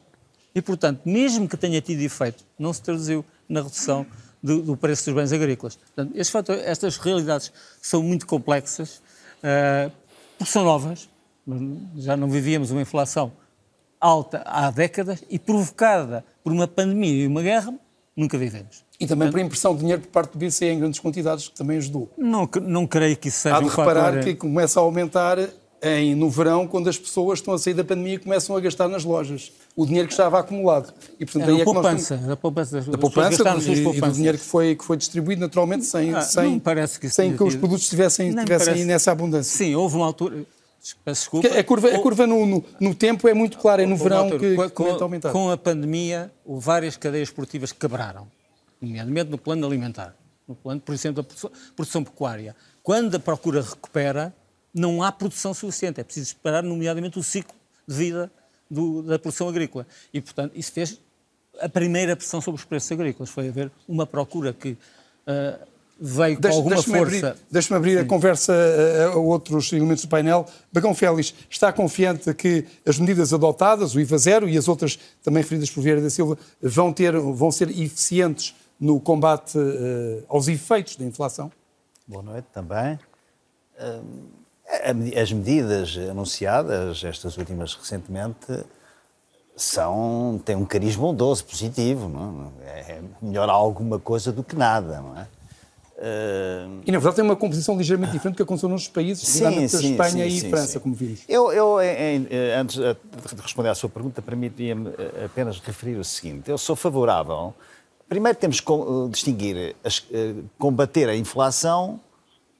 E, 0.54 0.62
portanto, 0.62 1.02
mesmo 1.06 1.48
que 1.48 1.56
tenha 1.56 1.80
tido 1.82 2.02
efeito, 2.02 2.44
não 2.58 2.74
se 2.74 2.82
traduziu 2.82 3.24
na 3.48 3.62
redução 3.62 4.06
do, 4.42 4.62
do 4.62 4.78
preço 4.78 5.06
dos 5.06 5.14
bens 5.14 5.32
agrícolas. 5.32 5.76
Portanto, 5.76 6.26
fatores, 6.32 6.64
estas 6.66 6.98
realidades 6.98 7.52
são 7.82 8.02
muito 8.02 8.26
complexas. 8.26 9.02
Uh, 9.40 9.92
porque 10.38 10.52
são 10.52 10.64
novas, 10.64 11.10
já 11.98 12.16
não 12.16 12.30
vivíamos 12.30 12.72
uma 12.72 12.82
inflação 12.82 13.32
alta 14.00 14.42
há 14.46 14.72
décadas 14.72 15.24
e 15.30 15.38
provocada 15.38 16.24
por 16.42 16.54
uma 16.54 16.68
pandemia 16.68 17.24
e 17.24 17.28
uma 17.28 17.42
guerra, 17.42 17.74
nunca 18.16 18.38
vivemos. 18.38 18.86
E 19.00 19.08
também 19.08 19.28
Portanto, 19.28 19.32
por 19.32 19.46
impressão 19.46 19.74
de 19.74 19.82
dinheiro 19.82 20.02
por 20.02 20.10
parte 20.10 20.38
do 20.38 20.40
BCE 20.40 20.66
em 20.66 20.80
grandes 20.80 21.00
quantidades, 21.00 21.50
que 21.50 21.56
também 21.56 21.78
ajudou. 21.78 22.10
Não, 22.18 22.50
não 22.62 22.88
creio 22.88 23.16
que 23.18 23.28
isso 23.28 23.40
seja 23.40 23.58
Há 23.58 23.60
de 23.60 23.66
um 23.66 23.70
reparar 23.70 24.14
fator... 24.14 24.24
que 24.24 24.36
começa 24.36 24.80
a 24.80 24.84
aumentar 24.84 25.38
em, 25.82 26.14
no 26.16 26.30
verão, 26.30 26.68
quando 26.68 26.90
as 26.90 26.98
pessoas 26.98 27.40
estão 27.40 27.54
a 27.54 27.60
sair 27.60 27.74
da 27.74 27.84
pandemia 27.84 28.16
e 28.16 28.18
começam 28.18 28.56
a 28.56 28.60
gastar 28.60 28.88
nas 28.88 29.04
lojas 29.04 29.52
o 29.76 29.86
dinheiro 29.86 30.08
que 30.08 30.14
estava 30.14 30.40
acumulado. 30.40 30.94
E, 31.20 31.26
portanto, 31.26 31.44
Era 31.44 31.52
aí 31.54 31.62
é 31.62 31.64
poupança, 31.64 32.16
que 32.16 32.22
nós... 32.22 32.30
da 32.30 32.36
poupança, 32.36 32.76
das, 32.76 32.86
da 32.86 32.98
poupança 32.98 33.44
e, 33.70 33.98
e 33.98 34.02
do 34.02 34.12
dinheiro 34.12 34.38
que 34.38 34.44
foi, 34.44 34.76
que 34.76 34.84
foi 34.84 34.98
distribuído 34.98 35.42
naturalmente 35.42 35.86
sem, 35.86 36.14
ah, 36.14 36.22
sem, 36.22 36.60
que, 37.00 37.10
sem 37.10 37.36
que 37.36 37.44
os 37.44 37.56
produtos 37.56 37.88
tivessem, 37.88 38.30
tivessem 38.30 38.66
parece... 38.66 38.86
nessa 38.86 39.12
abundância. 39.12 39.58
Sim, 39.58 39.76
houve 39.76 39.96
uma 39.96 40.06
altura 40.06 40.46
desculpa. 41.06 41.48
A 41.48 41.64
curva, 41.64 41.90
a 41.90 42.00
curva 42.00 42.28
no, 42.28 42.46
no, 42.46 42.66
no, 42.80 42.96
tempo 42.96 43.28
é 43.28 43.34
muito 43.34 43.58
clara, 43.58 43.84
é 43.84 43.86
no 43.86 43.96
verão 43.96 44.30
que, 44.30 44.56
que 44.56 44.70
com, 44.70 44.86
aumentar. 44.86 45.32
Com 45.32 45.52
a 45.52 45.58
pandemia, 45.58 46.32
várias 46.46 46.96
cadeias 46.98 47.30
esportivas 47.30 47.72
quebraram, 47.72 48.28
nomeadamente 48.82 49.30
no 49.30 49.38
plano 49.38 49.66
alimentar, 49.66 50.16
no 50.48 50.56
plano, 50.56 50.80
por 50.80 50.94
exemplo, 50.94 51.24
da 51.24 51.50
produção 51.76 52.04
pecuária. 52.04 52.56
Quando 52.82 53.16
a 53.16 53.20
procura 53.20 53.62
recupera, 53.62 54.34
não 54.74 55.02
há 55.04 55.12
produção 55.12 55.54
suficiente, 55.54 56.00
é 56.00 56.04
preciso 56.04 56.28
esperar, 56.28 56.64
nomeadamente, 56.64 57.18
o 57.18 57.24
ciclo 57.24 57.56
de 57.88 57.96
vida 57.96 58.32
do, 58.70 59.02
da 59.02 59.18
produção 59.18 59.50
agrícola. 59.50 59.86
E, 60.14 60.22
portanto, 60.22 60.54
isso 60.56 60.72
fez 60.72 61.00
a 61.60 61.68
primeira 61.68 62.16
pressão 62.16 62.40
sobre 62.40 62.60
os 62.60 62.66
preços 62.66 62.92
agrícolas, 62.92 63.30
foi 63.30 63.50
haver 63.50 63.72
uma 63.88 64.06
procura 64.06 64.54
que 64.54 64.72
uh, 64.72 65.68
veio 66.00 66.36
com 66.36 66.42
Deixe, 66.42 66.58
alguma 66.58 66.76
deixe 66.76 66.90
força. 66.90 67.38
Deixe-me 67.52 67.78
abrir 67.78 67.98
Sim. 67.98 68.04
a 68.04 68.06
conversa 68.06 68.54
a, 68.54 69.06
a, 69.08 69.16
outros 69.16 69.72
elementos 69.74 70.06
do 70.06 70.10
painel. 70.10 70.46
Bagão 70.72 70.94
Félix 70.94 71.34
está 71.50 71.74
confiante 71.74 72.34
que 72.34 72.66
as 72.86 72.98
medidas 72.98 73.34
adotadas, 73.34 73.94
o 73.96 74.00
IVA 74.00 74.18
zero 74.18 74.48
e 74.48 74.58
as 74.58 74.68
outras 74.68 74.98
também 75.22 75.44
referidas 75.44 75.70
por 75.70 75.82
Vieira 75.82 76.02
da 76.02 76.10
Silva, 76.10 76.38
vão, 76.62 76.94
ter, 76.94 77.18
vão 77.20 77.52
ser 77.52 77.70
eficientes 77.70 78.56
no 78.80 79.00
combate 79.00 79.58
uh, 79.58 80.24
aos 80.30 80.48
efeitos 80.48 80.96
da 80.96 81.04
inflação? 81.04 81.52
Boa 82.08 82.24
noite 82.24 82.48
também. 82.54 82.98
Uh, 83.78 84.39
as 85.20 85.32
medidas 85.32 85.98
anunciadas, 86.10 87.04
estas 87.04 87.38
últimas 87.38 87.74
recentemente, 87.74 88.64
são, 89.56 90.40
têm 90.46 90.56
um 90.56 90.66
cariz 90.66 90.96
bondoso, 90.96 91.44
positivo. 91.44 92.08
Não 92.08 92.52
é? 92.66 92.80
é 92.80 93.02
melhor 93.22 93.50
alguma 93.50 94.00
coisa 94.00 94.32
do 94.32 94.44
que 94.44 94.56
nada, 94.56 95.02
não 95.02 95.18
é? 95.18 95.28
Uh... 96.00 96.82
E 96.86 96.92
na 96.94 96.98
verdade 96.98 97.18
tem 97.18 97.26
uma 97.26 97.36
composição 97.36 97.78
ligeiramente 97.78 98.14
diferente 98.14 98.36
do 98.36 98.38
que 98.38 98.44
aconteceu 98.44 98.70
nos 98.70 98.88
países, 98.88 99.28
sim, 99.28 99.68
sim, 99.68 99.92
Espanha 99.92 100.30
sim, 100.30 100.48
e 100.48 100.50
França, 100.50 100.80
como 100.80 100.96
vimos. 100.96 101.24
Eu, 101.28 101.52
eu 101.52 101.82
em, 101.82 102.26
antes 102.58 102.78
de 102.78 102.96
responder 103.42 103.68
à 103.68 103.76
sua 103.76 103.90
pergunta, 103.90 104.22
permitia-me 104.22 104.92
eh, 104.98 105.26
apenas 105.26 105.60
referir 105.60 105.98
o 105.98 106.04
seguinte: 106.06 106.50
eu 106.50 106.58
sou 106.58 106.74
favorável. 106.78 107.54
Primeiro 108.08 108.38
temos 108.38 108.62
que 108.62 108.72
eh, 108.72 109.10
distinguir, 109.12 109.76
as, 109.84 110.06
eh, 110.14 110.36
combater 110.58 111.10
a 111.10 111.16
inflação, 111.18 112.00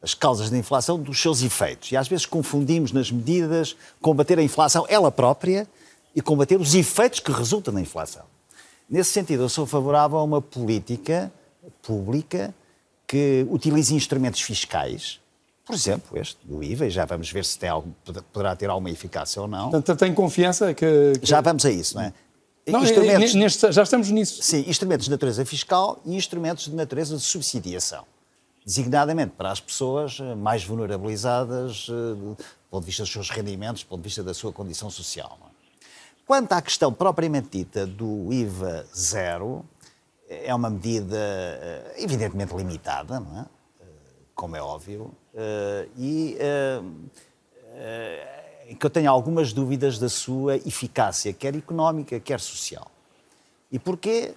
as 0.02 0.14
causas 0.14 0.50
da 0.50 0.58
inflação, 0.58 0.98
dos 0.98 1.22
seus 1.22 1.42
efeitos. 1.42 1.92
E 1.92 1.98
às 1.98 2.08
vezes 2.08 2.26
confundimos 2.26 2.92
nas 2.92 3.12
medidas 3.12 3.76
combater 4.02 4.40
a 4.40 4.44
inflação 4.44 4.86
ela 4.88 5.12
própria 5.12 5.68
e 6.16 6.22
combater 6.22 6.60
os 6.60 6.74
efeitos 6.74 7.20
que 7.20 7.32
resultam 7.32 7.74
da 7.74 7.82
inflação. 7.82 8.24
Nesse 8.90 9.12
sentido, 9.12 9.44
eu 9.44 9.50
sou 9.50 9.66
favorável 9.66 10.18
a 10.18 10.24
uma 10.24 10.42
política 10.42 11.32
pública 11.82 12.54
que 13.06 13.46
utilize 13.50 13.94
instrumentos 13.94 14.42
fiscais, 14.42 15.20
por 15.66 15.76
exemplo, 15.76 16.18
este 16.18 16.38
do 16.44 16.64
IVA, 16.64 16.88
e 16.88 16.90
já 16.90 17.06
vamos 17.06 17.32
ver 17.32 17.46
se 17.46 17.58
tem 17.60 17.70
poderá 18.34 18.56
ter 18.56 18.70
alguma 18.70 18.90
eficácia 18.90 19.42
ou 19.42 19.48
não. 19.48 19.70
Portanto, 19.70 20.00
tem 20.00 20.14
confiança 20.14 20.74
que, 20.74 21.14
que... 21.20 21.26
Já 21.26 21.42
vamos 21.42 21.66
a 21.66 21.72
isso, 21.72 21.96
não 21.96 22.04
é? 22.04 22.14
Não, 22.68 22.84
instrumentos... 22.84 23.34
neste, 23.36 23.72
já 23.72 23.84
estamos 23.84 24.10
nisso. 24.10 24.42
Sim, 24.42 24.64
instrumentos 24.68 25.06
de 25.06 25.12
natureza 25.12 25.46
fiscal 25.46 26.00
e 26.06 26.16
instrumentos 26.16 26.66
de 26.66 26.76
natureza 26.76 27.16
de 27.16 27.24
subsidiação. 27.24 28.06
Designadamente 28.66 29.34
para 29.38 29.52
as 29.52 29.60
pessoas 29.60 30.20
eh, 30.20 30.36
mais 30.36 30.64
vulnerabilizadas 30.64 31.88
eh, 31.90 31.94
do 31.94 32.38
ponto 32.70 32.82
de 32.82 32.86
vista 32.88 33.04
dos 33.04 33.12
seus 33.12 33.30
rendimentos, 33.30 33.84
do 33.84 33.88
ponto 33.88 34.02
de 34.02 34.08
vista 34.10 34.24
da 34.24 34.34
sua 34.34 34.52
condição 34.52 34.90
social. 34.90 35.40
É? 35.44 35.50
Quanto 36.26 36.52
à 36.54 36.62
questão 36.62 36.94
propriamente 36.94 37.50
dita 37.58 37.88
do 37.88 38.32
IVA 38.32 38.86
zero, 38.96 39.66
é 40.30 40.54
uma 40.54 40.70
medida 40.70 41.18
eh, 41.18 41.96
evidentemente 41.98 42.56
limitada, 42.56 43.20
não 43.20 43.42
é? 43.42 43.46
como 44.36 44.56
é 44.56 44.62
óbvio, 44.62 45.14
e 45.98 46.38
que 48.80 48.86
eu 48.86 48.90
tenho 48.90 49.12
algumas 49.12 49.52
dúvidas 49.52 50.00
da 50.00 50.08
sua 50.08 50.56
eficácia, 50.56 51.34
quer 51.34 51.54
económica, 51.58 52.18
quer 52.22 52.40
social. 52.40 52.90
E 53.70 53.78
porquê? 53.78 54.34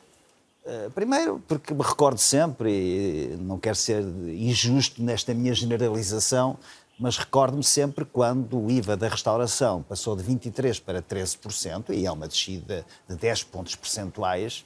Primeiro, 0.94 1.42
porque 1.48 1.74
me 1.74 1.82
recordo 1.82 2.18
sempre, 2.18 2.70
e 2.70 3.36
não 3.40 3.58
quero 3.58 3.76
ser 3.76 4.04
injusto 4.28 5.02
nesta 5.02 5.34
minha 5.34 5.52
generalização, 5.52 6.56
mas 7.00 7.16
recordo-me 7.18 7.64
sempre 7.64 8.04
quando 8.04 8.56
o 8.56 8.70
IVA 8.70 8.96
da 8.96 9.08
restauração 9.08 9.82
passou 9.82 10.14
de 10.14 10.22
23% 10.22 10.82
para 10.82 11.02
13%, 11.02 11.90
e 11.90 12.06
é 12.06 12.12
uma 12.12 12.28
descida 12.28 12.86
de 13.08 13.16
10 13.16 13.42
pontos 13.44 13.74
percentuais, 13.74 14.64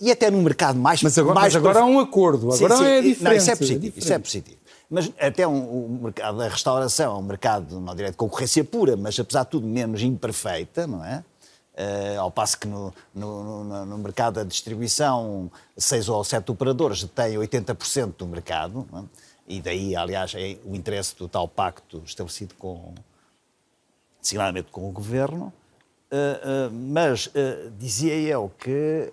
e 0.00 0.12
até 0.12 0.30
no 0.30 0.40
mercado 0.40 0.78
mais... 0.78 1.02
Mas 1.02 1.18
agora, 1.18 1.34
mais 1.34 1.54
mas 1.54 1.60
agora 1.60 1.80
há 1.80 1.84
um 1.84 1.98
acordo, 1.98 2.52
agora 2.52 2.76
sim, 2.76 2.84
sim, 2.84 2.88
é 2.88 3.00
diferente. 3.00 3.24
Não, 3.24 3.32
isso 3.32 3.50
é 3.50 3.56
positivo, 3.56 3.94
é 3.96 3.98
isso 3.98 4.12
é 4.12 4.18
positivo. 4.20 4.56
Mas 4.88 5.12
até 5.18 5.48
um, 5.48 5.86
o 5.86 6.00
mercado 6.02 6.38
da 6.38 6.48
restauração 6.48 7.16
é 7.16 7.18
um 7.18 7.22
mercado, 7.22 7.80
não 7.80 7.94
direi 7.94 8.12
de 8.12 8.16
concorrência 8.16 8.62
pura, 8.62 8.96
mas 8.96 9.18
apesar 9.18 9.42
de 9.42 9.50
tudo 9.50 9.66
menos 9.66 10.00
imperfeita, 10.02 10.86
não 10.86 11.04
é? 11.04 11.24
Uh, 11.80 12.20
ao 12.20 12.30
passo 12.30 12.58
que 12.58 12.68
no, 12.68 12.92
no, 13.14 13.64
no, 13.64 13.86
no, 13.86 13.98
mercado 13.98 14.34
da 14.34 14.44
distribuição, 14.44 15.50
seis 15.78 16.10
ou 16.10 16.22
sete 16.22 16.50
operadores 16.50 17.02
têm 17.04 17.38
80% 17.38 18.16
do 18.18 18.26
mercado, 18.26 18.86
é? 18.92 19.02
e 19.48 19.62
daí, 19.62 19.96
aliás, 19.96 20.34
é 20.34 20.58
o 20.66 20.76
interesse 20.76 21.16
do 21.16 21.26
tal 21.26 21.48
pacto 21.48 22.02
estabelecido 22.04 22.54
com, 22.56 22.92
designadamente 24.20 24.70
com 24.70 24.86
o 24.86 24.92
governo. 24.92 25.50
Uh, 26.12 26.68
uh, 26.68 26.70
mas 26.70 27.30
dizia 27.78 28.14
eu 28.14 28.52
que 28.58 29.08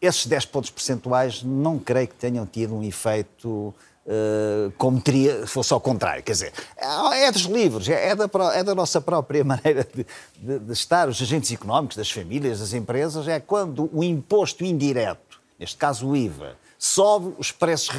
esses 0.00 0.24
10 0.26 0.46
pontos 0.46 0.70
percentuais 0.70 1.42
não 1.42 1.78
creio 1.78 2.08
que 2.08 2.14
tenham 2.14 2.46
tido 2.46 2.74
um 2.74 2.82
efeito 2.82 3.74
Uh, 4.06 4.70
como 4.76 5.00
teria, 5.00 5.46
se 5.46 5.52
fosse 5.52 5.72
ao 5.72 5.80
contrário. 5.80 6.22
Quer 6.22 6.32
dizer, 6.32 6.52
é, 6.76 7.24
é 7.24 7.32
dos 7.32 7.44
livros, 7.44 7.88
é, 7.88 8.10
é, 8.10 8.14
da, 8.14 8.28
é 8.52 8.62
da 8.62 8.74
nossa 8.74 9.00
própria 9.00 9.42
maneira 9.44 9.82
de, 9.82 10.06
de, 10.36 10.58
de, 10.58 10.72
estar, 10.74 11.08
os 11.08 11.22
agentes 11.22 11.50
económicos, 11.50 11.96
das 11.96 12.10
famílias, 12.10 12.60
das 12.60 12.74
empresas, 12.74 13.26
é 13.26 13.40
quando 13.40 13.88
o 13.90 14.04
imposto 14.04 14.62
indireto, 14.62 15.40
neste 15.58 15.78
caso 15.78 16.08
o 16.08 16.14
IVA, 16.14 16.54
sobe, 16.78 17.34
os 17.38 17.50
preços 17.50 17.96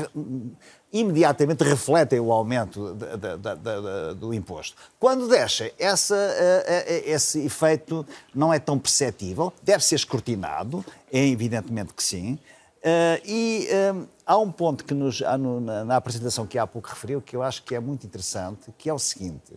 imediatamente 0.94 1.64
refletem 1.64 2.20
o 2.20 2.32
aumento 2.32 2.96
de, 2.96 4.16
do 4.16 4.34
imposto. 4.34 4.78
Quando 5.00 5.28
deixa, 5.28 5.72
essa, 5.78 6.16
uh, 6.16 6.18
uh, 6.18 7.04
esse 7.06 7.46
efeito 7.46 8.06
não 8.34 8.54
é 8.54 8.60
tão 8.60 8.80
perceptível, 8.80 9.52
deve 9.62 9.84
ser 9.84 9.96
escrutinado, 9.96 10.86
é 11.12 11.26
evidentemente 11.26 11.94
que 11.94 12.04
sim, 12.04 12.40
Uh, 12.86 13.18
e 13.26 13.68
uh, 13.72 14.08
há 14.28 14.38
um 14.38 14.52
ponto 14.52 14.86
que 14.86 14.94
nos, 14.94 15.20
no, 15.40 15.60
na, 15.60 15.84
na, 15.84 15.96
apresentação 15.96 16.46
que 16.46 16.56
há 16.56 16.68
pouco 16.68 16.88
referiu 16.88 17.20
que 17.20 17.36
eu 17.36 17.42
acho 17.42 17.64
que 17.64 17.74
é 17.74 17.80
muito 17.80 18.06
interessante, 18.06 18.72
que 18.78 18.88
é 18.88 18.94
o 18.94 19.00
seguinte. 19.00 19.54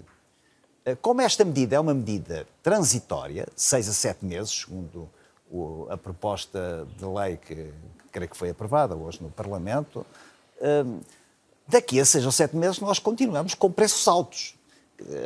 Uh, 0.86 0.96
como 1.02 1.20
esta 1.20 1.44
medida 1.44 1.76
é 1.76 1.80
uma 1.80 1.92
medida 1.92 2.46
transitória, 2.62 3.46
seis 3.54 3.86
a 3.86 3.92
sete 3.92 4.24
meses, 4.24 4.50
segundo 4.50 5.10
o, 5.50 5.86
a 5.90 5.98
proposta 5.98 6.88
de 6.96 7.04
lei 7.04 7.36
que, 7.36 7.54
que, 7.54 8.08
creio 8.10 8.30
que 8.30 8.36
foi 8.36 8.48
aprovada 8.48 8.96
hoje 8.96 9.22
no 9.22 9.28
Parlamento, 9.28 10.06
daqui 11.66 12.00
a 12.00 12.06
seis 12.06 12.24
ou 12.24 12.32
sete 12.32 12.56
meses 12.56 12.80
nós 12.80 12.98
continuamos 12.98 13.52
com 13.52 13.70
preços 13.70 14.08
altos. 14.08 14.54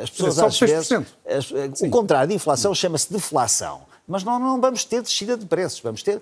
As 0.03 0.11
pessoas 0.11 0.39
é 0.39 0.45
às 0.45 0.59
vezes... 0.59 0.91
As, 1.25 1.81
o 1.81 1.89
contrário 1.89 2.31
de 2.31 2.35
inflação 2.35 2.75
chama-se 2.75 3.13
deflação. 3.13 3.83
Mas 4.09 4.25
não, 4.25 4.39
não 4.41 4.61
vamos 4.61 4.85
ter 4.85 5.01
descida 5.01 5.37
de 5.37 5.47
preços, 5.47 5.81
vamos 5.81 6.03
ter 6.03 6.21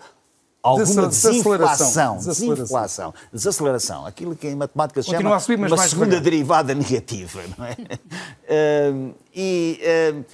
alguma 0.63 1.09
desinflação, 1.09 2.19
desinflação, 2.19 3.15
desaceleração, 3.33 4.07
aquilo 4.07 4.37
que 4.37 4.49
em 4.49 4.55
matemática 4.55 5.03
se 5.03 5.11
chama 5.11 5.41
subir, 5.41 5.59
uma 5.59 5.77
segunda 5.79 6.21
derivada 6.21 6.75
negativa, 6.75 7.41
não 7.57 7.65
é? 7.65 7.73
uh, 7.73 9.15
e, 9.35 9.81
uh, 10.15 10.25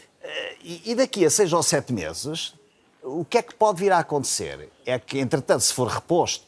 e, 0.62 0.94
daqui 0.94 1.24
a 1.24 1.30
seis 1.30 1.52
ou 1.52 1.62
sete 1.62 1.92
meses, 1.92 2.54
o 3.02 3.24
que 3.24 3.38
é 3.38 3.42
que 3.42 3.54
pode 3.54 3.78
vir 3.78 3.92
a 3.92 3.98
acontecer? 3.98 4.68
É 4.84 4.98
que, 4.98 5.18
entretanto, 5.18 5.60
se 5.60 5.72
for 5.72 5.86
reposto 5.86 6.44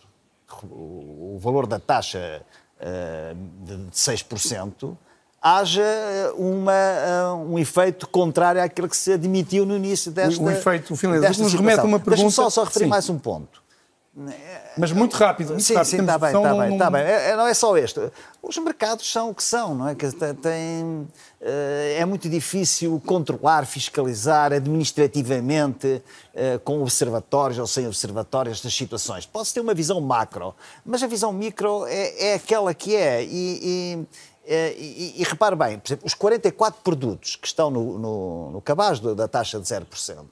o 0.64 1.38
valor 1.40 1.66
da 1.66 1.78
taxa 1.78 2.42
uh, 2.80 3.34
de 3.64 3.74
6%, 3.92 4.96
haja 5.40 6.32
uma, 6.36 7.34
um 7.48 7.58
efeito 7.58 8.08
contrário 8.08 8.60
àquilo 8.60 8.88
que 8.88 8.96
se 8.96 9.12
admitiu 9.12 9.64
no 9.64 9.76
início 9.76 10.10
desta. 10.10 10.42
O, 10.42 10.50
efeito, 10.50 10.92
o 10.92 10.96
Finlândia, 10.96 11.28
nos 11.28 11.54
remete 11.54 11.80
a 11.80 11.84
uma 11.84 12.00
pergunta. 12.00 12.10
Deixa-me 12.10 12.32
só, 12.32 12.50
só 12.50 12.64
referir 12.64 12.86
Sim. 12.86 12.90
mais 12.90 13.08
um 13.08 13.18
ponto. 13.18 13.67
Mas 14.76 14.90
muito 14.90 15.16
rápido, 15.16 15.50
muito 15.50 15.62
sim, 15.62 15.74
rápido. 15.74 15.90
Sim, 15.90 16.00
está 16.00 16.18
bem, 16.18 16.28
está 16.28 16.54
bem, 16.54 16.72
está 16.72 16.90
bem. 16.90 17.02
É, 17.02 17.36
não 17.36 17.46
é 17.46 17.54
só 17.54 17.76
este. 17.76 18.00
Os 18.42 18.58
mercados 18.58 19.10
são 19.10 19.30
o 19.30 19.34
que 19.34 19.42
são, 19.42 19.74
não 19.74 19.88
é? 19.88 19.94
Que 19.94 20.10
tem, 20.10 21.08
eh, 21.40 21.96
é 21.98 22.04
muito 22.04 22.28
difícil 22.28 23.00
controlar, 23.06 23.64
fiscalizar 23.64 24.52
administrativamente, 24.52 26.02
eh, 26.34 26.58
com 26.64 26.82
observatórios 26.82 27.58
ou 27.58 27.66
sem 27.66 27.86
observatórios, 27.86 28.58
estas 28.58 28.74
situações. 28.74 29.24
Pode-se 29.24 29.54
ter 29.54 29.60
uma 29.60 29.74
visão 29.74 30.00
macro, 30.00 30.54
mas 30.84 31.02
a 31.02 31.06
visão 31.06 31.32
micro 31.32 31.86
é, 31.86 32.30
é 32.30 32.34
aquela 32.34 32.74
que 32.74 32.96
é. 32.96 33.22
E, 33.22 33.28
e, 33.62 34.06
eh, 34.46 34.74
e, 34.78 35.20
e, 35.20 35.24
repare 35.24 35.54
bem, 35.54 35.78
por 35.78 35.88
exemplo, 35.88 36.06
os 36.06 36.14
44 36.14 36.80
produtos 36.82 37.36
que 37.36 37.46
estão 37.46 37.70
no, 37.70 37.98
no, 37.98 38.50
no 38.52 38.60
cabaz 38.62 38.98
da 38.98 39.28
taxa 39.28 39.60
de 39.60 39.66
0%, 39.66 40.24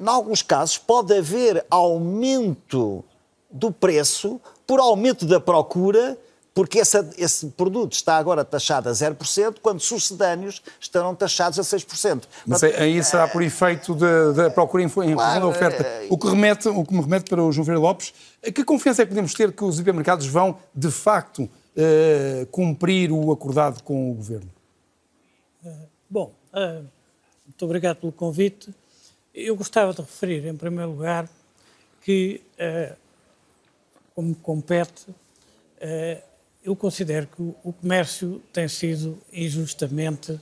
em 0.00 0.08
alguns 0.08 0.42
casos, 0.42 0.78
pode 0.78 1.16
haver 1.16 1.64
aumento 1.70 3.04
do 3.50 3.70
preço 3.70 4.40
por 4.66 4.80
aumento 4.80 5.26
da 5.26 5.38
procura, 5.38 6.18
porque 6.54 6.78
esse, 6.78 6.98
esse 7.18 7.46
produto 7.48 7.92
está 7.92 8.16
agora 8.16 8.44
taxado 8.44 8.88
a 8.88 8.92
0%, 8.92 9.56
quando 9.60 9.80
sucedâneos 9.80 10.62
estarão 10.80 11.14
taxados 11.14 11.58
a 11.58 11.62
6%. 11.62 12.22
Mas 12.46 12.60
Portanto, 12.60 12.80
aí 12.80 13.02
será 13.02 13.28
por 13.28 13.42
efeito 13.42 13.94
da 13.94 14.50
procura 14.50 14.82
em 14.82 14.88
função 14.88 15.14
claro, 15.14 15.40
da 15.40 15.46
oferta. 15.46 15.82
É, 15.82 16.06
o 16.08 16.16
que, 16.16 16.28
remete, 16.28 16.68
o 16.68 16.84
que 16.84 16.94
me 16.94 17.00
remete 17.00 17.28
para 17.28 17.42
o 17.42 17.52
João 17.52 17.64
Vieira 17.64 17.80
Lopes, 17.80 18.14
que 18.54 18.64
confiança 18.64 19.02
é 19.02 19.04
que 19.04 19.10
podemos 19.10 19.34
ter 19.34 19.52
que 19.52 19.64
os 19.64 19.78
hipermercados 19.78 20.26
vão, 20.26 20.56
de 20.74 20.90
facto, 20.90 21.42
uh, 21.42 22.46
cumprir 22.50 23.10
o 23.12 23.32
acordado 23.32 23.82
com 23.82 24.12
o 24.12 24.14
Governo? 24.14 24.50
Bom, 26.08 26.32
uh, 26.52 26.84
muito 27.44 27.64
obrigado 27.64 27.96
pelo 27.96 28.12
convite. 28.12 28.72
Eu 29.34 29.56
gostava 29.56 29.92
de 29.92 30.00
referir, 30.00 30.46
em 30.46 30.56
primeiro 30.56 30.92
lugar, 30.92 31.28
que, 32.02 32.40
uh, 32.54 32.94
como 34.14 34.32
compete, 34.36 35.10
uh, 35.10 36.22
eu 36.62 36.76
considero 36.76 37.26
que 37.26 37.42
o 37.42 37.72
comércio 37.72 38.40
tem 38.52 38.68
sido 38.68 39.18
injustamente 39.32 40.30
uh, 40.30 40.40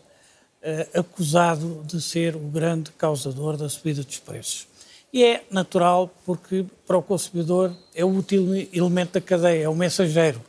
acusado 0.92 1.82
de 1.86 2.02
ser 2.02 2.36
o 2.36 2.40
grande 2.40 2.92
causador 2.92 3.56
da 3.56 3.66
subida 3.66 4.04
dos 4.04 4.18
preços. 4.18 4.68
E 5.10 5.24
é 5.24 5.42
natural 5.50 6.14
porque, 6.26 6.66
para 6.86 6.98
o 6.98 7.02
consumidor, 7.02 7.74
é 7.94 8.04
o 8.04 8.14
útil 8.14 8.54
elemento 8.74 9.14
da 9.14 9.22
cadeia, 9.22 9.64
é 9.64 9.68
o 9.70 9.74
mensageiro. 9.74 10.42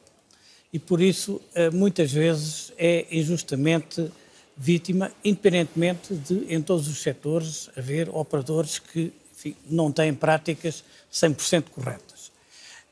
E, 0.73 0.79
por 0.79 0.99
isso, 1.01 1.39
muitas 1.71 2.11
vezes 2.11 2.73
é 2.77 3.05
injustamente 3.11 4.09
vítima, 4.56 5.12
independentemente 5.24 6.14
de, 6.14 6.54
em 6.54 6.62
todos 6.62 6.88
os 6.88 7.01
setores, 7.01 7.70
haver 7.76 8.10
operadores 8.10 8.80
que 8.80 9.12
enfim, 9.34 9.56
não 9.70 9.91
têm 9.91 10.14
práticas 10.14 10.84
100% 11.12 11.66
corretas. 11.74 12.32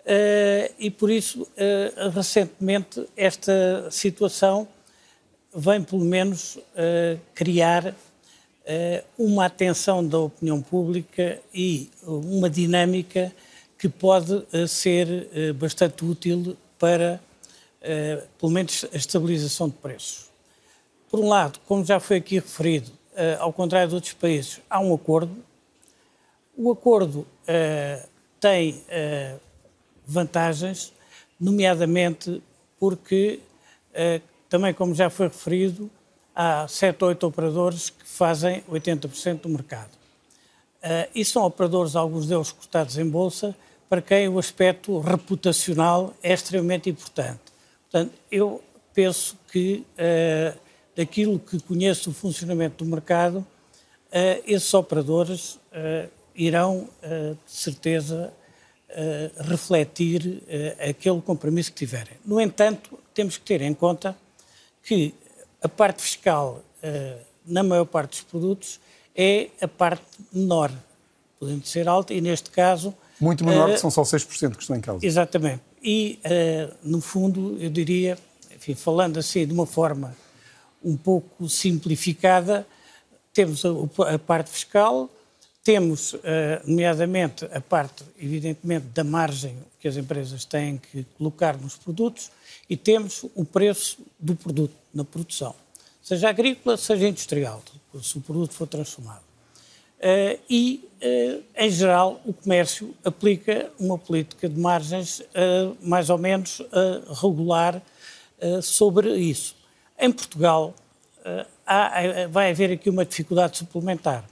Uh, 0.01 0.74
e 0.80 0.89
por 0.89 1.12
isso, 1.12 1.43
uh, 1.43 2.09
recentemente, 2.09 3.05
esta 3.16 3.88
situação 3.91 4.68
vem, 5.53 5.84
pelo 5.84 6.03
menos, 6.03 6.55
uh, 6.55 7.20
criar 7.34 7.95
uma 9.18 9.47
atenção 9.47 10.07
da 10.07 10.20
opinião 10.20 10.62
pública 10.62 11.41
e 11.53 11.89
uma 12.03 12.49
dinâmica 12.49 13.34
que 13.78 13.89
pode 13.89 14.45
ser 14.70 15.53
bastante 15.55 16.05
útil 16.05 16.55
para, 16.80 17.20
pelo 18.39 18.51
menos, 18.51 18.86
a 18.93 18.95
estabilização 18.95 19.68
de 19.68 19.76
preços. 19.76 20.30
Por 21.12 21.20
um 21.20 21.28
lado, 21.28 21.59
como 21.68 21.84
já 21.84 21.99
foi 21.99 22.18
aqui 22.18 22.36
referido, 22.36 22.89
uh, 22.89 23.41
ao 23.41 23.51
contrário 23.51 23.89
de 23.89 23.95
outros 23.95 24.14
países, 24.14 24.62
há 24.70 24.80
um 24.80 24.93
acordo. 24.93 25.36
O 26.55 26.72
acordo 26.72 27.20
uh, 27.20 28.07
tem 28.39 28.76
uh, 28.76 29.38
vantagens, 30.07 30.93
nomeadamente 31.38 32.41
porque, 32.80 33.39
também 34.49 34.74
como 34.74 34.95
já 34.95 35.09
foi 35.09 35.28
referido, 35.28 35.89
há 36.34 36.68
sete 36.68 37.03
ou 37.03 37.09
oito 37.09 37.28
operadores 37.28 37.91
que 37.91 38.07
fazem 38.07 38.64
80% 38.72 39.41
do 39.41 39.49
mercado. 39.49 39.91
e 41.14 41.24
são 41.24 41.43
operadores, 41.43 41.95
alguns 41.95 42.26
deles 42.26 42.51
cotados 42.51 42.97
em 42.97 43.07
bolsa, 43.07 43.55
para 43.88 44.01
quem 44.01 44.28
o 44.28 44.39
aspecto 44.39 44.99
reputacional 44.99 46.14
é 46.24 46.34
extremamente 46.34 46.89
importante. 46.89 47.39
Portanto, 47.84 48.14
eu 48.32 48.64
penso 48.93 49.38
que 49.51 49.86
daquilo 50.95 51.39
que 51.39 51.59
conhece 51.61 52.09
o 52.09 52.13
funcionamento 52.13 52.83
do 52.83 52.89
mercado, 52.89 53.37
uh, 53.37 54.43
esses 54.45 54.73
operadores 54.73 55.55
uh, 55.55 56.09
irão, 56.35 56.89
uh, 57.03 57.37
de 57.45 57.51
certeza, 57.51 58.33
uh, 58.91 59.43
refletir 59.43 60.21
uh, 60.25 60.89
aquele 60.89 61.21
compromisso 61.21 61.71
que 61.71 61.77
tiverem. 61.77 62.13
No 62.25 62.39
entanto, 62.39 62.97
temos 63.13 63.37
que 63.37 63.43
ter 63.43 63.61
em 63.61 63.73
conta 63.73 64.15
que 64.83 65.13
a 65.61 65.69
parte 65.69 66.01
fiscal, 66.01 66.61
uh, 66.83 67.19
na 67.45 67.63
maior 67.63 67.85
parte 67.85 68.11
dos 68.11 68.21
produtos, 68.21 68.79
é 69.15 69.49
a 69.61 69.67
parte 69.67 70.03
menor, 70.31 70.71
podendo 71.39 71.65
ser 71.65 71.87
alta, 71.87 72.13
e 72.13 72.21
neste 72.21 72.49
caso. 72.49 72.93
Muito 73.19 73.45
menor, 73.45 73.71
que 73.71 73.77
são 73.77 73.91
só 73.91 74.03
6% 74.03 74.55
que 74.55 74.61
estão 74.61 74.75
em 74.75 74.81
causa. 74.81 75.05
Exatamente. 75.05 75.61
E, 75.83 76.19
no 76.83 77.01
fundo, 77.01 77.57
eu 77.59 77.69
diria, 77.69 78.17
enfim, 78.55 78.73
falando 78.73 79.17
assim 79.17 79.45
de 79.45 79.53
uma 79.53 79.65
forma 79.65 80.15
um 80.84 80.97
pouco 80.97 81.47
simplificada, 81.47 82.65
temos 83.34 83.63
a, 83.65 84.19
parte 84.19 84.49
fiscal, 84.49 85.09
temos, 85.63 86.15
eh, 86.23 86.61
nomeadamente, 86.65 87.45
a 87.45 87.61
parte, 87.61 88.03
evidentemente, 88.19 88.88
da 88.88 89.03
margem 89.03 89.57
que 89.79 89.88
as 89.88 89.95
empresas 89.95 90.43
têm 90.43 90.77
que 90.77 91.05
colocar 91.17 91.57
nos 91.57 91.75
produtos 91.75 92.32
e 92.69 92.75
temos 92.75 93.25
o 93.36 93.45
preço 93.45 93.99
do 94.19 94.36
produto 94.36 94.73
na 94.93 95.03
produção, 95.03 95.55
seja 96.01 96.29
agrícola, 96.29 96.77
seja 96.77 97.07
industrial, 97.07 97.61
se 98.01 98.17
o 98.17 98.21
produto 98.21 98.53
for 98.53 98.67
transformado. 98.67 99.21
Eh, 99.99 100.39
e, 100.49 100.89
eh, 100.99 101.39
em 101.55 101.69
geral, 101.69 102.19
o 102.25 102.34
comércio 102.34 102.95
aplica 103.05 103.71
uma 103.79 103.97
política 103.99 104.49
de 104.49 104.59
margens 104.59 105.21
mais 105.82 106.09
ou 106.09 106.17
menos 106.17 106.61
regular 107.21 107.82
sobre 108.61 109.15
isso. 109.15 109.61
Em 110.01 110.11
Portugal, 110.11 110.73
há, 111.65 112.27
vai 112.29 112.51
haver 112.51 112.71
aqui 112.71 112.89
uma 112.89 113.05
dificuldade 113.05 113.59
suplementar 113.59 114.25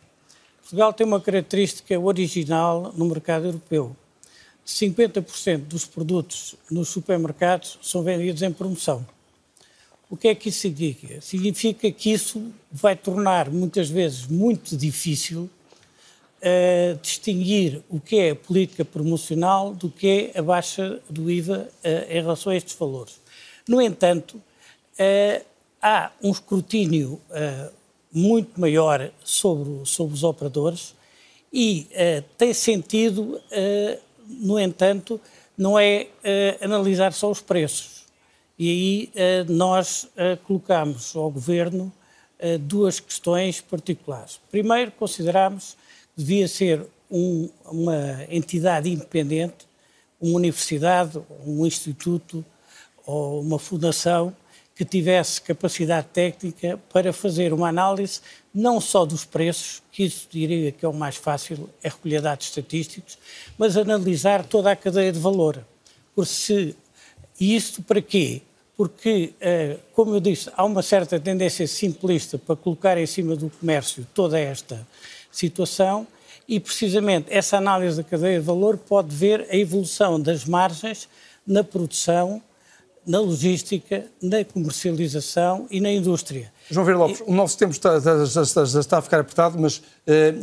Portugal 0.69 0.93
tem 0.93 1.07
uma 1.07 1.19
característica 1.19 1.99
original 1.99 2.93
no 2.95 3.05
mercado 3.05 3.47
europeu. 3.47 3.95
50% 4.67 5.61
dos 5.61 5.83
produtos 5.83 6.53
nos 6.69 6.89
supermercados 6.89 7.79
são 7.81 8.03
vendidos 8.03 8.43
em 8.43 8.51
promoção. 8.51 9.03
O 10.07 10.15
que 10.15 10.27
é 10.27 10.35
que 10.35 10.49
isso 10.49 10.59
significa? 10.59 11.21
Significa 11.21 11.91
que 11.91 12.11
isso 12.11 12.53
vai 12.71 12.95
tornar 12.95 13.49
muitas 13.49 13.89
vezes 13.89 14.27
muito 14.27 14.77
difícil 14.77 15.49
uh, 16.39 16.99
distinguir 17.01 17.81
o 17.89 17.99
que 17.99 18.19
é 18.19 18.29
a 18.29 18.35
política 18.35 18.85
promocional 18.85 19.73
do 19.73 19.89
que 19.89 20.31
é 20.35 20.39
a 20.39 20.43
baixa 20.43 21.01
do 21.09 21.31
IVA 21.31 21.67
uh, 21.83 22.11
em 22.11 22.21
relação 22.21 22.51
a 22.51 22.55
estes 22.55 22.75
valores. 22.75 23.19
No 23.67 23.81
entanto, 23.81 24.39
há 25.81 26.11
um 26.21 26.31
escrutínio 26.31 27.21
muito 28.11 28.59
maior 28.59 29.11
sobre, 29.23 29.85
sobre 29.85 30.13
os 30.13 30.23
operadores 30.23 30.93
e 31.51 31.87
uh, 31.91 32.23
tem 32.37 32.53
sentido, 32.53 33.41
uh, 33.51 33.99
no 34.27 34.59
entanto, 34.59 35.19
não 35.57 35.77
é 35.77 36.07
uh, 36.23 36.65
analisar 36.65 37.11
só 37.13 37.29
os 37.29 37.41
preços. 37.41 37.99
E 38.57 38.69
aí 39.15 39.45
nós 39.47 40.09
colocamos 40.43 41.15
ao 41.15 41.31
Governo 41.31 41.89
duas 42.59 42.99
questões 42.99 43.61
particulares. 43.61 44.37
Primeiro, 44.51 44.91
consideramos 44.91 45.77
que 46.13 46.21
devia 46.21 46.45
ser 46.45 46.85
um, 47.09 47.47
uma 47.63 48.25
entidade 48.29 48.89
independente, 48.89 49.65
uma 50.19 50.35
universidade, 50.35 51.17
um 51.47 51.65
instituto 51.65 52.43
ou 53.05 53.39
uma 53.39 53.57
fundação 53.57 54.35
que 54.79 54.85
tivesse 54.85 55.41
capacidade 55.41 56.07
técnica 56.13 56.79
para 56.89 57.11
fazer 57.11 57.51
uma 57.51 57.67
análise 57.67 58.21
não 58.53 58.79
só 58.79 59.05
dos 59.05 59.25
preços, 59.25 59.83
que 59.91 60.05
isso 60.05 60.25
diria 60.31 60.71
que 60.71 60.85
é 60.85 60.87
o 60.87 60.93
mais 60.93 61.17
fácil, 61.17 61.69
é 61.83 61.89
recolher 61.89 62.21
dados 62.21 62.45
estatísticos, 62.45 63.17
mas 63.57 63.75
analisar 63.75 64.45
toda 64.45 64.71
a 64.71 64.77
cadeia 64.77 65.11
de 65.11 65.19
valor. 65.19 65.61
Por 66.15 66.25
se, 66.25 66.77
e 67.37 67.57
isto 67.57 67.81
para 67.81 68.01
quê? 68.01 68.41
Porque, 68.77 69.33
eh, 69.41 69.79
como 69.91 70.15
eu 70.15 70.21
disse, 70.21 70.49
há 70.55 70.63
uma 70.63 70.81
certa 70.81 71.19
tendência 71.19 71.67
simplista 71.67 72.37
para 72.37 72.55
colocar 72.55 72.97
em 72.97 73.05
cima 73.05 73.35
do 73.35 73.49
comércio 73.49 74.07
toda 74.13 74.39
esta 74.39 74.87
situação 75.29 76.07
e, 76.47 76.57
precisamente, 76.57 77.25
essa 77.29 77.57
análise 77.57 77.97
da 77.97 78.03
cadeia 78.05 78.39
de 78.39 78.45
valor 78.45 78.77
pode 78.77 79.13
ver 79.13 79.45
a 79.51 79.57
evolução 79.57 80.17
das 80.17 80.45
margens 80.45 81.09
na 81.45 81.65
produção 81.65 82.41
na 83.05 83.19
logística, 83.19 84.05
na 84.21 84.43
comercialização 84.43 85.67
e 85.71 85.81
na 85.81 85.91
indústria. 85.91 86.51
João 86.69 86.85
Vieira 86.85 86.99
Lopes, 86.99 87.19
e... 87.19 87.23
o 87.23 87.33
nosso 87.33 87.57
tempo 87.57 87.71
está, 87.71 87.97
está, 87.97 88.43
está, 88.43 88.63
está, 88.63 88.97
a 88.97 89.01
ficar 89.01 89.19
apertado, 89.19 89.57
mas 89.57 89.77
uh, 89.77 89.81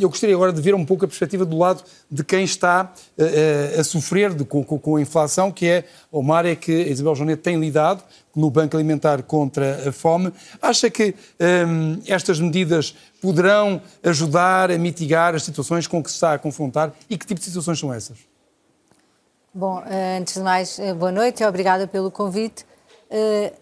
eu 0.00 0.08
gostaria 0.08 0.34
agora 0.34 0.52
de 0.52 0.60
ver 0.60 0.74
um 0.74 0.84
pouco 0.84 1.04
a 1.04 1.08
perspectiva 1.08 1.44
do 1.44 1.56
lado 1.56 1.84
de 2.10 2.24
quem 2.24 2.44
está 2.44 2.92
uh, 3.16 3.80
a 3.80 3.84
sofrer 3.84 4.34
de, 4.34 4.44
com, 4.44 4.64
com, 4.64 4.96
a 4.96 5.00
inflação, 5.00 5.52
que 5.52 5.66
é 5.66 5.84
uma 6.10 6.36
área 6.36 6.56
que 6.56 6.72
a 6.72 6.88
Isabel 6.88 7.14
Jonet 7.14 7.40
tem 7.40 7.58
lidado 7.60 8.02
no 8.34 8.50
Banco 8.50 8.76
Alimentar 8.76 9.22
contra 9.22 9.88
a 9.88 9.92
fome. 9.92 10.32
Acha 10.60 10.90
que 10.90 11.14
um, 11.40 12.00
estas 12.06 12.40
medidas 12.40 12.94
poderão 13.20 13.80
ajudar 14.02 14.70
a 14.70 14.78
mitigar 14.78 15.34
as 15.34 15.42
situações 15.44 15.86
com 15.86 16.02
que 16.02 16.10
se 16.10 16.16
está 16.16 16.34
a 16.34 16.38
confrontar 16.38 16.92
e 17.08 17.16
que 17.16 17.26
tipo 17.26 17.40
de 17.40 17.46
situações 17.46 17.78
são 17.78 17.92
essas? 17.92 18.35
Bom, 19.58 19.82
eh, 19.86 20.18
antes 20.18 20.34
de 20.34 20.40
mais, 20.40 20.78
eh, 20.78 20.92
boa 20.92 21.10
noite 21.10 21.42
e 21.42 21.46
obrigada 21.46 21.86
pelo 21.86 22.10
convite. 22.10 22.66
Eh, 23.08 23.54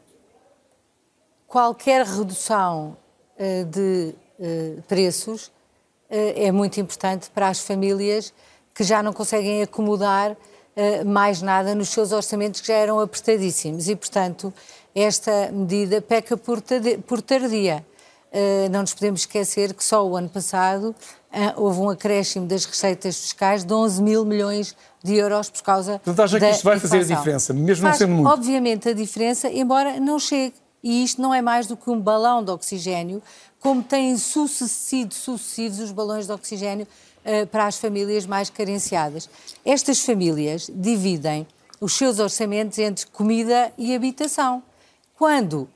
qualquer 1.46 2.04
redução 2.04 2.96
de 3.70 4.12
preços 4.88 5.52
é 6.10 6.50
muito 6.50 6.80
importante 6.80 7.30
para 7.30 7.46
as 7.48 7.60
famílias 7.60 8.34
que 8.74 8.82
já 8.82 9.04
não 9.04 9.12
conseguem 9.12 9.62
acomodar 9.62 10.36
mais 11.06 11.42
nada 11.42 11.74
nos 11.76 11.90
seus 11.90 12.10
orçamentos 12.10 12.60
que 12.60 12.68
já 12.68 12.74
eram 12.74 12.98
apertadíssimos 12.98 13.88
e, 13.88 13.94
portanto, 13.94 14.52
esta 14.94 15.50
medida 15.52 16.00
peca 16.02 16.36
por 16.36 17.22
tardia. 17.22 17.84
Não 18.70 18.80
nos 18.80 18.92
podemos 18.94 19.20
esquecer 19.20 19.72
que 19.74 19.84
só 19.84 20.04
o 20.06 20.16
ano 20.16 20.28
passado 20.28 20.94
houve 21.56 21.80
um 21.80 21.88
acréscimo 21.88 22.46
das 22.46 22.64
receitas 22.64 23.16
fiscais 23.16 23.64
de 23.64 23.72
11 23.72 24.02
mil 24.02 24.24
milhões 24.24 24.74
de 25.02 25.14
euros 25.14 25.50
por 25.50 25.62
causa 25.62 26.00
Portanto, 26.00 26.20
acha 26.20 26.40
que 26.40 26.50
isto 26.50 26.64
vai 26.64 26.80
fazer 26.80 26.98
a 26.98 27.02
diferença, 27.04 27.52
mesmo 27.52 27.82
Faz, 27.82 28.00
não 28.00 28.06
sendo 28.06 28.16
muito? 28.16 28.32
Obviamente 28.32 28.88
a 28.88 28.92
diferença, 28.92 29.48
embora 29.48 30.00
não 30.00 30.18
chegue. 30.18 30.54
E 30.84 31.02
isto 31.02 31.22
não 31.22 31.32
é 31.32 31.40
mais 31.40 31.66
do 31.66 31.78
que 31.78 31.88
um 31.88 31.98
balão 31.98 32.44
de 32.44 32.50
oxigênio, 32.50 33.22
como 33.58 33.82
têm 33.82 34.18
sucedido 34.18 35.14
sucessivos 35.14 35.80
os 35.80 35.90
balões 35.90 36.26
de 36.26 36.32
oxigênio 36.32 36.86
uh, 37.24 37.46
para 37.46 37.66
as 37.66 37.78
famílias 37.78 38.26
mais 38.26 38.50
carenciadas. 38.50 39.30
Estas 39.64 40.00
famílias 40.00 40.70
dividem 40.74 41.46
os 41.80 41.94
seus 41.94 42.18
orçamentos 42.18 42.78
entre 42.78 43.06
comida 43.06 43.72
e 43.78 43.94
habitação. 43.94 44.62
Quando 45.16 45.66
eh, 45.66 45.73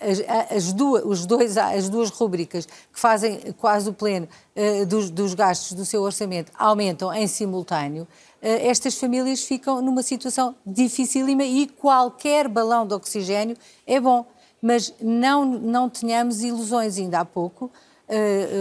as, 0.00 0.54
as, 0.54 0.72
duas, 0.72 1.04
os 1.04 1.26
dois, 1.26 1.56
as 1.56 1.88
duas 1.88 2.10
rubricas 2.10 2.66
que 2.66 3.00
fazem 3.00 3.40
quase 3.58 3.88
o 3.88 3.92
pleno 3.92 4.28
uh, 4.54 4.86
dos, 4.86 5.10
dos, 5.10 5.32
gastos 5.32 5.72
do 5.72 5.84
seu 5.84 6.02
orçamento 6.02 6.52
aumentam 6.58 7.12
em 7.12 7.26
simultâneo, 7.26 8.02
uh, 8.02 8.06
estas 8.42 8.98
famílias 8.98 9.42
ficam 9.42 9.80
numa 9.80 10.02
situação 10.02 10.54
dificílima 10.64 11.44
e 11.44 11.66
qualquer 11.66 12.48
balão 12.48 12.86
de 12.86 12.94
oxigênio 12.94 13.56
é 13.86 13.98
bom. 13.98 14.26
Mas 14.60 14.92
não, 15.00 15.44
não 15.44 15.88
tenhamos 15.88 16.42
ilusões. 16.42 16.98
Ainda 16.98 17.20
há 17.20 17.24
pouco, 17.24 17.70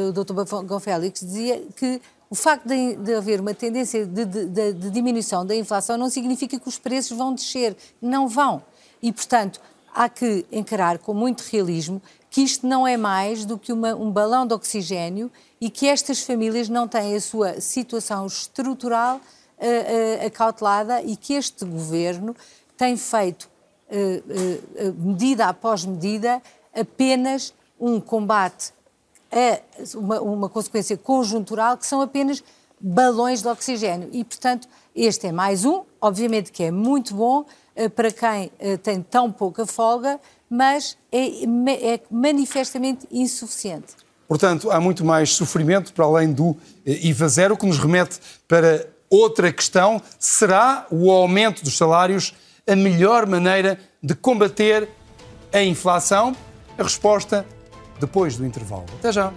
o 0.09 0.11
Dr. 0.11 0.33
Gonfélix 0.65 1.21
dizia 1.21 1.63
que 1.75 2.01
o 2.29 2.35
facto 2.35 2.67
de, 2.67 2.95
de 2.97 3.13
haver 3.15 3.39
uma 3.39 3.53
tendência 3.53 4.05
de, 4.05 4.25
de, 4.25 4.73
de 4.73 4.89
diminuição 4.91 5.45
da 5.45 5.55
inflação 5.55 5.97
não 5.97 6.09
significa 6.09 6.59
que 6.59 6.67
os 6.67 6.77
preços 6.77 7.17
vão 7.17 7.33
descer. 7.33 7.77
Não 8.01 8.27
vão. 8.27 8.61
E, 9.01 9.11
portanto, 9.11 9.61
há 9.95 10.09
que 10.09 10.45
encarar 10.51 10.99
com 10.99 11.13
muito 11.13 11.41
realismo 11.49 12.01
que 12.29 12.41
isto 12.41 12.67
não 12.67 12.85
é 12.85 12.97
mais 12.97 13.45
do 13.45 13.57
que 13.57 13.71
uma, 13.71 13.95
um 13.95 14.11
balão 14.11 14.45
de 14.45 14.53
oxigênio 14.53 15.31
e 15.59 15.69
que 15.69 15.87
estas 15.87 16.21
famílias 16.21 16.67
não 16.67 16.85
têm 16.85 17.15
a 17.15 17.21
sua 17.21 17.61
situação 17.61 18.27
estrutural 18.27 19.15
uh, 19.15 19.21
uh, 19.21 20.27
acautelada 20.27 21.01
e 21.01 21.15
que 21.15 21.33
este 21.33 21.63
governo 21.63 22.35
tem 22.75 22.97
feito, 22.97 23.49
uh, 23.89 24.93
medida 24.97 25.45
após 25.45 25.85
medida, 25.85 26.41
apenas 26.73 27.53
um 27.79 28.01
combate 28.01 28.73
a 29.31 29.97
uma, 29.97 30.19
uma 30.19 30.49
consequência 30.49 30.97
conjuntural 30.97 31.77
que 31.77 31.85
são 31.85 32.01
apenas 32.01 32.43
balões 32.79 33.41
de 33.41 33.47
oxigênio. 33.47 34.09
E, 34.11 34.25
portanto, 34.25 34.67
este 34.93 35.27
é 35.27 35.31
mais 35.31 35.63
um, 35.63 35.83
obviamente 36.01 36.51
que 36.51 36.63
é 36.63 36.71
muito 36.71 37.15
bom, 37.15 37.45
para 37.95 38.11
quem 38.11 38.51
eh, 38.59 38.77
tem 38.77 39.01
tão 39.01 39.31
pouca 39.31 39.65
folga, 39.65 40.19
mas 40.49 40.97
é, 41.11 41.43
é 41.93 41.99
manifestamente 42.09 43.07
insuficiente. 43.11 43.95
Portanto, 44.27 44.71
há 44.71 44.79
muito 44.79 45.05
mais 45.05 45.31
sofrimento 45.33 45.93
para 45.93 46.05
além 46.05 46.33
do 46.33 46.57
eh, 46.85 47.07
IVA 47.07 47.27
zero, 47.27 47.57
que 47.57 47.65
nos 47.65 47.77
remete 47.77 48.19
para 48.47 48.87
outra 49.09 49.51
questão: 49.51 50.01
será 50.17 50.87
o 50.89 51.11
aumento 51.11 51.63
dos 51.63 51.77
salários 51.77 52.33
a 52.67 52.75
melhor 52.75 53.27
maneira 53.27 53.79
de 54.01 54.15
combater 54.15 54.89
a 55.53 55.61
inflação? 55.61 56.35
A 56.77 56.83
resposta 56.83 57.45
depois 57.99 58.35
do 58.35 58.45
intervalo. 58.45 58.85
Até 58.99 59.11
já. 59.11 59.31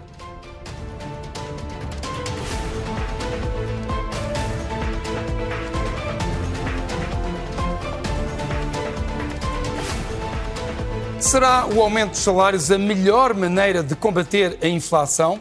Será 11.29 11.67
o 11.67 11.83
aumento 11.83 12.13
dos 12.13 12.21
salários 12.21 12.71
a 12.71 12.79
melhor 12.79 13.35
maneira 13.35 13.83
de 13.83 13.95
combater 13.95 14.59
a 14.63 14.67
inflação? 14.67 15.39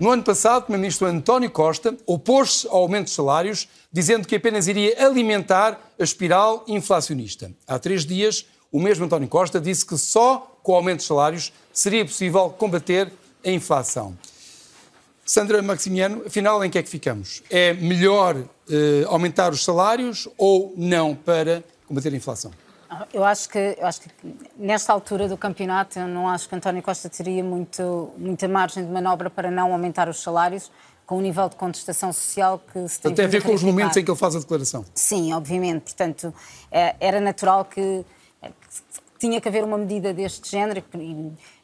No 0.00 0.10
ano 0.10 0.20
passado, 0.20 0.58
o 0.58 0.62
Primeiro-Ministro 0.62 1.06
António 1.06 1.48
Costa 1.48 1.96
opôs-se 2.04 2.66
ao 2.66 2.78
aumento 2.78 3.04
dos 3.04 3.14
salários, 3.14 3.68
dizendo 3.92 4.26
que 4.26 4.34
apenas 4.34 4.66
iria 4.66 5.06
alimentar 5.06 5.78
a 5.96 6.02
espiral 6.02 6.64
inflacionista. 6.66 7.52
Há 7.68 7.78
três 7.78 8.04
dias, 8.04 8.46
o 8.72 8.80
mesmo 8.80 9.04
António 9.04 9.28
Costa 9.28 9.60
disse 9.60 9.86
que 9.86 9.96
só 9.96 10.58
com 10.60 10.72
o 10.72 10.74
aumento 10.74 10.98
dos 10.98 11.06
salários 11.06 11.52
seria 11.72 12.04
possível 12.04 12.50
combater 12.50 13.12
a 13.46 13.48
inflação. 13.48 14.18
Sandra 15.24 15.62
Maximiano, 15.62 16.24
afinal, 16.26 16.64
em 16.64 16.68
que 16.68 16.78
é 16.78 16.82
que 16.82 16.90
ficamos? 16.90 17.44
É 17.48 17.74
melhor 17.74 18.36
eh, 18.68 19.04
aumentar 19.06 19.52
os 19.52 19.62
salários 19.62 20.26
ou 20.36 20.74
não 20.76 21.14
para 21.14 21.62
combater 21.86 22.12
a 22.12 22.16
inflação? 22.16 22.50
Eu 23.12 23.24
acho 23.24 23.48
que, 23.48 23.76
eu 23.78 23.86
acho 23.86 24.00
que 24.00 24.08
nesta 24.56 24.92
altura 24.92 25.28
do 25.28 25.36
campeonato 25.36 25.98
eu 25.98 26.08
não 26.08 26.28
acho 26.28 26.48
que 26.48 26.54
António 26.54 26.82
Costa 26.82 27.08
teria 27.08 27.44
muito, 27.44 28.10
muita 28.16 28.48
margem 28.48 28.84
de 28.84 28.90
manobra 28.90 29.28
para 29.28 29.50
não 29.50 29.72
aumentar 29.72 30.08
os 30.08 30.22
salários 30.22 30.70
com 31.04 31.18
o 31.18 31.20
nível 31.20 31.48
de 31.48 31.56
contestação 31.56 32.12
social 32.12 32.62
que 32.72 32.86
se 32.88 33.00
tem 33.00 33.14
Tem 33.14 33.24
a 33.24 33.28
ver 33.28 33.42
com 33.42 33.54
os 33.54 33.62
momentos 33.62 33.96
em 33.96 34.04
que 34.04 34.10
ele 34.10 34.18
faz 34.18 34.36
a 34.36 34.38
declaração. 34.40 34.84
Sim, 34.94 35.32
obviamente. 35.32 35.84
Portanto, 35.84 36.34
é, 36.70 36.94
era 37.00 37.20
natural 37.20 37.64
que, 37.64 38.04
que 38.42 39.18
tinha 39.18 39.40
que 39.40 39.48
haver 39.48 39.64
uma 39.64 39.78
medida 39.78 40.12
deste 40.12 40.50
género 40.50 40.82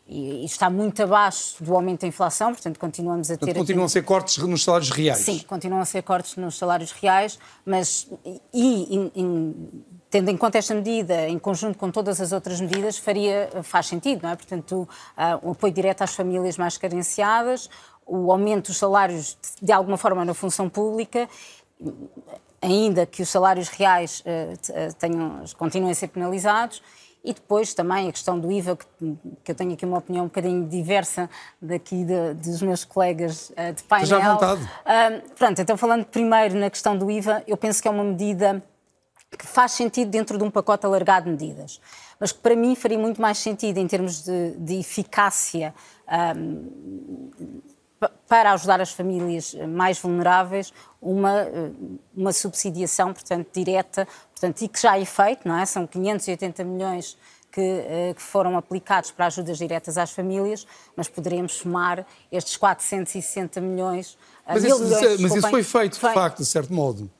e, 0.06 0.44
está 0.44 0.68
muito 0.68 1.02
abaixo 1.02 1.62
do 1.62 1.74
aumento 1.74 2.02
da 2.02 2.06
inflação, 2.06 2.52
portanto 2.52 2.78
continuamos 2.78 3.30
a 3.30 3.34
ter... 3.34 3.40
Portanto, 3.40 3.56
continuam 3.58 3.86
a 3.86 3.88
ser 3.88 4.02
cortes 4.02 4.36
nos 4.38 4.62
salários 4.62 4.90
reais. 4.90 5.18
Sim, 5.18 5.38
continuam 5.46 5.80
a 5.80 5.86
ser 5.86 6.02
cortes 6.02 6.36
nos 6.36 6.58
salários 6.58 6.92
reais, 6.92 7.38
mas 7.64 8.06
e, 8.52 9.10
e, 9.14 9.72
tendo 10.14 10.30
em 10.30 10.36
conta 10.36 10.58
esta 10.58 10.72
medida, 10.72 11.28
em 11.28 11.40
conjunto 11.40 11.76
com 11.76 11.90
todas 11.90 12.20
as 12.20 12.30
outras 12.30 12.60
medidas, 12.60 12.96
faria, 12.96 13.50
faz 13.64 13.86
sentido, 13.86 14.22
não 14.22 14.30
é? 14.30 14.36
Portanto, 14.36 14.88
uh, 15.18 15.48
o 15.48 15.50
apoio 15.50 15.72
direto 15.72 16.02
às 16.02 16.14
famílias 16.14 16.56
mais 16.56 16.78
carenciadas, 16.78 17.68
o 18.06 18.30
aumento 18.30 18.68
dos 18.68 18.76
salários 18.76 19.36
de 19.60 19.72
alguma 19.72 19.96
forma 19.96 20.24
na 20.24 20.32
função 20.32 20.68
pública, 20.68 21.28
ainda 22.62 23.04
que 23.04 23.22
os 23.22 23.28
salários 23.28 23.68
reais 23.70 24.20
uh, 24.20 24.94
tenham, 25.00 25.42
continuem 25.58 25.90
a 25.90 25.94
ser 25.96 26.06
penalizados, 26.06 26.80
e 27.24 27.32
depois 27.32 27.74
também 27.74 28.08
a 28.08 28.12
questão 28.12 28.38
do 28.38 28.52
IVA, 28.52 28.76
que, 28.76 28.86
que, 29.42 29.50
eu 29.50 29.54
tenho 29.56 29.72
aqui 29.72 29.84
uma 29.84 29.98
opinião 29.98 30.26
um 30.26 30.28
bocadinho 30.28 30.64
diversa 30.68 31.28
daqui 31.60 32.04
de, 32.04 32.34
dos 32.34 32.62
meus 32.62 32.84
colegas 32.84 33.50
uh, 33.50 33.72
de 33.74 33.82
painel. 33.82 34.06
Já 34.06 34.18
à 34.18 34.32
vontade. 34.34 34.62
Uh, 34.62 35.34
pronto, 35.34 35.60
então 35.60 35.76
falando 35.76 36.04
primeiro 36.04 36.54
na 36.54 36.70
questão 36.70 36.96
do 36.96 37.10
IVA, 37.10 37.42
eu 37.48 37.56
penso 37.56 37.82
que 37.82 37.88
é 37.88 37.90
uma 37.90 38.04
medida 38.04 38.62
que 39.37 39.47
faz 39.47 39.72
sentido 39.72 40.11
dentro 40.11 40.39
de 40.39 40.45
um 40.45 40.51
pacote 40.51 40.87
alargado 40.87 41.24
de 41.26 41.30
medidas, 41.30 41.80
mas 42.18 42.32
que 42.32 42.39
para 42.39 42.57
mim 42.57 42.74
faria 42.74 42.99
muito 42.99 43.20
mais 43.20 43.39
sentido 43.39 43.78
em 43.78 43.87
termos 43.87 44.24
de, 44.24 44.53
de 44.53 44.78
eficácia 44.78 45.74
um, 46.37 47.61
para 48.28 48.53
ajudar 48.53 48.80
as 48.80 48.93
famílias 48.93 49.55
mais 49.68 49.99
vulneráveis, 49.99 50.72
uma, 51.01 51.47
uma 52.14 52.32
subsidiação, 52.32 53.12
portanto, 53.12 53.49
direta 53.53 54.07
portanto, 54.32 54.62
e 54.62 54.68
que 54.68 54.80
já 54.80 54.99
é 54.99 55.05
feito, 55.05 55.49
não 55.49 55.59
é? 55.59 55.64
São 55.64 55.87
580 55.87 56.64
milhões 56.64 57.16
que, 57.51 57.61
eh, 57.61 58.12
que, 58.14 58.20
foram 58.20 58.59
aplicados 58.59 59.11
para 59.11 59.26
ajudas 59.26 59.57
diretas 59.57 59.97
às 59.97 60.11
famílias, 60.11 60.66
mas 60.97 61.09
poderíamos 61.09 61.55
somar 61.55 62.05
estes 62.30 62.57
460 62.57 63.61
milhões. 63.61 64.18
Eh, 64.47 64.55
mas, 64.55 64.64
isso, 64.64 64.85
milhões, 64.85 65.20
mas 65.20 65.35
isso 65.37 65.49
foi 65.49 65.62
feito, 65.62 65.95
de 65.95 66.01
facto, 66.01 66.39
de 66.39 66.47
certo 66.47 66.74
modo 66.74 67.11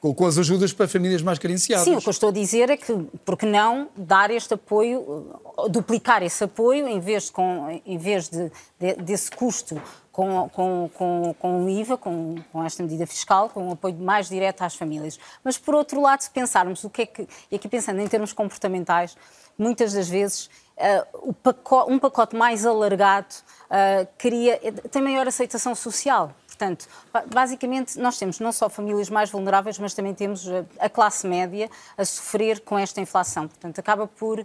com, 0.00 0.26
as 0.26 0.38
ajudas 0.38 0.72
para 0.72 0.88
famílias 0.88 1.20
mais 1.20 1.38
carenciadas. 1.38 1.84
Sim, 1.84 1.96
o 1.96 2.00
que 2.00 2.08
eu 2.08 2.10
estou 2.10 2.30
a 2.30 2.32
dizer 2.32 2.70
é 2.70 2.76
que, 2.76 2.92
por 3.24 3.36
que 3.36 3.44
não 3.44 3.88
dar 3.94 4.30
este 4.30 4.54
apoio, 4.54 5.26
duplicar 5.68 6.22
esse 6.22 6.42
apoio, 6.42 6.88
em 6.88 6.98
vez, 6.98 7.28
com, 7.28 7.80
em 7.84 7.98
vez 7.98 8.28
de, 8.28 8.50
de, 8.78 8.94
desse 8.94 9.30
custo 9.30 9.80
com, 10.10 10.48
com, 10.48 10.90
com, 10.94 11.34
com 11.38 11.64
o 11.64 11.68
IVA, 11.68 11.98
com, 11.98 12.36
com 12.50 12.64
esta 12.64 12.82
medida 12.82 13.06
fiscal, 13.06 13.50
com 13.50 13.68
um 13.68 13.72
apoio 13.72 13.94
mais 13.94 14.28
direto 14.28 14.62
às 14.62 14.74
famílias. 14.74 15.18
Mas, 15.44 15.58
por 15.58 15.74
outro 15.74 16.00
lado, 16.00 16.22
se 16.22 16.30
pensarmos 16.30 16.82
o 16.82 16.90
que 16.90 17.02
é 17.02 17.06
que, 17.06 17.28
e 17.50 17.56
aqui 17.56 17.68
pensando 17.68 18.00
em 18.00 18.08
termos 18.08 18.32
comportamentais, 18.32 19.16
muitas 19.58 19.92
das 19.92 20.08
vezes 20.08 20.48
uh, 20.78 21.32
pacote, 21.34 21.92
um 21.92 21.98
pacote 21.98 22.34
mais 22.34 22.64
alargado 22.64 23.34
uh, 23.66 24.08
queria, 24.18 24.58
tem 24.90 25.02
maior 25.02 25.28
aceitação 25.28 25.74
social. 25.74 26.34
Portanto, 26.60 26.86
basicamente, 27.32 27.98
nós 27.98 28.18
temos 28.18 28.38
não 28.38 28.52
só 28.52 28.68
famílias 28.68 29.08
mais 29.08 29.30
vulneráveis, 29.30 29.78
mas 29.78 29.94
também 29.94 30.12
temos 30.12 30.46
eh, 30.46 30.62
a 30.78 30.90
classe 30.90 31.26
média 31.26 31.70
a 31.96 32.04
sofrer 32.04 32.60
com 32.60 32.78
esta 32.78 33.00
inflação. 33.00 33.48
Portanto, 33.48 33.78
acaba 33.78 34.06
por 34.06 34.40
uh, 34.40 34.44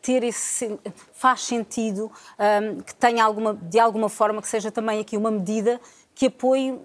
ter 0.00 0.22
esse. 0.22 0.78
faz 1.12 1.42
sentido 1.42 2.12
ehm, 2.38 2.80
que 2.80 2.94
tenha 2.94 3.24
alguma, 3.24 3.54
de 3.54 3.80
alguma 3.80 4.08
forma, 4.08 4.40
que 4.40 4.46
seja 4.46 4.70
também 4.70 5.00
aqui 5.00 5.16
uma 5.16 5.32
medida 5.32 5.80
que 6.14 6.26
apoie, 6.26 6.78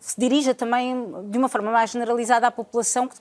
se 0.00 0.18
dirija 0.18 0.54
também 0.54 0.94
de 1.30 1.36
uma 1.36 1.48
forma 1.50 1.70
mais 1.70 1.90
generalizada 1.90 2.46
à 2.46 2.50
população, 2.50 3.08
que, 3.08 3.16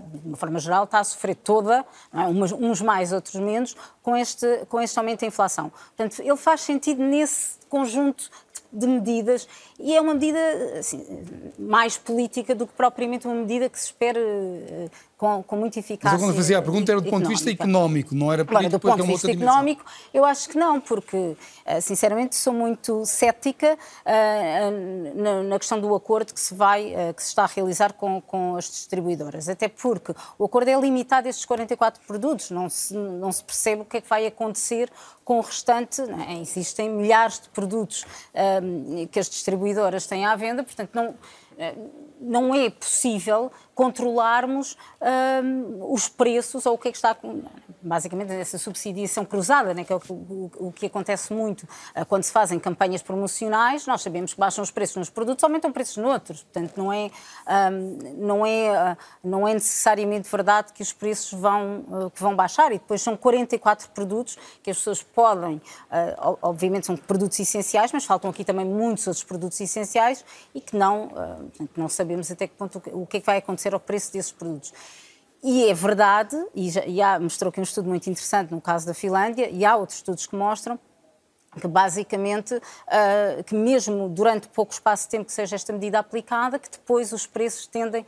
de 0.00 0.26
uma 0.28 0.36
forma 0.36 0.58
geral, 0.58 0.82
está 0.82 0.98
a 0.98 1.04
sofrer 1.04 1.36
toda, 1.36 1.84
é? 2.12 2.26
uns 2.26 2.80
mais, 2.82 3.12
outros 3.12 3.36
menos, 3.36 3.76
com 4.02 4.16
este, 4.16 4.66
com 4.68 4.80
este 4.80 4.98
aumento 4.98 5.20
da 5.20 5.26
inflação. 5.26 5.70
Portanto, 5.70 6.20
ele 6.20 6.36
faz 6.36 6.62
sentido 6.62 7.02
nesse 7.02 7.58
conjunto 7.74 8.30
de 8.72 8.86
medidas 8.86 9.48
e 9.78 9.96
é 9.96 10.00
uma 10.00 10.14
medida 10.14 10.38
assim, 10.78 11.04
mais 11.58 11.96
política 11.96 12.54
do 12.54 12.66
que 12.66 12.72
propriamente 12.74 13.26
uma 13.26 13.36
medida 13.36 13.68
que 13.68 13.78
se 13.78 13.86
espera 13.86 14.18
uh, 14.18 14.90
com, 15.16 15.42
com 15.42 15.56
muita 15.56 15.78
eficácia. 15.78 16.16
Mas 16.16 16.26
quando 16.26 16.36
fazia 16.36 16.58
a 16.58 16.62
pergunta 16.62 16.92
era 16.92 17.00
do 17.00 17.08
ponto 17.08 17.22
de 17.22 17.28
vista 17.28 17.50
económico, 17.50 18.14
não 18.14 18.32
era 18.32 18.44
político, 18.44 18.80
claro, 18.80 18.96
do 18.96 19.04
ponto 19.04 19.06
de 19.06 19.12
vista 19.12 19.30
económico, 19.30 19.84
eu 20.12 20.24
acho 20.24 20.48
que 20.48 20.58
não, 20.58 20.80
porque 20.80 21.36
eh, 21.64 21.80
sinceramente 21.80 22.36
sou 22.36 22.52
muito 22.52 23.04
cética 23.06 23.76
uh, 24.04 25.22
na, 25.22 25.42
na, 25.42 25.58
questão 25.58 25.80
do 25.80 25.94
acordo 25.94 26.34
que 26.34 26.40
se 26.40 26.54
vai, 26.54 26.94
que 27.16 27.22
se 27.22 27.28
está 27.28 27.44
a 27.44 27.46
realizar 27.46 27.92
com, 27.92 28.20
com 28.20 28.56
as 28.56 28.64
distribuidoras, 28.64 29.48
até 29.48 29.68
porque 29.68 30.14
o 30.38 30.44
acordo 30.44 30.68
é 30.68 30.80
limitado 30.80 31.26
a 31.26 31.30
estes 31.30 31.44
44 31.44 32.02
produtos, 32.06 32.50
não 32.50 32.68
se, 32.68 32.94
não 32.94 33.32
se 33.32 33.42
percebe 33.42 33.82
o 33.82 33.84
que 33.84 33.98
é 33.98 34.00
que 34.00 34.08
vai 34.08 34.26
acontecer 34.26 34.90
com 35.24 35.38
o 35.38 35.40
restante, 35.40 36.02
é? 36.02 36.40
existem 36.40 36.90
milhares 36.90 37.40
de 37.40 37.48
produtos 37.48 37.63
um, 38.62 39.06
que 39.06 39.18
as 39.18 39.28
distribuidoras 39.28 40.06
têm 40.06 40.24
à 40.24 40.34
venda, 40.36 40.62
portanto 40.62 40.90
não 40.94 41.14
não 42.20 42.54
é 42.54 42.70
possível 42.70 43.52
controlarmos 43.74 44.76
um, 45.42 45.92
os 45.92 46.08
preços 46.08 46.64
ou 46.66 46.74
o 46.74 46.78
que 46.78 46.88
é 46.88 46.90
que 46.90 46.96
está 46.96 47.16
basicamente 47.84 48.32
essa 48.32 48.58
subsidiação 48.58 49.24
cruzada, 49.24 49.74
né, 49.74 49.84
que 49.84 49.92
é 49.92 49.96
o, 49.96 50.00
o, 50.08 50.50
o, 50.68 50.72
que 50.72 50.86
acontece 50.86 51.32
muito 51.32 51.62
uh, 51.62 52.04
quando 52.06 52.22
se 52.22 52.32
fazem 52.32 52.58
campanhas 52.58 53.02
promocionais, 53.02 53.86
nós 53.86 54.02
sabemos 54.02 54.32
que 54.32 54.40
baixam 54.40 54.64
os 54.64 54.70
preços 54.70 54.96
nos 54.96 55.10
produtos, 55.10 55.44
aumentam 55.44 55.70
preços 55.70 55.98
noutros, 55.98 56.42
portanto 56.42 56.76
não 56.76 56.92
é, 56.92 57.10
um, 57.70 57.98
não 58.16 58.46
é, 58.46 58.92
uh, 58.92 58.96
não 59.22 59.46
é 59.46 59.54
necessariamente 59.54 60.28
verdade 60.30 60.72
que 60.72 60.82
os 60.82 60.92
preços 60.92 61.38
vão, 61.38 61.84
uh, 61.88 62.10
que 62.10 62.22
vão 62.22 62.34
baixar. 62.34 62.72
E 62.72 62.78
depois 62.78 63.02
são 63.02 63.16
44 63.16 63.90
produtos 63.90 64.38
que 64.62 64.70
as 64.70 64.78
pessoas 64.78 65.02
podem, 65.02 65.60
obviamente 66.42 66.86
são 66.86 66.96
produtos 66.96 67.38
essenciais, 67.38 67.92
mas 67.92 68.04
faltam 68.04 68.30
aqui 68.30 68.44
também 68.44 68.64
muitos 68.64 69.06
outros 69.06 69.24
produtos 69.24 69.60
essenciais 69.60 70.24
e 70.54 70.60
que 70.60 70.76
não, 70.76 71.10
não 71.76 71.88
sabemos 71.88 72.30
até 72.30 72.46
que 72.46 72.54
ponto 72.54 72.82
o 72.92 73.06
que 73.06 73.18
é 73.18 73.20
que 73.20 73.26
vai 73.26 73.38
acontecer 73.38 73.63
ao 73.72 73.80
preço 73.80 74.12
desses 74.12 74.32
produtos. 74.32 74.72
E 75.42 75.68
é 75.68 75.74
verdade, 75.74 76.36
e 76.54 76.70
já, 76.70 76.84
e 76.84 77.00
há, 77.00 77.20
mostrou 77.20 77.50
aqui 77.50 77.60
um 77.60 77.62
estudo 77.62 77.88
muito 77.88 78.08
interessante 78.10 78.50
no 78.50 78.60
caso 78.60 78.86
da 78.86 78.94
Finlândia, 78.94 79.48
e 79.48 79.64
há 79.64 79.76
outros 79.76 79.98
estudos 79.98 80.26
que 80.26 80.34
mostram 80.34 80.78
que 81.60 81.68
basicamente, 81.68 82.54
uh, 82.54 83.44
que 83.44 83.54
mesmo 83.54 84.08
durante 84.08 84.48
pouco 84.48 84.72
espaço 84.72 85.04
de 85.04 85.10
tempo 85.10 85.26
que 85.26 85.32
seja 85.32 85.54
esta 85.54 85.72
medida 85.72 85.98
aplicada, 85.98 86.58
que 86.58 86.70
depois 86.70 87.12
os 87.12 87.26
preços 87.26 87.66
tendem 87.66 88.02
uh, 88.02 88.06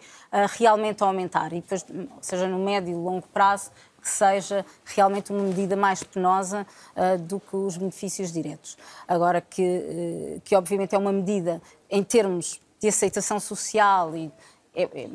realmente 0.56 1.02
a 1.02 1.06
aumentar. 1.06 1.52
E 1.52 1.60
depois, 1.60 1.84
seja 2.20 2.48
no 2.48 2.58
médio 2.58 2.92
e 2.92 2.94
longo 2.94 3.26
prazo, 3.28 3.70
que 4.00 4.08
seja 4.08 4.64
realmente 4.84 5.32
uma 5.32 5.42
medida 5.42 5.76
mais 5.76 6.02
penosa 6.02 6.66
uh, 6.96 7.18
do 7.18 7.40
que 7.40 7.56
os 7.56 7.76
benefícios 7.76 8.32
diretos. 8.32 8.76
Agora 9.06 9.40
que, 9.40 10.40
que 10.44 10.54
obviamente 10.54 10.94
é 10.94 10.98
uma 10.98 11.12
medida 11.12 11.60
em 11.90 12.02
termos 12.02 12.60
de 12.80 12.88
aceitação 12.88 13.40
social 13.40 14.14
e 14.14 14.30
é, 14.76 14.82
é, 14.82 15.08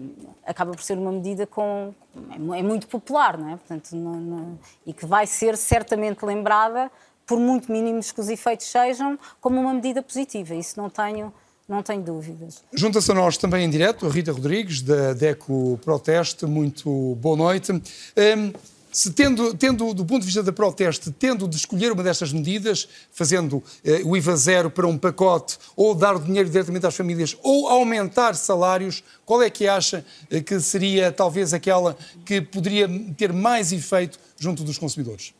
acaba 0.43 0.71
por 0.71 0.81
ser 0.81 0.97
uma 0.97 1.11
medida 1.11 1.45
com 1.45 1.93
é, 2.31 2.59
é 2.59 2.63
muito 2.63 2.87
popular, 2.87 3.37
não 3.37 3.49
é? 3.49 3.55
Portanto, 3.57 3.95
não, 3.95 4.15
não, 4.15 4.59
e 4.85 4.91
que 4.91 5.05
vai 5.05 5.27
ser 5.27 5.55
certamente 5.55 6.25
lembrada, 6.25 6.91
por 7.27 7.39
muito 7.39 7.71
mínimos 7.71 8.11
que 8.11 8.19
os 8.19 8.27
efeitos 8.27 8.65
sejam, 8.65 9.17
como 9.39 9.61
uma 9.61 9.73
medida 9.73 10.01
positiva. 10.01 10.55
Isso 10.55 10.81
não 10.81 10.89
tenho 10.89 11.31
não 11.69 11.81
tenho 11.81 12.01
dúvidas. 12.01 12.61
Junta-se 12.73 13.09
a 13.11 13.13
nós 13.13 13.37
também 13.37 13.63
em 13.63 13.69
direto 13.69 14.05
a 14.05 14.09
Rita 14.09 14.33
Rodrigues, 14.33 14.81
da 14.81 15.13
DECO 15.13 15.79
Proteste. 15.81 16.45
Muito 16.45 17.15
boa 17.21 17.37
noite. 17.37 17.71
Um, 17.71 18.51
se 18.91 19.11
tendo, 19.11 19.53
tendo, 19.55 19.93
do 19.93 20.05
ponto 20.05 20.19
de 20.19 20.25
vista 20.25 20.43
da 20.43 20.51
proteste, 20.51 21.11
tendo 21.11 21.47
de 21.47 21.55
escolher 21.55 21.91
uma 21.91 22.03
destas 22.03 22.33
medidas, 22.33 22.87
fazendo 23.11 23.63
eh, 23.83 24.01
o 24.03 24.17
IVA 24.17 24.35
zero 24.35 24.69
para 24.69 24.85
um 24.85 24.97
pacote, 24.97 25.57
ou 25.75 25.95
dar 25.95 26.15
o 26.15 26.19
dinheiro 26.19 26.49
diretamente 26.49 26.85
às 26.85 26.95
famílias, 26.95 27.37
ou 27.41 27.69
aumentar 27.69 28.35
salários, 28.35 29.03
qual 29.25 29.41
é 29.41 29.49
que 29.49 29.67
acha 29.67 30.05
eh, 30.29 30.41
que 30.41 30.59
seria 30.59 31.11
talvez 31.11 31.53
aquela 31.53 31.97
que 32.25 32.41
poderia 32.41 32.89
ter 33.17 33.31
mais 33.31 33.71
efeito 33.71 34.19
junto 34.37 34.63
dos 34.63 34.77
consumidores? 34.77 35.33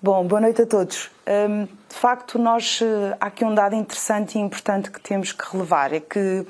Bom, 0.00 0.26
boa 0.26 0.40
noite 0.40 0.62
a 0.62 0.66
todos. 0.66 1.10
Um, 1.26 1.64
de 1.64 1.94
facto, 1.94 2.38
nós, 2.38 2.80
uh, 2.80 3.16
há 3.20 3.26
aqui 3.26 3.44
um 3.44 3.52
dado 3.52 3.74
interessante 3.74 4.38
e 4.38 4.40
importante 4.40 4.92
que 4.92 5.00
temos 5.00 5.32
que 5.32 5.44
relevar, 5.50 5.92
é 5.92 5.98
que 5.98 6.46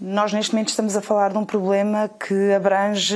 nós 0.00 0.32
neste 0.32 0.52
momento 0.52 0.70
estamos 0.70 0.96
a 0.96 1.02
falar 1.02 1.30
de 1.30 1.36
um 1.36 1.44
problema 1.44 2.08
que 2.08 2.54
abrange 2.54 3.14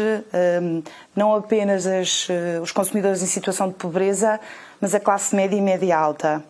um, 0.61 0.83
não 1.17 1.35
apenas 1.35 1.87
as, 1.87 2.29
uh, 2.29 2.61
os 2.63 2.71
consumidores 2.73 3.23
em 3.23 3.27
situação 3.27 3.69
de 3.69 3.75
pobreza, 3.75 4.39
mas 4.79 4.95
a 4.95 5.01
classe 5.01 5.35
média 5.35 5.57
e 5.57 5.63
média 5.63 5.97
alta. 5.97 6.45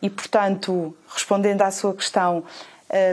E, 0.00 0.08
portanto, 0.08 0.96
respondendo 1.06 1.60
à 1.60 1.70
sua 1.70 1.92
questão, 1.92 2.44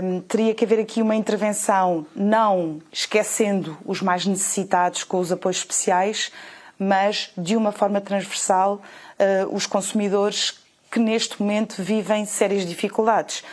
um, 0.02 0.22
teria 0.22 0.54
que 0.54 0.64
haver 0.64 0.80
aqui 0.80 1.02
uma 1.02 1.16
intervenção, 1.16 2.06
não 2.16 2.82
esquecendo 2.90 3.78
os 3.86 4.02
mais 4.02 4.26
necessitados 4.26 5.04
com 5.04 5.20
os 5.20 5.30
apoios 5.30 5.58
especiais, 5.58 6.32
mas 6.80 7.32
de 7.38 7.58
uma 7.58 7.74
forma 7.74 8.00
transversal 8.00 8.76
uh, 9.20 9.54
os 9.54 9.66
consumidores 9.66 10.58
que 10.90 11.00
neste 11.00 11.42
momento 11.42 11.84
vivem 11.84 12.26
sérias 12.26 12.66
dificuldades. 12.66 13.44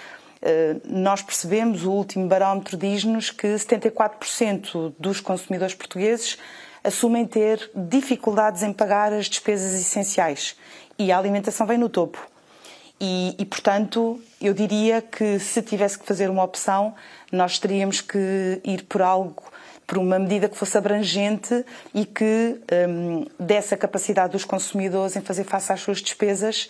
Uh, 0.41 0.81
nós 0.85 1.23
percebemos, 1.23 1.85
o 1.85 1.91
último 1.91 2.29
barómetro 2.29 2.77
diz-nos 2.77 3.31
que 3.31 3.49
74% 3.49 4.95
dos 4.99 5.21
consumidores 5.21 5.75
portugueses 5.75 6.39
assumem 6.83 7.27
ter 7.27 7.71
dificuldades 7.75 8.63
em 8.63 8.73
pagar 8.73 9.13
as 9.13 9.27
despesas 9.27 9.75
essenciais 9.75 10.57
e 10.99 11.11
a 11.13 11.19
alimentação 11.19 11.67
vem 11.67 11.79
no 11.79 11.89
topo. 11.89 12.19
E, 13.01 13.37
e, 13.39 13.45
portanto, 13.45 14.21
eu 14.41 14.53
diria 14.53 15.01
que 15.01 15.39
se 15.39 15.63
tivesse 15.63 15.99
que 15.99 16.05
fazer 16.05 16.29
uma 16.29 16.43
opção, 16.43 16.95
nós 17.31 17.59
teríamos 17.59 18.01
que 18.01 18.61
ir 18.65 18.85
por 18.85 19.03
algo 19.03 19.43
por 19.87 19.97
uma 19.97 20.19
medida 20.19 20.51
que 20.51 20.57
fosse 20.57 20.77
abrangente 20.77 21.65
e 21.95 22.05
que 22.05 22.61
um, 22.87 23.25
desse 23.41 23.73
a 23.73 23.77
capacidade 23.77 24.33
dos 24.33 24.45
consumidores 24.45 25.17
em 25.17 25.23
fazer 25.23 25.45
face 25.45 25.73
às 25.73 25.81
suas 25.81 26.03
despesas 26.03 26.69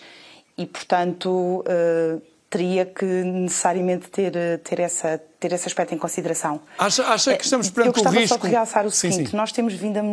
e, 0.57 0.65
portanto, 0.65 1.29
uh, 1.67 2.21
teria 2.49 2.85
que 2.85 3.05
necessariamente 3.05 4.09
ter, 4.09 4.33
ter, 4.63 4.79
essa, 4.79 5.21
ter 5.39 5.53
esse 5.53 5.67
aspecto 5.67 5.93
em 5.93 5.97
consideração. 5.97 6.59
Acha, 6.77 7.05
acha 7.05 7.37
que 7.37 7.43
estamos 7.43 7.69
perante 7.69 7.99
o 7.99 8.01
risco... 8.01 8.09
Eu 8.09 8.13
gostava 8.13 8.27
só 8.27 8.47
de 8.47 8.51
realçar 8.51 8.85
o 8.85 8.91
seguinte, 8.91 9.17
sim, 9.17 9.25
sim. 9.27 9.37
nós 9.37 9.51
temos 9.51 9.73
vindo 9.73 9.97
a 9.97 10.03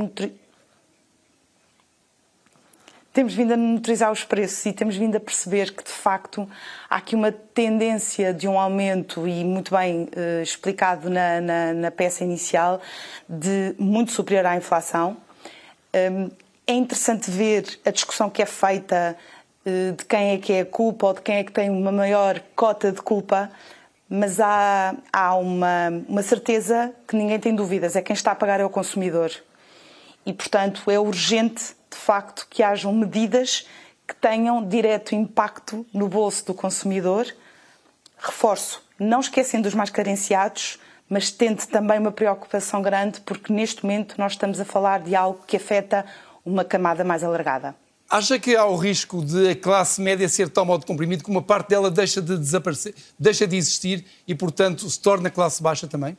temos 3.16 3.32
vindo 3.32 3.54
a 3.54 3.56
monitorizar 3.56 4.12
os 4.12 4.24
preços 4.24 4.66
e 4.66 4.74
temos 4.74 4.94
vindo 4.94 5.16
a 5.16 5.20
perceber 5.20 5.72
que, 5.72 5.82
de 5.82 5.90
facto, 5.90 6.46
há 6.90 6.96
aqui 6.96 7.14
uma 7.14 7.32
tendência 7.32 8.34
de 8.34 8.46
um 8.46 8.60
aumento, 8.60 9.26
e 9.26 9.42
muito 9.42 9.74
bem 9.74 10.02
uh, 10.02 10.42
explicado 10.42 11.08
na, 11.08 11.40
na, 11.40 11.72
na, 11.72 11.90
peça 11.90 12.22
inicial, 12.22 12.78
de 13.26 13.74
muito 13.78 14.12
superior 14.12 14.44
à 14.44 14.54
inflação. 14.54 15.16
Um, 15.94 16.30
é 16.66 16.74
interessante 16.74 17.30
ver 17.30 17.80
a 17.86 17.90
discussão 17.90 18.28
que 18.28 18.42
é 18.42 18.46
feita 18.46 19.16
de 19.70 20.04
quem 20.04 20.30
é 20.30 20.38
que 20.38 20.52
é 20.52 20.60
a 20.60 20.66
culpa 20.66 21.08
ou 21.08 21.14
de 21.14 21.20
quem 21.22 21.36
é 21.36 21.44
que 21.44 21.50
tem 21.50 21.68
uma 21.68 21.90
maior 21.90 22.40
cota 22.54 22.92
de 22.92 23.02
culpa, 23.02 23.50
mas 24.08 24.38
há, 24.38 24.94
há 25.12 25.34
uma, 25.34 25.88
uma 26.08 26.22
certeza 26.22 26.94
que 27.08 27.16
ninguém 27.16 27.40
tem 27.40 27.54
dúvidas: 27.54 27.96
é 27.96 28.02
quem 28.02 28.14
está 28.14 28.30
a 28.30 28.34
pagar 28.36 28.60
é 28.60 28.64
o 28.64 28.70
consumidor. 28.70 29.32
E, 30.24 30.32
portanto, 30.32 30.88
é 30.90 30.98
urgente 30.98 31.74
de 31.90 31.96
facto 31.96 32.46
que 32.48 32.62
hajam 32.62 32.92
medidas 32.92 33.66
que 34.06 34.14
tenham 34.14 34.64
direto 34.64 35.14
impacto 35.14 35.84
no 35.92 36.08
bolso 36.08 36.46
do 36.46 36.54
consumidor. 36.54 37.26
Reforço, 38.18 38.82
não 38.98 39.20
esquecendo 39.20 39.64
dos 39.64 39.74
mais 39.74 39.90
carenciados, 39.90 40.78
mas 41.08 41.30
tendo 41.30 41.64
também 41.66 41.98
uma 41.98 42.12
preocupação 42.12 42.82
grande, 42.82 43.20
porque 43.20 43.52
neste 43.52 43.84
momento 43.84 44.14
nós 44.16 44.32
estamos 44.32 44.60
a 44.60 44.64
falar 44.64 45.00
de 45.00 45.14
algo 45.14 45.40
que 45.46 45.56
afeta 45.56 46.04
uma 46.44 46.64
camada 46.64 47.02
mais 47.02 47.24
alargada. 47.24 47.74
Acha 48.08 48.38
que 48.38 48.54
há 48.54 48.64
o 48.64 48.76
risco 48.76 49.24
de 49.24 49.50
a 49.50 49.56
classe 49.56 50.00
média 50.00 50.28
ser 50.28 50.48
tão 50.48 50.78
de 50.78 50.86
comprimido 50.86 51.24
que 51.24 51.30
uma 51.30 51.42
parte 51.42 51.70
dela 51.70 51.90
deixa 51.90 52.22
de 52.22 52.38
desaparecer, 52.38 52.94
deixa 53.18 53.46
de 53.46 53.56
existir 53.56 54.04
e, 54.28 54.34
portanto, 54.34 54.88
se 54.88 55.00
torna 55.00 55.28
classe 55.28 55.62
baixa 55.62 55.88
também? 55.88 56.16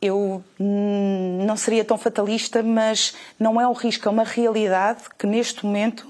eu 0.00 0.42
não 0.58 1.56
seria 1.56 1.84
tão 1.84 1.98
fatalista, 1.98 2.62
mas 2.62 3.14
não 3.38 3.60
é 3.60 3.66
um 3.66 3.72
risco, 3.72 4.08
é 4.08 4.10
uma 4.10 4.24
realidade 4.24 5.02
que 5.18 5.26
neste 5.26 5.64
momento 5.66 6.06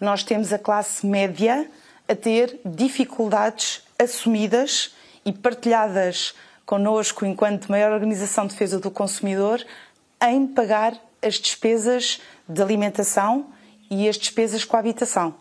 nós 0.00 0.24
temos 0.24 0.52
a 0.52 0.58
classe 0.58 1.06
média 1.06 1.70
a 2.08 2.14
ter 2.14 2.58
dificuldades 2.64 3.82
assumidas 3.98 4.94
e 5.24 5.32
partilhadas 5.32 6.34
connosco 6.66 7.24
enquanto 7.24 7.70
maior 7.70 7.92
organização 7.92 8.46
de 8.46 8.52
defesa 8.52 8.78
do 8.78 8.90
consumidor 8.90 9.64
em 10.20 10.46
pagar 10.46 10.94
as 11.22 11.34
despesas 11.34 12.20
de 12.48 12.62
alimentação 12.62 13.46
e 13.90 14.08
as 14.08 14.16
despesas 14.16 14.64
com 14.64 14.76
a 14.76 14.80
habitação. 14.80 15.34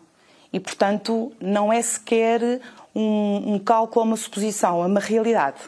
E, 0.52 0.60
portanto, 0.60 1.32
não 1.42 1.72
é 1.72 1.82
sequer 1.82 2.62
um, 2.96 3.56
um 3.56 3.60
cálculo 3.60 4.02
ou 4.02 4.08
uma 4.08 4.18
suposição, 4.18 4.84
é 4.84 4.88
uma 4.88 5.00
realidade. 5.00 5.60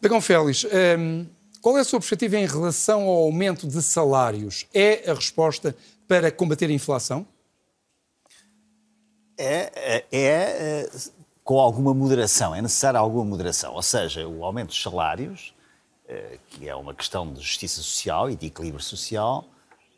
Dragão 0.00 0.20
Félix, 0.20 0.64
um, 0.98 1.26
qual 1.60 1.78
é 1.78 1.80
a 1.80 1.84
sua 1.84 1.98
perspectiva 1.98 2.36
em 2.36 2.46
relação 2.46 3.02
ao 3.02 3.22
aumento 3.22 3.66
de 3.66 3.82
salários? 3.82 4.66
É 4.72 5.10
a 5.10 5.14
resposta 5.14 5.74
para 6.06 6.30
combater 6.30 6.66
a 6.66 6.72
inflação? 6.72 7.26
É, 9.36 9.72
é, 9.74 10.04
é, 10.12 10.22
é 10.22 10.90
com 11.42 11.60
alguma 11.60 11.92
moderação, 11.92 12.54
é 12.54 12.62
necessária 12.62 12.98
alguma 12.98 13.24
moderação. 13.24 13.74
Ou 13.74 13.82
seja, 13.82 14.26
o 14.26 14.44
aumento 14.44 14.68
dos 14.68 14.82
salários, 14.82 15.53
eh, 15.53 15.53
que 16.50 16.68
é 16.68 16.74
uma 16.74 16.94
questão 16.94 17.32
de 17.32 17.40
justiça 17.40 17.80
social 17.80 18.30
e 18.30 18.36
de 18.36 18.46
equilíbrio 18.46 18.82
social, 18.82 19.44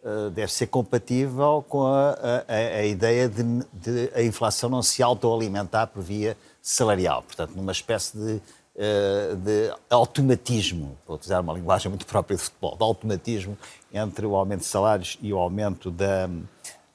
eh, 0.06 0.30
deve 0.30 0.52
ser 0.52 0.68
compatível 0.68 1.64
com 1.68 1.84
a, 1.84 2.12
a, 2.46 2.78
a 2.78 2.84
ideia 2.84 3.28
de, 3.28 3.42
de, 3.72 4.12
a 4.14 4.22
inflação 4.22 4.70
não 4.70 4.80
se 4.80 5.02
autoalimentar 5.02 5.88
por 5.88 6.00
via 6.00 6.36
salarial. 6.62 7.22
Portanto, 7.22 7.52
numa 7.56 7.72
espécie 7.72 8.16
de 8.16 8.40
eh, 8.78 9.34
de 9.36 9.74
automatismo, 9.88 10.98
para 11.06 11.14
utilizar 11.14 11.40
uma 11.40 11.54
linguagem 11.54 11.88
muito 11.88 12.04
própria 12.04 12.36
de 12.36 12.42
futebol, 12.42 12.76
de 12.76 12.82
automatismo 12.82 13.56
entre 13.90 14.26
o 14.26 14.36
aumento 14.36 14.60
de 14.60 14.66
salários 14.66 15.18
e 15.22 15.32
o 15.32 15.38
aumento 15.38 15.90
da, 15.90 16.28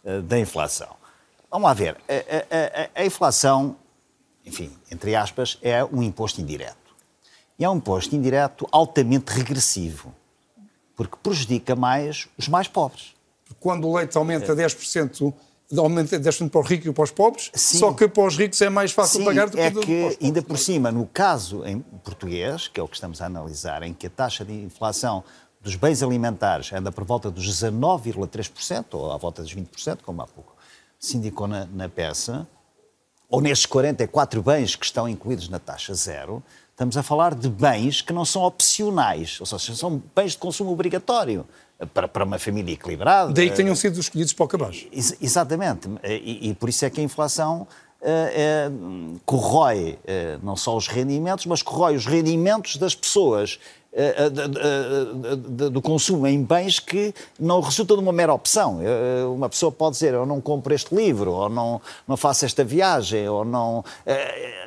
eh, 0.06 0.22
da 0.22 0.40
inflação. 0.40 0.96
Vamos 1.50 1.68
lá 1.68 1.74
ver. 1.74 1.98
A, 2.96 3.02
a, 3.02 3.06
inflação, 3.06 3.76
enfim, 4.46 4.72
entre 4.92 5.16
aspas, 5.16 5.58
é 5.62 5.84
um 5.84 6.04
imposto 6.04 6.40
indireto. 6.40 6.78
E 7.62 7.64
é 7.64 7.70
um 7.70 7.76
imposto 7.76 8.16
indireto 8.16 8.68
altamente 8.72 9.32
regressivo, 9.32 10.12
porque 10.96 11.16
prejudica 11.22 11.76
mais 11.76 12.28
os 12.36 12.48
mais 12.48 12.68
pobres. 12.68 13.14
Quando 13.60 13.88
o 13.88 13.96
leite 13.96 14.18
aumenta 14.18 14.56
10%, 14.56 15.32
aumenta 15.78 16.20
10% 16.20 16.50
para 16.50 16.60
os 16.60 16.68
ricos 16.68 16.88
e 16.88 16.92
para 16.92 17.04
os 17.04 17.12
pobres, 17.12 17.52
Sim. 17.54 17.78
só 17.78 17.94
que 17.94 18.08
para 18.08 18.24
os 18.24 18.36
ricos 18.36 18.60
é 18.64 18.70
mais 18.70 18.92
fácil 18.92 19.20
Sim, 19.20 19.26
pagar 19.26 19.48
do 19.48 19.58
que, 19.58 19.62
é 19.62 19.70
que 19.70 19.74
para 19.74 19.80
os 19.80 19.86
pobres. 19.86 20.18
ainda 20.24 20.42
por 20.42 20.58
cima, 20.58 20.92
no 20.92 21.06
caso 21.06 21.64
em 21.64 21.82
português, 22.04 22.68
que 22.68 22.80
é 22.80 22.84
o 22.84 22.88
que 22.88 22.96
estamos 22.96 23.22
a 23.22 23.28
analisar, 23.28 23.84
em 23.84 23.94
que 23.94 24.08
a 24.08 24.10
taxa 24.10 24.44
de 24.44 24.54
inflação 24.54 25.24
dos 25.62 25.76
bens 25.76 26.02
alimentares 26.02 26.74
anda 26.74 26.92
por 26.92 27.04
volta 27.04 27.30
dos 27.30 27.48
19,3%, 27.48 28.86
ou 28.94 29.12
à 29.12 29.18
volta 29.18 29.44
dos 29.44 29.54
20%, 29.54 30.00
como 30.04 30.20
há 30.24 30.26
pouco 30.26 30.56
se 30.98 31.16
indicou 31.16 31.48
na, 31.48 31.68
na 31.68 31.88
peça, 31.88 32.48
ou 33.30 33.40
nestes 33.40 33.68
44 33.68 34.42
bens 34.42 34.76
que 34.76 34.84
estão 34.84 35.08
incluídos 35.08 35.48
na 35.48 35.60
taxa 35.60 35.94
zero, 35.94 36.44
estamos 36.72 36.98
a 36.98 37.04
falar 37.04 37.36
de 37.36 37.50
bens 37.50 38.02
que 38.02 38.12
não 38.12 38.26
são 38.26 38.42
opcionais, 38.44 39.40
ou 39.40 39.46
seja, 39.46 39.76
são 39.76 40.02
bens 40.16 40.32
de 40.32 40.38
consumo 40.38 40.72
obrigatório 40.72 41.46
para, 41.94 42.08
para 42.08 42.24
uma 42.24 42.40
família 42.40 42.74
equilibrada. 42.74 43.34
Daí 43.34 43.50
que 43.50 43.56
tenham 43.56 43.76
sido 43.76 44.00
escolhidos 44.00 44.34
para 44.34 44.46
o 44.46 44.48
cabaz. 44.48 44.88
Ex 44.92 45.16
exatamente. 45.22 45.90
E, 46.04 46.50
e, 46.50 46.54
por 46.54 46.70
isso 46.70 46.86
é 46.86 46.90
que 46.90 47.00
a 47.00 47.04
inflação 47.04 47.68
uh, 48.02 49.20
corrói 49.26 49.98
uh, 50.04 50.40
não 50.44 50.56
só 50.56 50.76
os 50.76 50.88
rendimentos, 50.88 51.46
mas 51.46 51.62
corrói 51.62 51.96
os 51.96 52.06
rendimentos 52.06 52.78
das 52.78 52.96
pessoas 52.96 53.60
do 55.70 55.82
consumo 55.82 56.26
em 56.26 56.42
bens 56.42 56.80
que 56.80 57.14
não 57.38 57.60
resulta 57.60 57.94
de 57.94 58.00
uma 58.00 58.14
mera 58.14 58.34
opção. 58.34 58.80
Uma 59.36 59.50
pessoa 59.50 59.70
pode 59.70 59.96
dizer, 59.96 60.14
eu 60.14 60.26
não 60.26 60.40
compro 60.40 60.74
este 60.74 60.96
livro, 60.96 61.34
ou 61.34 61.50
não, 61.50 61.82
não 62.08 62.16
faço 62.16 62.46
esta 62.46 62.64
viagem, 62.64 63.28
ou 63.28 63.44
não... 63.44 63.84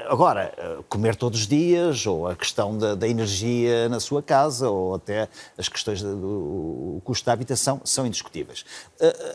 Agora, 0.08 0.52
comer 0.90 1.16
todos 1.16 1.40
os 1.40 1.46
dias, 1.46 2.06
ou 2.06 2.28
a 2.28 2.36
questão 2.36 2.76
da, 2.76 2.94
da 2.94 3.08
energia 3.08 3.88
na 3.88 3.98
sua 3.98 4.22
casa, 4.22 4.68
ou 4.68 4.96
até 4.96 5.26
as 5.56 5.70
questões 5.70 6.02
do 6.02 7.00
custo 7.02 7.24
da 7.24 7.32
habitação, 7.32 7.80
são 7.82 8.06
indiscutíveis. 8.06 8.66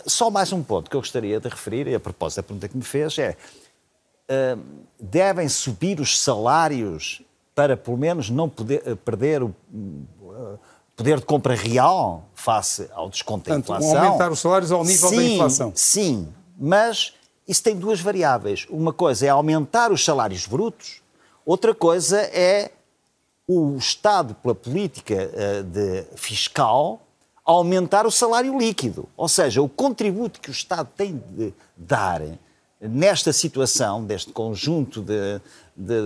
Só 0.06 0.30
mais 0.30 0.54
um 0.54 0.62
ponto 0.62 0.88
que 0.88 0.96
eu 0.96 1.02
gostaria 1.02 1.40
de 1.40 1.50
referir, 1.50 1.88
e 1.88 1.96
a 1.96 2.00
propósito 2.00 2.38
da 2.38 2.44
pergunta 2.44 2.68
que 2.68 2.78
me 2.78 2.84
fez, 2.84 3.18
é 3.18 3.36
devem 5.00 5.48
subir 5.50 6.00
os 6.00 6.20
salários 6.20 7.22
para 7.56 7.76
pelo 7.76 7.98
menos 7.98 8.30
não 8.30 8.48
poder, 8.48 8.82
eh, 8.86 8.96
perder 8.96 9.44
o 9.44 9.54
eh, 9.74 10.58
poder 10.96 11.20
de 11.20 11.26
compra 11.26 11.56
real 11.56 12.24
face 12.34 12.90
ao 12.94 13.10
desconto 13.10 13.50
da 13.50 13.58
inflação. 13.58 13.98
aumentar 13.98 14.32
os 14.32 14.40
salários 14.40 14.72
ao 14.72 14.84
nível 14.84 15.10
sim, 15.10 15.16
da 15.16 15.24
inflação. 15.24 15.72
Sim, 15.76 16.34
mas 16.58 17.14
isso 17.48 17.64
tem 17.64 17.76
duas 17.76 18.00
variáveis. 18.00 18.66
Uma 18.70 18.94
coisa 18.94 19.26
é 19.26 19.30
aumentar 19.30 19.92
os 19.92 20.06
salários 20.06 20.46
brutos, 20.46 21.02
outra 21.46 21.74
coisa 21.74 22.20
é 22.20 22.72
o 23.48 23.76
Estado, 23.78 24.36
pela 24.36 24.54
política 24.54 25.16
eh, 25.34 25.64
de 25.64 26.06
fiscal, 26.16 27.02
aumentar 27.44 28.06
o 28.06 28.12
salário 28.12 28.58
líquido. 28.58 29.10
Ou 29.18 29.28
seja, 29.28 29.62
o 29.62 29.68
contributo 29.68 30.40
que 30.40 30.50
o 30.50 30.52
Estado 30.52 30.88
tem 30.96 31.22
de 31.32 31.54
dar 31.76 32.22
nesta 32.82 33.34
situação, 33.34 34.04
deste 34.04 34.32
conjunto 34.32 35.02
de, 35.02 35.42
de, 35.76 36.02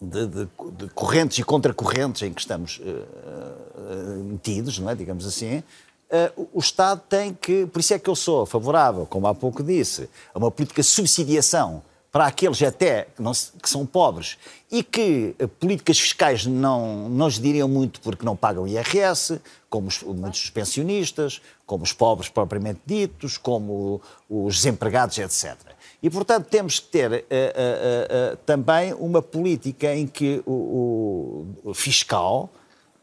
de, 0.00 0.48
de 0.76 0.88
correntes 0.94 1.38
e 1.38 1.42
contracorrentes 1.42 2.22
em 2.22 2.32
que 2.32 2.40
estamos 2.40 2.78
uh, 2.78 4.24
metidos, 4.24 4.78
não 4.78 4.90
é? 4.90 4.94
digamos 4.94 5.26
assim, 5.26 5.58
uh, 5.58 6.48
o 6.52 6.58
Estado 6.58 7.02
tem 7.08 7.34
que. 7.34 7.66
Por 7.66 7.80
isso 7.80 7.94
é 7.94 7.98
que 7.98 8.08
eu 8.08 8.16
sou 8.16 8.46
favorável, 8.46 9.06
como 9.06 9.26
há 9.26 9.34
pouco 9.34 9.62
disse, 9.62 10.08
a 10.32 10.38
uma 10.38 10.50
política 10.50 10.80
de 10.80 10.88
subsidiação 10.88 11.82
para 12.14 12.26
aqueles 12.26 12.62
até 12.62 13.08
que, 13.16 13.20
não, 13.20 13.32
que 13.32 13.68
são 13.68 13.84
pobres 13.84 14.38
e 14.70 14.84
que 14.84 15.34
uh, 15.42 15.48
políticas 15.48 15.98
fiscais 15.98 16.46
não, 16.46 17.08
não 17.08 17.26
lhes 17.26 17.40
diriam 17.40 17.68
muito 17.68 18.00
porque 18.00 18.24
não 18.24 18.36
pagam 18.36 18.68
IRS, 18.68 19.40
como 19.68 19.88
os, 19.88 20.00
muitos 20.00 20.48
pensionistas, 20.48 21.42
como 21.66 21.82
os 21.82 21.92
pobres 21.92 22.28
propriamente 22.28 22.78
ditos, 22.86 23.36
como 23.36 24.00
os 24.30 24.58
desempregados, 24.58 25.18
etc. 25.18 25.56
E, 26.00 26.08
portanto, 26.08 26.46
temos 26.46 26.78
que 26.78 26.86
ter 26.86 27.10
uh, 27.10 27.14
uh, 27.16 28.36
também 28.46 28.94
uma 28.94 29.20
política 29.20 29.92
em 29.92 30.06
que 30.06 30.40
o, 30.46 31.48
o 31.64 31.74
fiscal 31.74 32.48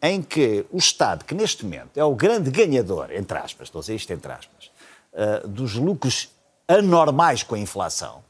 em 0.01 0.21
que 0.21 0.65
o 0.71 0.77
Estado, 0.77 1.25
que 1.25 1.35
neste 1.35 1.65
momento 1.65 1.97
é 1.97 2.03
o 2.05 2.15
grande 2.15 2.49
ganhador, 2.49 3.11
entre 3.11 3.37
aspas, 3.37 3.67
estou 3.67 3.79
a 3.79 3.81
dizer 3.81 3.95
isto 3.95 4.13
entre 4.13 4.31
aspas, 4.31 4.71
uh, 5.11 5.45
dos 5.49 5.75
lucros 5.75 6.29
anormais 6.65 7.43
com 7.43 7.55
a 7.55 7.59
inflação? 7.59 8.23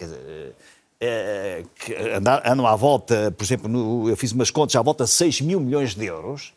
Quer 0.00 0.06
dizer, 0.06 0.56
uh, 1.02 1.68
que 1.74 1.94
andam 2.44 2.66
à 2.66 2.74
volta, 2.74 3.30
por 3.36 3.44
exemplo, 3.44 3.68
no, 3.68 4.08
eu 4.08 4.16
fiz 4.16 4.32
umas 4.32 4.50
contas, 4.50 4.74
à 4.76 4.82
volta 4.82 5.04
de 5.04 5.10
6 5.10 5.42
mil 5.42 5.60
milhões 5.60 5.94
de 5.94 6.06
euros, 6.06 6.54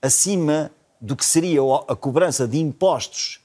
acima 0.00 0.70
do 1.00 1.16
que 1.16 1.24
seria 1.24 1.60
a 1.88 1.96
cobrança 1.96 2.46
de 2.46 2.58
impostos 2.58 3.40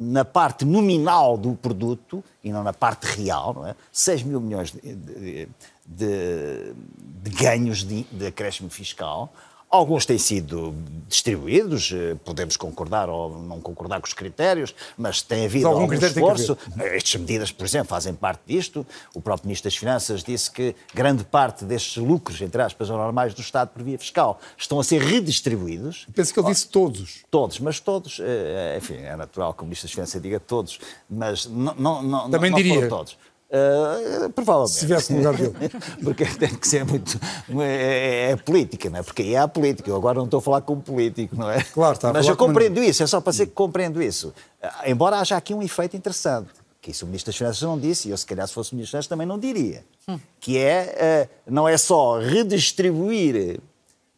na 0.00 0.24
parte 0.24 0.64
nominal 0.64 1.36
do 1.36 1.54
produto 1.54 2.24
e 2.42 2.50
não 2.50 2.62
na 2.62 2.72
parte 2.72 3.04
real, 3.04 3.54
não 3.54 3.66
é? 3.66 3.76
6 3.92 4.22
mil 4.22 4.40
milhões 4.40 4.72
de, 4.72 4.94
de, 4.94 5.48
de, 5.86 6.74
de 7.22 7.30
ganhos 7.30 7.84
de, 7.84 8.02
de 8.04 8.26
acréscimo 8.26 8.70
fiscal. 8.70 9.32
Alguns 9.76 10.06
têm 10.06 10.18
sido 10.18 10.74
distribuídos, 11.08 11.92
eh, 11.92 12.16
podemos 12.24 12.56
concordar 12.56 13.08
ou 13.08 13.38
não 13.42 13.60
concordar 13.60 14.00
com 14.00 14.06
os 14.06 14.12
critérios, 14.12 14.74
mas 14.96 15.22
tem 15.22 15.44
havido 15.44 15.66
algum, 15.68 15.82
algum 15.82 15.94
esforço. 15.94 16.56
Estas 16.78 17.20
medidas, 17.20 17.52
por 17.52 17.64
exemplo, 17.64 17.88
fazem 17.88 18.14
parte 18.14 18.40
disto. 18.46 18.86
O 19.14 19.20
próprio 19.20 19.46
Ministro 19.46 19.70
das 19.70 19.76
Finanças 19.76 20.24
disse 20.24 20.50
que 20.50 20.74
grande 20.94 21.24
parte 21.24 21.64
destes 21.64 22.02
lucros, 22.02 22.40
entre 22.40 22.60
aspas, 22.62 22.88
normais 22.88 23.34
do 23.34 23.40
Estado 23.40 23.68
por 23.68 23.82
via 23.82 23.98
fiscal, 23.98 24.40
estão 24.56 24.80
a 24.80 24.84
ser 24.84 25.00
redistribuídos. 25.00 26.06
Penso 26.14 26.32
que 26.32 26.40
ele 26.40 26.48
disse 26.48 26.68
todos. 26.68 27.24
Todos, 27.30 27.60
mas 27.60 27.78
todos, 27.78 28.18
eh, 28.20 28.78
enfim, 28.78 28.96
é 28.96 29.14
natural 29.14 29.52
que 29.54 29.62
o 29.62 29.64
Ministro 29.64 29.86
das 29.86 29.94
Finanças 29.94 30.20
diga 30.20 30.40
todos, 30.40 30.80
mas 31.08 31.46
não, 31.46 32.02
não, 32.02 32.30
Também 32.30 32.50
não, 32.50 32.58
não 32.58 32.64
diria. 32.64 32.88
todos. 32.88 33.16
Uh, 33.48 34.28
provavelmente. 34.30 34.72
Se 34.72 34.80
tivesse 34.80 35.12
no 35.12 35.18
lugar 35.18 35.34
dele. 35.34 35.54
Porque 36.02 36.24
tem 36.24 36.54
que 36.54 36.66
ser 36.66 36.84
muito. 36.84 37.18
É, 37.60 38.30
é, 38.32 38.36
política, 38.36 38.90
não 38.90 38.98
é? 38.98 39.02
Porque 39.02 39.22
aí 39.22 39.36
há 39.36 39.46
política. 39.46 39.88
Eu 39.88 39.96
agora 39.96 40.18
não 40.18 40.24
estou 40.24 40.38
a 40.38 40.42
falar 40.42 40.60
como 40.62 40.82
político, 40.82 41.36
não 41.36 41.50
é? 41.50 41.62
Claro, 41.62 41.94
está 41.94 42.12
Mas 42.12 42.26
eu 42.26 42.36
compreendo 42.36 42.82
isso, 42.82 43.02
é 43.02 43.06
só 43.06 43.20
para 43.20 43.30
dizer 43.30 43.46
que 43.46 43.52
compreendo 43.52 44.02
isso. 44.02 44.34
Uh, 44.62 44.90
embora 44.90 45.18
haja 45.18 45.36
aqui 45.36 45.54
um 45.54 45.62
efeito 45.62 45.96
interessante, 45.96 46.50
que 46.80 46.90
isso 46.90 47.04
o 47.04 47.08
Ministro 47.08 47.30
das 47.30 47.36
Finanças 47.36 47.62
não 47.62 47.78
disse, 47.78 48.08
e 48.08 48.10
eu, 48.10 48.16
se 48.16 48.26
calhar, 48.26 48.46
se 48.48 48.54
fosse 48.54 48.72
o 48.72 48.74
Ministro 48.74 48.98
das 48.98 49.06
Finanças, 49.06 49.08
também 49.08 49.26
não 49.26 49.38
diria. 49.38 49.84
Hum. 50.08 50.18
Que 50.40 50.58
é, 50.58 51.28
uh, 51.46 51.52
não 51.52 51.68
é 51.68 51.76
só 51.76 52.18
redistribuir 52.18 53.60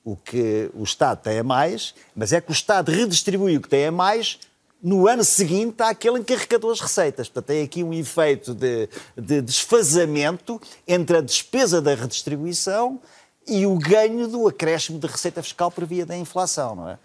o 0.04 0.16
que 0.16 0.70
o 0.72 0.84
Estado 0.84 1.20
tem 1.22 1.40
a 1.40 1.44
mais, 1.44 1.94
mas 2.16 2.32
é 2.32 2.40
que 2.40 2.50
o 2.50 2.52
Estado 2.52 2.90
redistribui 2.90 3.58
o 3.58 3.60
que 3.60 3.68
tem 3.68 3.84
a 3.84 3.92
mais 3.92 4.38
no 4.82 5.08
ano 5.08 5.24
seguinte 5.24 5.82
àquele 5.82 6.18
em 6.18 6.22
que 6.22 6.34
arrecadou 6.34 6.70
as 6.70 6.80
receitas. 6.80 7.28
Portanto, 7.28 7.46
tem 7.46 7.62
aqui 7.62 7.82
um 7.82 7.92
efeito 7.92 8.54
de, 8.54 8.88
de 9.16 9.42
desfazamento 9.42 10.60
entre 10.86 11.16
a 11.16 11.20
despesa 11.20 11.82
da 11.82 11.94
redistribuição 11.94 13.00
e 13.46 13.66
o 13.66 13.76
ganho 13.76 14.28
do 14.28 14.46
acréscimo 14.46 14.98
de 14.98 15.06
receita 15.06 15.42
fiscal 15.42 15.70
por 15.70 15.84
via 15.84 16.06
da 16.06 16.16
inflação, 16.16 16.76
não 16.76 16.88
é? 16.88 16.98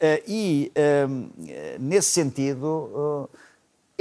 Eh, 0.00 0.22
e, 0.26 0.72
ehm, 0.74 1.28
nesse 1.78 2.08
sentido, 2.08 3.28
eh, 3.34 3.38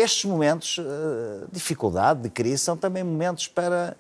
estes 0.03 0.23
momentos 0.23 0.75
de 0.75 0.81
eh, 0.81 1.47
dificuldade, 1.51 2.21
de 2.21 2.29
crise, 2.29 2.59
são 2.59 2.77
também 2.77 3.03
momentos 3.03 3.49
para. 3.49 3.97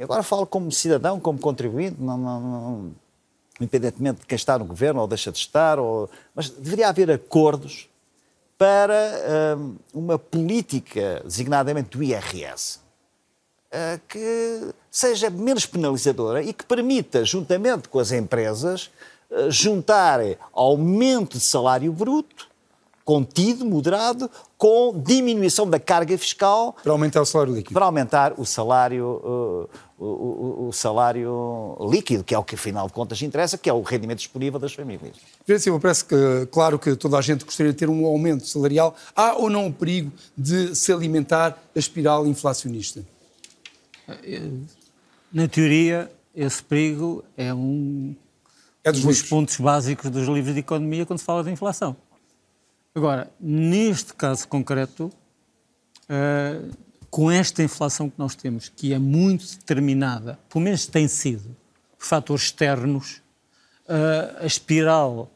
Agora 0.00 0.24
falo 0.24 0.44
como 0.44 0.72
cidadão, 0.72 1.20
como 1.20 1.38
contribuinte, 1.38 1.96
não, 2.00 2.18
não, 2.18 2.40
não, 2.40 2.94
independentemente 3.60 4.20
de 4.20 4.26
quem 4.26 4.34
está 4.34 4.58
no 4.58 4.64
governo 4.64 5.00
ou 5.00 5.06
deixa 5.06 5.30
de 5.30 5.38
estar, 5.38 5.78
ou, 5.78 6.10
mas 6.34 6.50
deveria 6.50 6.88
haver 6.88 7.08
acordos 7.08 7.88
para 8.62 9.58
hum, 9.58 9.74
uma 9.92 10.16
política, 10.16 11.20
designadamente 11.24 11.98
do 11.98 12.00
IRS, 12.00 12.78
uh, 13.72 14.00
que 14.06 14.72
seja 14.88 15.28
menos 15.30 15.66
penalizadora 15.66 16.44
e 16.44 16.52
que 16.52 16.64
permita, 16.64 17.24
juntamente 17.24 17.88
com 17.88 17.98
as 17.98 18.12
empresas, 18.12 18.88
uh, 19.28 19.50
juntar 19.50 20.20
aumento 20.52 21.38
de 21.38 21.42
salário 21.42 21.92
bruto, 21.92 22.46
contido, 23.04 23.64
moderado, 23.64 24.30
com 24.62 24.96
diminuição 24.96 25.68
da 25.68 25.80
carga 25.80 26.16
fiscal. 26.16 26.76
Para 26.84 26.92
aumentar 26.92 27.20
o 27.20 27.26
salário 27.26 27.52
líquido. 27.52 27.74
Para 27.74 27.84
aumentar 27.84 28.34
o 28.38 28.46
salário, 28.46 29.68
uh, 29.98 30.04
o, 30.04 30.68
o, 30.68 30.72
salário 30.72 31.76
líquido, 31.90 32.22
que 32.22 32.32
é 32.32 32.38
o 32.38 32.44
que 32.44 32.54
afinal 32.54 32.86
de 32.86 32.92
contas 32.92 33.20
interessa, 33.22 33.58
que 33.58 33.68
é 33.68 33.72
o 33.72 33.82
rendimento 33.82 34.18
disponível 34.18 34.60
das 34.60 34.72
famílias. 34.72 35.16
Silva, 35.58 35.80
parece 35.80 36.04
que, 36.04 36.46
claro 36.52 36.78
que 36.78 36.94
toda 36.94 37.18
a 37.18 37.20
gente 37.20 37.44
gostaria 37.44 37.72
de 37.72 37.78
ter 37.78 37.90
um 37.90 38.06
aumento 38.06 38.46
salarial. 38.46 38.94
Há 39.16 39.34
ou 39.34 39.50
não 39.50 39.66
o 39.66 39.72
perigo 39.72 40.12
de 40.38 40.76
se 40.76 40.92
alimentar 40.92 41.60
a 41.74 41.78
espiral 41.80 42.24
inflacionista? 42.24 43.04
Na 45.32 45.48
teoria, 45.48 46.08
esse 46.36 46.62
perigo 46.62 47.24
é 47.36 47.52
um 47.52 48.14
é 48.84 48.92
dos, 48.92 49.02
dos 49.02 49.22
pontos 49.22 49.56
básicos 49.56 50.08
dos 50.08 50.28
livros 50.28 50.54
de 50.54 50.60
economia 50.60 51.04
quando 51.04 51.18
se 51.18 51.24
fala 51.24 51.42
de 51.42 51.50
inflação. 51.50 51.96
Agora, 52.94 53.30
neste 53.40 54.12
caso 54.12 54.46
concreto, 54.46 55.10
uh, 56.04 56.70
com 57.08 57.30
esta 57.30 57.62
inflação 57.62 58.10
que 58.10 58.18
nós 58.18 58.34
temos, 58.34 58.68
que 58.68 58.92
é 58.92 58.98
muito 58.98 59.46
determinada, 59.56 60.38
pelo 60.50 60.62
menos 60.62 60.86
tem 60.86 61.08
sido, 61.08 61.56
por 61.98 62.06
fatores 62.06 62.44
externos, 62.44 63.22
uh, 63.88 64.42
a 64.42 64.46
espiral 64.46 65.30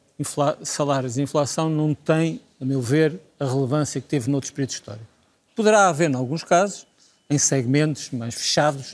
salários 0.63 1.17
e 1.17 1.23
inflação 1.23 1.71
não 1.71 1.95
tem, 1.95 2.41
a 2.61 2.65
meu 2.65 2.81
ver, 2.81 3.21
a 3.41 3.45
relevância 3.45 4.01
que 4.01 4.07
teve 4.07 4.31
noutros 4.31 4.51
períodos 4.51 4.75
históricos. 4.75 5.07
Poderá 5.55 5.89
haver, 5.89 6.11
em 6.11 6.15
alguns 6.15 6.45
casos, 6.45 6.87
em 7.29 7.39
segmentos 7.39 8.11
mais 8.11 8.35
fechados, 8.35 8.93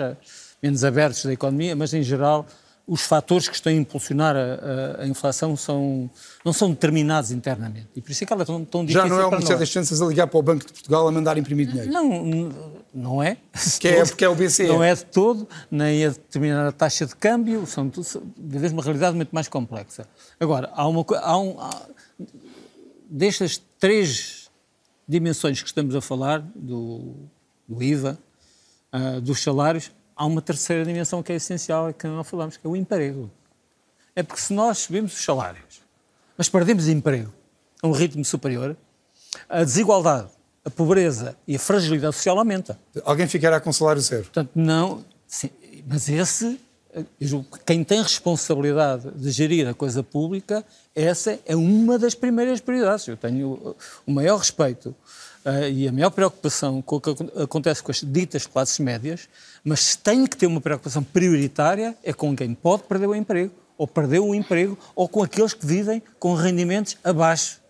menos 0.63 0.85
abertos 0.85 1.25
da 1.25 1.33
economia, 1.33 1.75
mas 1.75 1.93
em 1.93 2.03
geral 2.03 2.47
os 2.93 3.01
fatores 3.01 3.49
que 3.49 3.55
estão 3.55 3.73
a 3.73 3.75
impulsionar 3.75 4.37
a, 4.37 4.99
a, 5.01 5.03
a, 5.05 5.07
inflação 5.07 5.57
são, 5.57 6.11
não 6.45 6.53
são 6.53 6.69
determinados 6.69 7.31
internamente. 7.31 7.89
E 7.97 8.03
por 8.03 8.11
isso 8.11 8.23
é 8.23 8.27
que 8.27 8.33
ela 8.35 8.43
é 8.43 8.45
tão, 8.45 8.63
tão 8.67 8.85
difícil 8.85 9.09
Já 9.09 9.09
não 9.09 9.19
é 9.19 9.25
o 9.25 9.31
Ministério 9.31 9.61
das 9.61 9.71
Finanças 9.71 10.03
a 10.03 10.05
ligar 10.05 10.27
para 10.27 10.39
o 10.39 10.43
Banco 10.43 10.67
de 10.67 10.75
Portugal 10.75 11.09
a 11.09 11.11
mandar 11.11 11.39
imprimir 11.39 11.69
dinheiro? 11.69 11.91
Não, 11.91 12.53
não 12.93 13.23
é. 13.23 13.39
Que 13.81 13.89
é 13.89 14.05
porque 14.05 14.27
é 14.27 14.29
o 14.29 14.35
BCE. 14.35 14.67
Não 14.67 14.85
é 14.85 14.95
de 14.95 15.07
todo, 15.07 15.49
nem 15.71 16.05
é 16.05 16.11
determinar 16.11 16.69
a 16.69 16.73
taxa 16.73 17.07
de 17.07 17.17
câmbio, 17.17 17.67
são 17.67 17.89
tudo, 17.89 18.07
de 18.37 18.59
vez 18.59 18.73
uma 18.73 18.83
realidade 18.83 19.17
muito 19.17 19.31
mais 19.31 19.49
complexa. 19.49 20.07
Agora, 20.39 20.71
há 20.75 20.87
uma 20.87 21.03
há 21.23 21.39
um, 21.39 21.59
há, 21.59 21.71
destas 23.09 23.59
três 23.81 24.51
dimensões 25.09 25.63
que 25.63 25.67
estamos 25.67 25.97
a 25.97 26.03
falar, 26.03 26.45
do, 26.55 27.15
do 27.67 27.83
IVA, 27.83 28.19
uh, 28.93 29.19
dos 29.19 29.43
salários, 29.43 29.91
há 30.17 30.27
uma 30.27 30.43
terceira 30.43 30.85
dimensão 30.85 31.23
que 31.23 31.33
é 31.33 31.37
essencial 31.37 31.91
e 31.91 31.93
que 31.93 32.07
não 32.07 32.25
falamos, 32.25 32.57
que 32.57 32.67
é 32.67 32.71
o 32.71 32.77
emprego. 32.77 33.31
É 34.15 34.23
porque 34.23 34.41
se 34.41 34.53
nós 34.53 34.79
subimos 34.79 35.15
os 35.15 35.25
salários, 35.25 35.83
mas 36.37 36.49
perdemos 36.49 36.89
emprego 36.89 37.33
a 37.83 37.87
um 37.87 37.93
ritmo 37.93 38.25
superior, 38.25 38.77
a 39.49 39.65
desigualdade, 39.65 40.29
a 40.65 40.71
pobreza 40.71 41.37
e 41.47 41.57
a 41.57 41.59
fragilidade 41.59 42.15
social 42.15 42.39
aumenta. 42.39 42.79
Alguém 43.05 43.27
ficará 43.27 43.61
com 43.61 43.73
salário 43.73 44.01
zero. 44.01 44.25
Portanto, 44.25 44.51
não. 44.55 45.05
Sim, 45.27 45.51
mas 45.87 46.09
esse, 46.09 46.61
quem 47.65 47.83
tem 47.83 48.03
responsabilidade 48.03 49.11
de 49.13 49.31
gerir 49.31 49.67
a 49.67 49.75
coisa 49.75 50.03
pública, 50.03 50.65
essa 50.95 51.39
é 51.47 51.57
uma 51.57 51.99
das 51.99 52.15
primeiras 52.15 52.61
prioridades. 52.61 53.09
Eu 53.09 53.17
tenho 53.17 53.75
o 54.07 54.13
maior 54.13 54.39
respeito 54.39 54.95
uh, 55.45 55.69
e 55.71 55.89
a 55.89 55.93
maior 55.93 56.11
preocupação 56.11 56.83
com 56.83 56.97
o 56.97 57.01
que 57.01 57.11
acontece 57.43 57.83
com 57.83 57.91
as 57.91 58.01
ditas 58.01 58.47
classes 58.47 58.79
médias, 58.79 59.29
mas 59.65 59.81
se 59.81 59.99
tem 59.99 60.27
que 60.27 60.37
ter 60.37 60.47
uma 60.47 60.61
preocupação 60.61 61.03
prioritária 61.03 61.97
é 62.03 62.13
com 62.13 62.35
quem 62.35 62.55
pode 62.55 62.85
perder 62.85 63.07
o 63.07 63.15
emprego, 63.15 63.53
ou 63.77 63.87
perdeu 63.87 64.27
o 64.27 64.35
emprego, 64.35 64.79
ou 64.95 65.09
com 65.09 65.23
aqueles 65.23 65.55
que 65.55 65.67
vivem 65.67 66.03
com 66.19 66.35
rendimentos 66.35 66.97
abaixo 67.03 67.61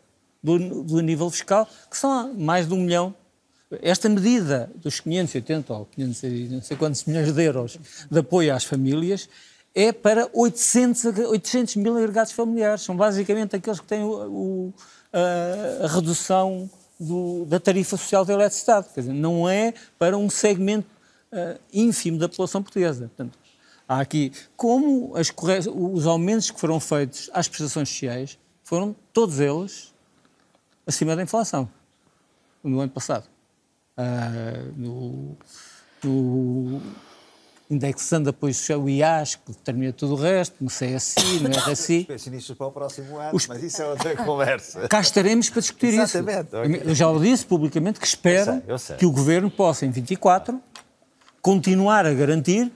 do, 0.43 0.83
do 0.83 1.01
nível 1.01 1.31
fiscal, 1.31 1.69
que 1.91 1.97
são 1.97 2.35
mais 2.35 2.67
de 2.67 2.75
um 2.75 2.79
milhão. 2.79 3.15
Esta 3.81 4.09
medida 4.09 4.71
dos 4.77 5.01
580 5.01 5.73
ou 5.73 5.87
500 5.87 6.51
não 6.51 6.63
sei 6.63 6.77
quantos 6.77 7.05
milhões 7.05 7.33
de 7.33 7.43
euros 7.43 7.79
de 8.11 8.19
apoio 8.19 8.55
às 8.55 8.65
famílias 8.65 9.29
é 9.75 9.93
para 9.93 10.29
800, 10.33 11.05
800 11.05 11.77
mil 11.77 11.97
agregados 11.97 12.33
familiares. 12.33 12.83
São 12.83 12.97
basicamente 12.97 13.57
aqueles 13.57 13.81
que 13.81 13.87
têm 13.87 14.03
o, 14.03 14.11
o, 14.11 14.75
a, 15.13 15.87
a, 15.87 15.89
redução 15.89 16.69
do, 17.03 17.45
da 17.47 17.61
tarifa 17.61 17.97
social 17.97 18.25
da 18.25 18.33
eletricidade. 18.33 18.89
Quer 18.95 19.01
dizer, 19.01 19.13
não 19.13 19.49
é 19.49 19.75
para 19.99 20.17
um 20.17 20.31
segmento 20.31 20.89
uh, 21.33 21.59
ínfimo 21.73 22.19
da 22.19 22.29
população 22.29 22.63
portuguesa. 22.63 23.09
Portanto, 23.09 23.39
há 23.89 24.01
aqui, 24.01 24.33
como 24.57 25.17
as, 25.17 25.33
os 25.67 26.07
aumentos 26.07 26.51
que 26.51 26.61
foram 26.61 26.79
feitos 26.81 27.31
às 27.33 27.49
prestações 27.49 27.89
sociais 27.89 28.39
foram 28.65 28.95
todos 29.13 29.41
eles 29.41 29.93
acima 30.87 31.15
da 31.15 31.23
inflação 31.23 31.69
no 32.63 32.81
ano 32.81 32.93
passado. 32.93 33.27
Uh, 33.97 34.73
no, 34.77 35.37
no, 36.03 36.81
indexando 37.73 38.31
apoio 38.31 38.53
social, 38.55 38.83
o 38.83 38.89
IAS, 38.89 39.37
que 39.37 39.53
determina 39.53 39.93
tudo 39.93 40.15
o 40.15 40.17
resto, 40.17 40.57
no 40.61 40.69
CSI, 40.69 41.41
no 41.41 41.49
RSI. 41.49 42.05
Pensionistas 42.05 42.57
para 42.57 42.67
o 42.67 42.73
próximo 42.73 43.19
ano, 43.19 43.35
Os... 43.35 43.47
mas 43.47 43.63
isso 43.63 43.83
é 43.83 43.87
outra 43.87 44.17
conversa. 44.17 44.89
Cá 44.89 45.01
estaremos 45.01 45.49
para 45.49 45.61
discutir 45.61 45.95
Exatamente, 45.95 46.49
isso. 46.49 46.59
Okay. 46.59 46.83
Eu 46.85 46.95
já 46.95 47.09
o 47.09 47.19
disse 47.21 47.47
publicamente 47.47 47.99
que 47.99 48.07
espero 48.07 48.53
eu 48.53 48.61
sei, 48.61 48.63
eu 48.69 48.79
sei. 48.79 48.97
que 48.97 49.07
o 49.07 49.11
Governo 49.11 49.51
possa, 49.51 49.87
em 49.87 49.91
24, 49.91 50.61
continuar 51.41 52.07
a 52.07 52.13
garantir 52.13 52.71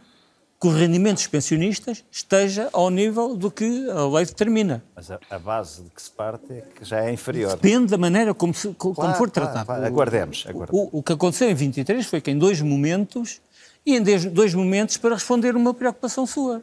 que 0.58 0.66
o 0.66 0.70
rendimento 0.70 1.16
dos 1.16 1.26
pensionistas 1.26 2.02
esteja 2.10 2.68
ao 2.72 2.88
nível 2.88 3.36
do 3.36 3.50
que 3.50 3.88
a 3.90 4.06
lei 4.06 4.24
determina. 4.24 4.82
Mas 4.94 5.10
a, 5.10 5.20
a 5.30 5.38
base 5.38 5.82
de 5.82 5.90
que 5.90 6.00
se 6.00 6.10
parte 6.10 6.50
é 6.50 6.62
que 6.74 6.84
já 6.84 7.04
é 7.04 7.12
inferior. 7.12 7.52
Depende 7.52 7.90
da 7.90 7.98
maneira 7.98 8.32
como, 8.32 8.54
se, 8.54 8.72
como 8.74 8.94
claro, 8.94 9.18
for 9.18 9.28
tratado. 9.28 9.66
Claro. 9.66 9.84
Aguardemos. 9.84 10.46
aguardemos. 10.48 10.90
O, 10.92 10.98
o, 10.98 11.02
que 11.02 11.12
aconteceu 11.12 11.50
em 11.50 11.54
23 11.54 12.06
foi 12.06 12.20
que 12.22 12.30
em 12.30 12.38
dois 12.38 12.62
momentos, 12.62 13.40
e 13.86 13.96
em 13.96 14.02
dois 14.02 14.52
momentos 14.52 14.96
para 14.96 15.14
responder 15.14 15.54
uma 15.54 15.72
preocupação 15.72 16.26
sua. 16.26 16.62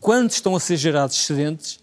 Quando 0.00 0.30
estão 0.30 0.56
a 0.56 0.60
ser 0.60 0.76
gerados 0.76 1.16
excedentes, 1.16 1.78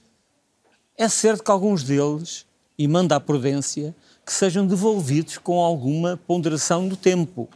é 0.97 1.07
certo 1.07 1.43
que 1.43 1.49
alguns 1.49 1.83
deles, 1.83 2.45
e 2.77 2.87
manda 2.87 3.15
a 3.15 3.19
prudência, 3.19 3.95
que 4.25 4.33
sejam 4.33 4.67
devolvidos 4.67 5.37
com 5.37 5.59
alguma 5.59 6.19
ponderação 6.27 6.87
do 6.87 6.97
tempo 6.97 7.49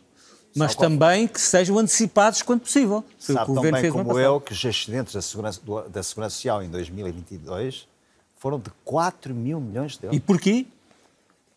mas 0.58 0.76
também 0.76 1.28
que 1.28 1.40
sejam 1.40 1.78
antecipados 1.78 2.42
quando 2.42 2.62
possível. 2.62 3.04
Sabe 3.20 3.46
que 3.46 3.52
o 3.52 3.56
Governo 3.56 3.80
fez 3.80 3.94
como 3.94 4.20
eu 4.20 4.42
que 4.42 4.54
os 4.54 4.64
excedentes 4.64 5.14
da 5.14 5.22
Segurança, 5.22 5.62
da 5.88 6.04
Segurança 6.04 6.36
Social 6.36 6.64
em 6.64 6.70
2022 6.70 7.88
foram 8.36 8.60
de 8.60 8.72
4 8.84 9.34
mil 9.34 9.60
milhões 9.60 9.98
de 9.98 10.06
euros. 10.06 10.18
E 10.18 10.20
porquê? 10.20 10.66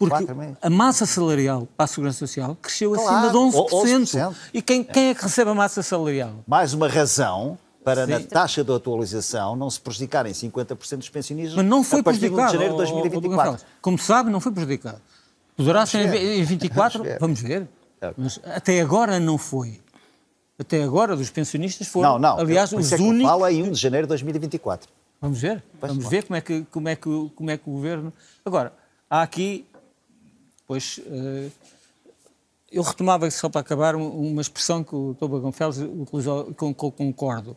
Porque 0.00 0.26
a 0.62 0.70
massa 0.70 1.04
salarial 1.04 1.68
para 1.76 1.84
a 1.84 1.86
Segurança 1.86 2.20
Social 2.20 2.56
cresceu 2.62 2.92
claro, 2.92 3.28
acima 3.28 3.30
de 3.30 3.36
11%. 3.36 3.68
11%. 3.70 4.34
E 4.54 4.62
quem, 4.62 4.82
quem 4.82 5.10
é 5.10 5.14
que 5.14 5.22
recebe 5.22 5.50
a 5.50 5.54
massa 5.54 5.82
salarial? 5.82 6.36
Mais 6.46 6.72
uma 6.72 6.88
razão 6.88 7.58
para 7.84 8.06
Sim. 8.06 8.12
na 8.12 8.20
taxa 8.20 8.64
de 8.64 8.72
atualização 8.72 9.54
não 9.56 9.68
se 9.68 9.78
prejudicarem 9.78 10.32
50% 10.32 10.96
dos 10.96 11.10
pensionistas 11.10 11.54
Mas 11.54 11.66
não 11.66 11.84
foi 11.84 12.00
a 12.00 12.02
partir 12.02 12.20
prejudicado, 12.20 12.46
de 12.46 12.52
janeiro 12.54 12.72
de 12.72 12.78
2024. 12.78 13.66
Como 13.82 13.98
sabe, 13.98 14.30
não 14.30 14.40
foi 14.40 14.52
prejudicado. 14.52 15.02
Poderá 15.54 15.84
ser 15.84 16.14
em 16.14 16.42
24? 16.44 17.04
Vamos 17.20 17.42
ver. 17.42 17.68
Mas 18.16 18.40
até 18.44 18.80
agora 18.80 19.20
não 19.20 19.36
foi. 19.36 19.82
Até 20.58 20.82
agora, 20.82 21.14
dos 21.14 21.28
pensionistas 21.28 21.88
foram, 21.88 22.12
não, 22.12 22.18
não. 22.18 22.38
aliás, 22.38 22.72
os 22.72 22.90
é 22.90 22.96
únicos... 22.96 23.30
fala 23.30 23.52
em 23.52 23.64
1 23.64 23.72
de 23.72 23.78
janeiro 23.78 24.06
de 24.06 24.08
2024. 24.08 24.88
Vamos 25.20 25.38
ver. 25.38 25.62
Vamos 25.78 26.08
ver 26.08 26.24
como 26.24 26.36
é, 26.36 26.40
que, 26.40 26.66
como, 26.70 26.88
é 26.88 26.96
que, 26.96 27.30
como 27.34 27.50
é 27.50 27.56
que 27.58 27.68
o 27.68 27.72
governo... 27.72 28.12
Agora, 28.44 28.72
há 29.08 29.20
aqui, 29.20 29.66
pois, 30.70 30.98
uh, 30.98 31.50
eu 32.70 32.80
retomava 32.84 33.28
só 33.28 33.48
para 33.48 33.60
acabar 33.60 33.96
uma 33.96 34.40
expressão 34.40 34.84
que 34.84 34.94
o 34.94 35.16
Dr. 35.18 35.26
Bagonfels 35.26 35.78
utilizou, 35.78 36.54
com 36.54 36.72
que 36.72 36.84
eu 36.84 36.92
concordo. 36.92 37.56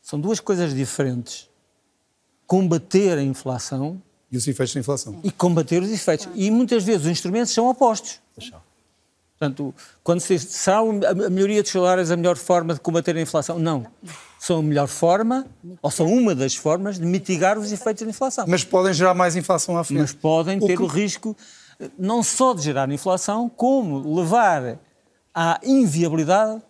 São 0.00 0.18
duas 0.18 0.40
coisas 0.40 0.74
diferentes. 0.74 1.46
Combater 2.46 3.18
a 3.18 3.22
inflação... 3.22 4.00
E 4.32 4.38
os 4.38 4.48
efeitos 4.48 4.72
da 4.72 4.80
inflação. 4.80 5.20
E 5.22 5.30
combater 5.30 5.82
os 5.82 5.90
efeitos. 5.90 6.26
E 6.34 6.50
muitas 6.50 6.84
vezes 6.84 7.02
os 7.02 7.10
instrumentos 7.10 7.52
são 7.52 7.68
opostos. 7.68 8.18
Deixa. 8.34 8.56
Portanto, 9.38 9.74
quando 10.02 10.20
se 10.20 10.34
diz, 10.34 10.44
será 10.44 10.78
a 10.78 11.28
melhoria 11.28 11.60
dos 11.60 11.70
salários 11.70 12.10
a 12.10 12.16
melhor 12.16 12.38
forma 12.38 12.72
de 12.72 12.80
combater 12.80 13.14
a 13.14 13.20
inflação? 13.20 13.58
Não. 13.58 13.86
São 14.38 14.60
a 14.60 14.62
melhor 14.62 14.88
forma, 14.88 15.46
ou 15.82 15.90
são 15.90 16.06
uma 16.06 16.34
das 16.34 16.56
formas, 16.56 16.98
de 16.98 17.04
mitigar 17.04 17.58
os 17.58 17.70
efeitos 17.72 18.04
da 18.04 18.08
inflação. 18.08 18.46
Mas 18.48 18.64
podem 18.64 18.94
gerar 18.94 19.12
mais 19.12 19.36
inflação 19.36 19.76
à 19.76 19.84
frente. 19.84 20.00
Mas 20.00 20.12
podem 20.14 20.58
ter 20.58 20.72
o, 20.72 20.76
que... 20.78 20.82
o 20.82 20.86
risco 20.86 21.36
não 21.98 22.22
só 22.22 22.54
de 22.54 22.62
gerar 22.62 22.90
inflação, 22.90 23.48
como 23.48 24.16
levar 24.16 24.78
à 25.34 25.60
inviabilidade 25.62 26.62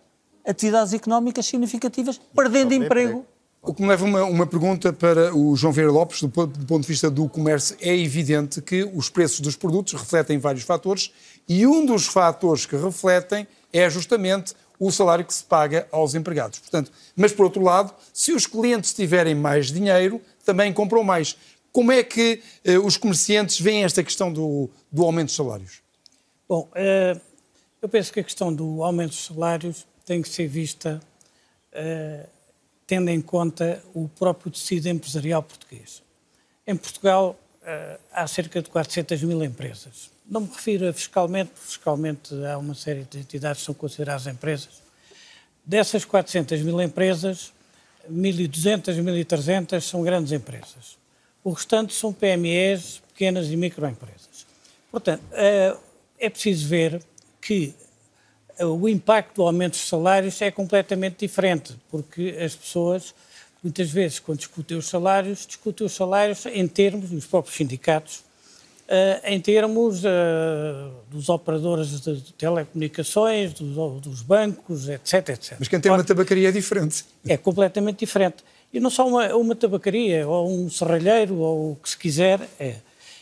atividades 0.45 0.93
económicas 0.93 1.45
significativas, 1.45 2.19
perdendo 2.35 2.73
emprego. 2.73 3.25
O 3.61 3.73
que 3.73 3.81
me 3.81 3.87
leva 3.87 4.05
uma, 4.05 4.23
uma 4.25 4.45
pergunta 4.45 4.93
para 4.93 5.35
o 5.35 5.55
João 5.55 5.73
Vieira 5.73 5.91
Lopes, 5.91 6.21
do, 6.21 6.27
do 6.27 6.65
ponto 6.67 6.81
de 6.81 6.87
vista 6.87 7.09
do 7.09 7.27
comércio, 7.27 7.75
é 7.81 7.97
evidente 7.97 8.61
que 8.61 8.83
os 8.93 9.09
preços 9.09 9.39
dos 9.39 9.55
produtos 9.55 9.93
refletem 9.93 10.37
vários 10.37 10.63
fatores 10.63 11.11
e 11.49 11.65
um 11.65 11.83
dos 11.83 12.05
fatores 12.05 12.67
que 12.67 12.75
refletem 12.75 13.47
é 13.73 13.89
justamente 13.89 14.53
o 14.79 14.91
salário 14.91 15.25
que 15.25 15.33
se 15.33 15.43
paga 15.43 15.87
aos 15.91 16.13
empregados. 16.13 16.59
Portanto, 16.59 16.91
mas 17.15 17.31
por 17.31 17.45
outro 17.45 17.63
lado, 17.63 17.93
se 18.13 18.33
os 18.33 18.45
clientes 18.45 18.93
tiverem 18.93 19.33
mais 19.33 19.71
dinheiro, 19.71 20.21
também 20.45 20.71
compram 20.71 21.03
mais. 21.03 21.35
Como 21.75 21.91
é 21.91 22.01
que 22.05 22.41
eh, 22.63 22.79
os 22.79 22.95
comerciantes 22.95 23.59
veem 23.59 23.83
esta 23.83 24.01
questão 24.01 24.31
do, 24.31 24.69
do 24.89 25.03
aumento 25.03 25.25
dos 25.25 25.35
salários? 25.35 25.81
Bom, 26.47 26.69
eh, 26.73 27.19
eu 27.81 27.89
penso 27.89 28.13
que 28.13 28.21
a 28.21 28.23
questão 28.23 28.53
do 28.55 28.81
aumento 28.81 29.09
dos 29.09 29.25
salários 29.25 29.85
tem 30.05 30.21
que 30.21 30.29
ser 30.29 30.47
vista 30.47 31.01
eh, 31.73 32.27
tendo 32.87 33.09
em 33.09 33.19
conta 33.19 33.83
o 33.93 34.07
próprio 34.07 34.49
tecido 34.49 34.87
empresarial 34.87 35.43
português. 35.43 36.01
Em 36.65 36.77
Portugal 36.77 37.37
há 38.13 38.25
cerca 38.25 38.61
de 38.61 38.69
400 38.69 39.23
mil 39.23 39.43
empresas 39.43 40.15
não 40.25 40.41
me 40.41 40.47
refiro 40.47 40.87
a 40.87 40.93
fiscalmente, 40.93 41.51
porque 41.51 41.67
fiscalmente 41.67 42.33
há 42.45 42.57
uma 42.57 42.73
série 42.73 43.03
de 43.03 43.19
entidades 43.19 43.59
que 43.59 43.65
são 43.65 43.75
consideradas 43.75 44.27
empresas. 44.27 44.81
Dessas 45.65 46.05
400 46.05 46.61
mil 46.61 46.81
empresas, 46.81 47.51
1.200, 48.09 48.95
1.300 48.95 49.81
são 49.81 50.03
grandes 50.03 50.31
empresas. 50.31 50.97
O 51.45 51.51
restante 51.51 51.93
são 51.93 52.11
PMEs, 52.11 53.03
pequenas 53.13 53.51
e 53.51 53.55
microempresas. 53.55 54.47
Portanto, 54.91 55.21
eh, 55.33 55.77
é 56.17 56.27
preciso 56.27 56.67
ver 56.67 56.99
que 57.39 57.71
eh, 58.57 58.65
o 58.65 58.89
impacto 58.89 59.35
do 59.35 59.43
aumento 59.43 59.73
dos 59.73 59.87
salários 59.87 60.41
é 60.41 60.49
completamente 60.49 61.17
diferente, 61.19 61.75
porque 61.91 62.35
as 62.43 62.55
pessoas, 62.55 63.13
muitas 63.61 63.91
vezes, 63.91 64.17
quando 64.17 64.39
discutem 64.39 64.75
os 64.75 64.87
salários, 64.87 65.45
discutem 65.45 65.85
os 65.85 65.93
salários 65.93 66.47
em 66.47 66.67
termos, 66.67 67.11
os 67.11 67.27
próprios 67.27 67.55
sindicatos, 67.55 68.25
Uh, 68.85 69.17
em 69.23 69.41
termos 69.41 70.03
dos 71.09 71.27
operadores 71.27 72.01
de 72.01 72.21
telecomunicações, 72.33 73.51
dos, 73.53 73.99
dos, 73.99 74.21
bancos, 74.21 74.87
etc, 74.87 75.29
etc. 75.29 75.55
Mas 75.57 75.67
quem 75.67 75.79
tem 75.79 75.91
uma 75.91 76.03
tabacaria 76.03 76.49
é 76.49 76.51
diferente. 76.51 77.03
É 77.27 77.35
completamente 77.35 77.97
diferente. 77.97 78.43
E 78.75 78.79
não 78.81 78.89
só 78.89 79.07
uma, 79.07 79.33
uma 79.33 79.55
tabacaria, 79.55 80.27
ou 80.27 80.51
um 80.51 80.69
serralheiro, 80.69 81.37
ou 81.37 81.71
o 81.71 81.75
que 81.77 81.89
se 81.89 81.97
quiser, 81.97 82.41
é. 82.59 82.75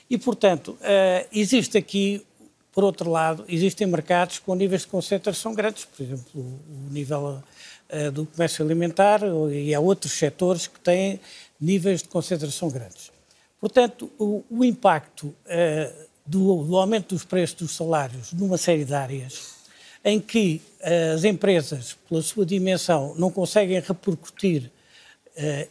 E, 0.10 0.18
portanto, 0.18 0.70
uh, 0.82 1.28
existe 1.32 1.78
aqui, 1.78 2.26
por 2.72 2.84
outro 2.84 3.08
lado, 3.08 3.46
existem 3.48 3.86
mercados 3.86 4.40
com 4.40 4.56
níveis 4.56 4.82
de 4.82 4.88
concentração 4.88 5.54
grandes, 5.54 5.86
por 5.86 6.02
exemplo, 6.02 6.26
o, 6.36 6.92
nível 6.92 7.44
do 8.12 8.26
comércio 8.26 8.66
alimentar, 8.66 9.22
e 9.52 9.76
há 9.76 9.80
outros 9.80 10.14
setores 10.14 10.66
que 10.66 10.80
têm 10.80 11.20
níveis 11.62 12.02
de 12.02 12.10
concentração 12.10 12.68
grandes. 12.72 13.12
Portanto, 13.62 14.12
o, 14.18 14.44
o 14.50 14.66
impacto 14.66 15.28
uh, 15.28 16.08
do, 16.26 16.64
do, 16.64 16.78
aumento 16.78 17.14
dos 17.14 17.24
preços 17.24 17.56
dos 17.58 17.76
salários 17.76 18.34
numa 18.34 18.58
série 18.58 18.86
de 18.86 18.94
áreas 18.96 19.54
em 20.04 20.20
que 20.20 20.60
as 21.14 21.24
empresas, 21.24 21.96
pela 22.10 22.24
sua 22.24 22.44
dimensão, 22.44 23.14
não 23.18 23.30
conseguem 23.30 23.80
repercutir 23.80 24.72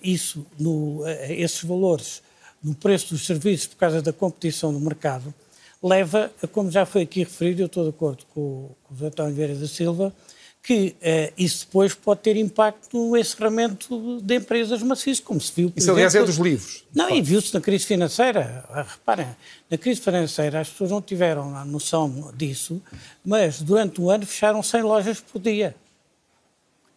isso, 0.02 0.44
no, 0.58 1.02
esses 1.28 1.62
valores 1.62 2.22
no 2.62 2.74
preço 2.74 3.14
dos 3.14 3.26
serviços 3.26 3.66
por 3.66 3.76
causa 3.76 4.00
da 4.00 4.12
competição 4.12 4.70
no 4.70 4.80
mercado, 4.80 5.34
leva, 5.82 6.30
como 6.52 6.70
já 6.70 6.86
foi 6.86 7.02
aqui 7.02 7.20
referido, 7.20 7.62
eu 7.62 7.66
estou 7.66 7.84
de 7.84 7.90
acordo 7.90 8.24
com, 8.32 8.70
com 8.84 8.94
o 8.94 8.96
José 8.96 9.08
António 9.08 9.34
Vieira 9.34 9.54
da 9.54 9.66
Silva, 9.66 10.14
que 10.62 10.94
uh, 11.00 11.32
isso 11.36 11.66
depois 11.66 11.92
pode 11.92 12.20
ter 12.20 12.36
impacto 12.36 12.96
no 12.96 13.16
encerramento 13.16 14.20
de 14.22 14.36
empresas 14.36 14.80
maciças, 14.80 15.18
como 15.18 15.40
se 15.40 15.50
viu. 15.56 15.72
Isso, 15.74 15.90
aliás, 15.90 16.14
é 16.14 16.22
dos 16.22 16.36
livros. 16.36 16.84
Não, 16.94 17.10
e 17.10 17.20
viu-se 17.20 17.52
na 17.52 17.60
crise 17.60 17.84
financeira. 17.84 18.64
Ah, 18.70 18.82
reparem, 18.82 19.26
na 19.68 19.76
crise 19.76 20.00
financeira 20.00 20.60
as 20.60 20.68
pessoas 20.68 20.92
não 20.92 21.02
tiveram 21.02 21.56
a 21.56 21.64
noção 21.64 22.32
disso, 22.36 22.80
mas 23.24 23.60
durante 23.60 24.00
um 24.00 24.08
ano 24.08 24.24
fecharam 24.24 24.62
100 24.62 24.82
lojas 24.82 25.20
por 25.20 25.40
dia. 25.40 25.74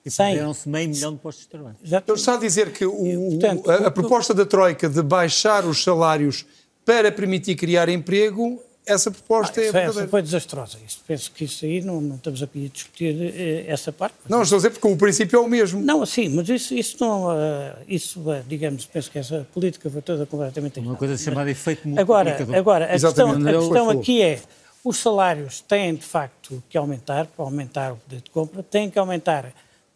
E 0.05 0.11
perderam-se 0.11 0.69
meio 0.69 0.89
milhão 0.89 1.13
de 1.13 1.19
postos 1.19 1.45
de 1.45 1.49
trabalho. 1.49 1.75
Exatamente. 1.83 2.11
Ele 2.11 2.19
está 2.19 2.33
a 2.35 2.37
dizer 2.37 2.71
que 2.71 2.85
o, 2.85 3.29
Portanto, 3.31 3.71
a, 3.71 3.75
a 3.87 3.91
proposta 3.91 4.33
da 4.33 4.45
Troika 4.45 4.87
de 4.87 5.01
baixar 5.01 5.65
os 5.65 5.83
salários 5.83 6.45
para 6.85 7.11
permitir 7.11 7.55
criar 7.55 7.89
emprego 7.89 8.61
essa 8.85 9.09
proposta 9.09 9.59
Ah, 9.59 9.63
é 9.63 9.67
essa 9.85 10.07
foi 10.07 10.21
desastrosa. 10.21 10.77
Isso, 10.85 10.99
penso 11.07 11.31
que 11.31 11.45
isso 11.45 11.65
aí 11.65 11.81
não, 11.81 11.99
não 11.99 12.15
estamos 12.17 12.43
aqui 12.43 12.67
a 12.67 12.69
discutir 12.69 13.15
eh, 13.35 13.65
essa 13.67 13.91
parte. 13.91 14.13
Não, 14.29 14.43
estou 14.43 14.57
a 14.57 14.59
dizer 14.59 14.69
porque 14.69 14.87
o 14.87 14.95
princípio 14.95 15.37
é 15.37 15.41
o 15.41 15.47
mesmo. 15.47 15.81
Não, 15.81 16.05
sim, 16.05 16.29
mas 16.29 16.47
isso, 16.49 16.75
isso 16.75 16.97
não. 16.99 17.31
eh, 17.31 17.75
isso, 17.87 18.31
eh, 18.31 18.43
digamos, 18.47 18.85
penso 18.85 19.09
que 19.09 19.17
essa 19.17 19.47
política 19.51 19.89
foi 19.89 20.01
toda 20.03 20.25
completamente 20.27 20.79
Uma 20.79 20.95
coisa 20.95 21.17
chamada 21.17 21.49
efeito 21.49 21.81
Agora, 21.97 22.29
multiplicador. 22.29 22.55
agora 22.55 22.85
a 22.85 22.89
questão, 22.89 23.31
a 23.31 23.35
Ele 23.35 23.57
questão 23.57 23.89
aqui 23.89 24.21
é: 24.21 24.39
os 24.83 24.97
salários 24.97 25.61
têm 25.61 25.95
de 25.95 26.05
facto 26.05 26.61
que 26.69 26.77
aumentar, 26.77 27.25
para 27.25 27.43
aumentar 27.43 27.93
o 27.93 27.95
poder 27.95 28.21
de 28.21 28.29
compra, 28.29 28.61
têm 28.61 28.91
que 28.91 28.99
aumentar 28.99 29.51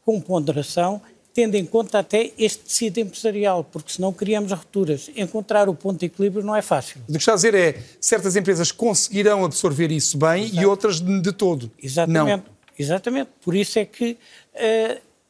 com 0.09 0.19
ponderação, 0.19 0.99
tendo 1.35 1.53
em 1.55 1.63
conta 1.65 1.99
até 1.99 2.31
este 2.37 2.63
tecido 2.63 2.97
empresarial, 2.99 3.63
porque 3.63 3.91
senão 3.91 4.11
criamos 4.11 4.51
rupturas. 4.51 5.11
Encontrar 5.15 5.69
o 5.69 5.75
ponto 5.75 5.99
de 5.99 6.07
equilíbrio 6.07 6.43
não 6.43 6.55
é 6.55 6.61
fácil. 6.63 6.99
O 7.07 7.11
que 7.11 7.17
está 7.19 7.33
a 7.33 7.35
dizer 7.35 7.53
é 7.53 7.79
certas 8.01 8.35
empresas 8.35 8.71
conseguirão 8.71 9.45
absorver 9.45 9.91
isso 9.91 10.17
bem 10.17 10.49
e 10.53 10.65
outras 10.65 10.99
de, 10.99 11.31
todo. 11.31 11.69
Exatamente. 11.81 12.43
Não. 12.47 12.59
Exatamente. 12.77 13.29
Por 13.43 13.55
isso 13.55 13.77
é 13.77 13.85
que 13.85 14.17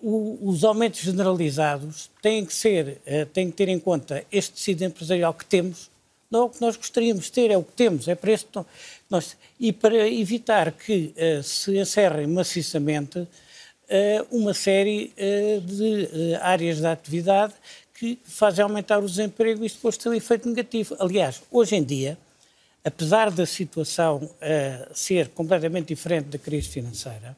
o- 0.01 0.39
os 0.49 0.63
aumentos 0.63 1.01
generalizados 1.01 2.09
têm 2.21 2.45
que 2.45 2.53
ser, 2.55 3.01
eh, 3.05 3.25
têm 3.25 3.51
que 3.51 3.57
ter 3.57 3.67
em 3.67 3.77
conta 3.79 4.23
este 4.31 4.53
tecido 4.53 4.85
empresarial 4.85 5.33
que 5.33 5.43
temos, 5.45 5.89
não 6.31 6.41
é 6.41 6.43
o 6.43 6.49
que 6.49 6.61
nós 6.61 6.77
gostaríamos 6.77 7.25
de 7.25 7.31
ter, 7.33 7.51
é 7.51 7.57
o 7.57 7.63
que 7.63 7.73
temos, 7.73 8.07
é 8.07 8.15
para 8.15 8.31
isso 8.31 8.45
que 8.45 8.59
nós, 9.09 9.35
e 9.59 9.73
para 9.73 10.07
evitar 10.07 10.71
que 10.71 11.11
eh, 11.17 11.41
se 11.43 11.77
encerrem 11.77 12.27
maciçamente 12.27 13.27
uma 14.29 14.53
série 14.53 15.11
eh, 15.17 15.59
de 15.63 16.33
eh, 16.33 16.39
áreas 16.41 16.79
da 16.79 16.91
atividade 16.91 17.53
que 17.93 18.19
fazem 18.23 18.63
aumentar 18.63 18.99
o 18.99 19.05
desemprego 19.05 19.63
e 19.63 19.67
isso 19.67 19.75
depois 19.77 19.97
tem 19.97 20.11
um 20.11 20.15
efeito 20.15 20.47
negativo. 20.47 20.95
Aliás, 20.99 21.41
hoje 21.51 21.75
em 21.75 21.83
dia, 21.83 22.17
apesar 22.83 23.31
da 23.31 23.45
situação 23.45 24.29
eh, 24.39 24.87
ser 24.93 25.29
completamente 25.29 25.87
diferente 25.87 26.25
da 26.25 26.37
crise 26.37 26.69
financeira, 26.69 27.35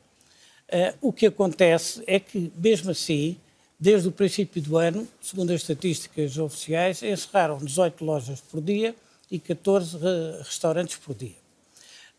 eh, 0.68 0.94
o 1.02 1.12
que 1.12 1.26
acontece 1.26 2.04
é 2.06 2.20
que, 2.20 2.52
mesmo 2.56 2.92
assim, 2.92 3.38
desde 3.80 4.08
o 4.08 4.12
princípio 4.12 4.62
do 4.62 4.78
ano, 4.78 5.08
segundo 5.20 5.52
as 5.52 5.62
estatísticas 5.62 6.38
oficiais, 6.38 7.02
encerraram 7.02 7.58
18 7.58 8.06
lojas 8.06 8.40
por 8.40 8.62
dia 8.62 8.94
e 9.32 9.40
14 9.40 9.98
eh, 9.98 10.42
restaurantes 10.44 10.98
por 10.98 11.16
dia. 11.16 11.36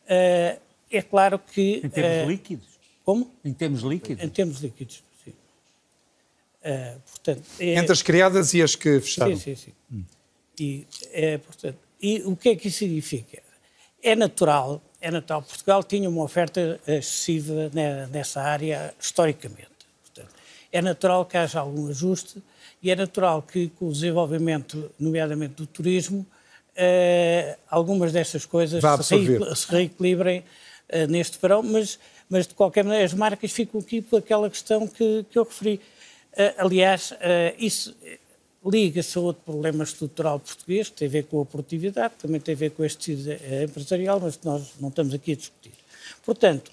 Eh, 0.09 0.59
é 0.91 1.03
claro 1.03 1.39
que. 1.39 1.80
Em 1.85 1.89
termos 1.89 2.16
eh, 2.16 2.26
líquidos? 2.26 2.72
Como? 3.05 3.31
Em 3.45 3.53
termos 3.53 3.83
líquidos? 3.83 4.23
Em 4.25 4.29
termos 4.29 4.61
líquidos, 4.61 5.03
sim. 5.25 5.33
Eh, 6.63 6.97
portanto, 7.11 7.43
é- 7.59 7.75
Entre 7.75 7.93
as 7.93 8.03
criadas 8.03 8.55
e 8.55 8.63
as 8.63 8.75
que 8.77 9.01
fecharam. 9.01 9.37
Sim, 9.37 9.57
sim, 9.57 9.73
sim. 9.91 10.05
E, 10.61 10.87
é, 11.13 11.39
portanto, 11.39 11.79
e 12.01 12.23
o 12.25 12.37
que 12.37 12.51
é 12.51 12.57
que 12.57 12.69
isso 12.69 12.79
significa? 12.79 13.43
É 14.03 14.15
natural, 14.15 14.83
é 15.01 15.11
natural. 15.11 15.43
Portugal 15.43 15.83
tinha 15.83 16.09
uma 16.09 16.23
oferta 16.23 16.79
excessiva 16.87 17.71
ne- 17.73 18.07
nessa 18.09 18.41
área 18.43 18.95
historicamente. 19.01 19.69
Portanto, 20.03 20.35
é 20.71 20.83
natural 20.83 21.25
que 21.25 21.37
haja 21.37 21.61
algum 21.61 21.89
ajuste 21.89 22.43
e 22.83 22.91
é 22.91 22.97
natural 22.97 23.43
que 23.43 23.69
com 23.71 23.89
o 23.89 23.93
desenvolvimento, 23.93 24.91
nomeadamente 24.99 25.55
do 25.55 25.67
turismo, 25.67 26.27
eh, 26.77 27.57
algumas 27.71 28.13
destas 28.13 28.45
coisas 28.45 28.83
se 29.57 29.67
reequilibrem 29.71 30.45
eh, 30.89 31.07
neste 31.07 31.39
verão, 31.41 31.63
mas, 31.63 31.99
mas 32.33 32.47
de 32.47 32.55
qualquer 32.55 32.83
maneira 32.83 33.05
as 33.05 33.12
marcas 33.12 33.53
ficam 33.53 33.78
aqui 33.80 34.01
por 34.01 34.18
aquela 34.20 34.49
questão 34.49 34.89
que, 34.89 35.24
que 35.30 35.39
eu 35.39 35.45
referi. 35.45 35.80
Eh, 36.35 36.55
aliás, 36.57 37.12
eh, 37.20 37.55
isso 37.59 37.95
liga-se 38.64 39.18
a 39.18 39.20
outro 39.20 39.43
problema 39.45 39.85
estrutural 39.85 40.41
português, 40.41 40.89
que 40.89 40.95
tem 40.97 41.09
a 41.09 41.11
ver 41.11 41.24
com 41.24 41.43
a 41.43 41.45
produtividade, 41.45 42.14
também 42.18 42.41
tem 42.41 42.55
a 42.55 42.59
ver 42.59 42.70
com 42.70 42.83
este 42.85 42.99
tecido 43.14 43.30
eh, 43.33 43.64
empresarial, 43.64 44.18
mas 44.18 44.37
que 44.37 44.47
nós 44.47 44.72
não 44.80 44.89
estamos 44.89 45.12
aqui 45.12 45.33
a 45.33 45.37
discutir. 45.37 45.72
Portanto, 46.24 46.70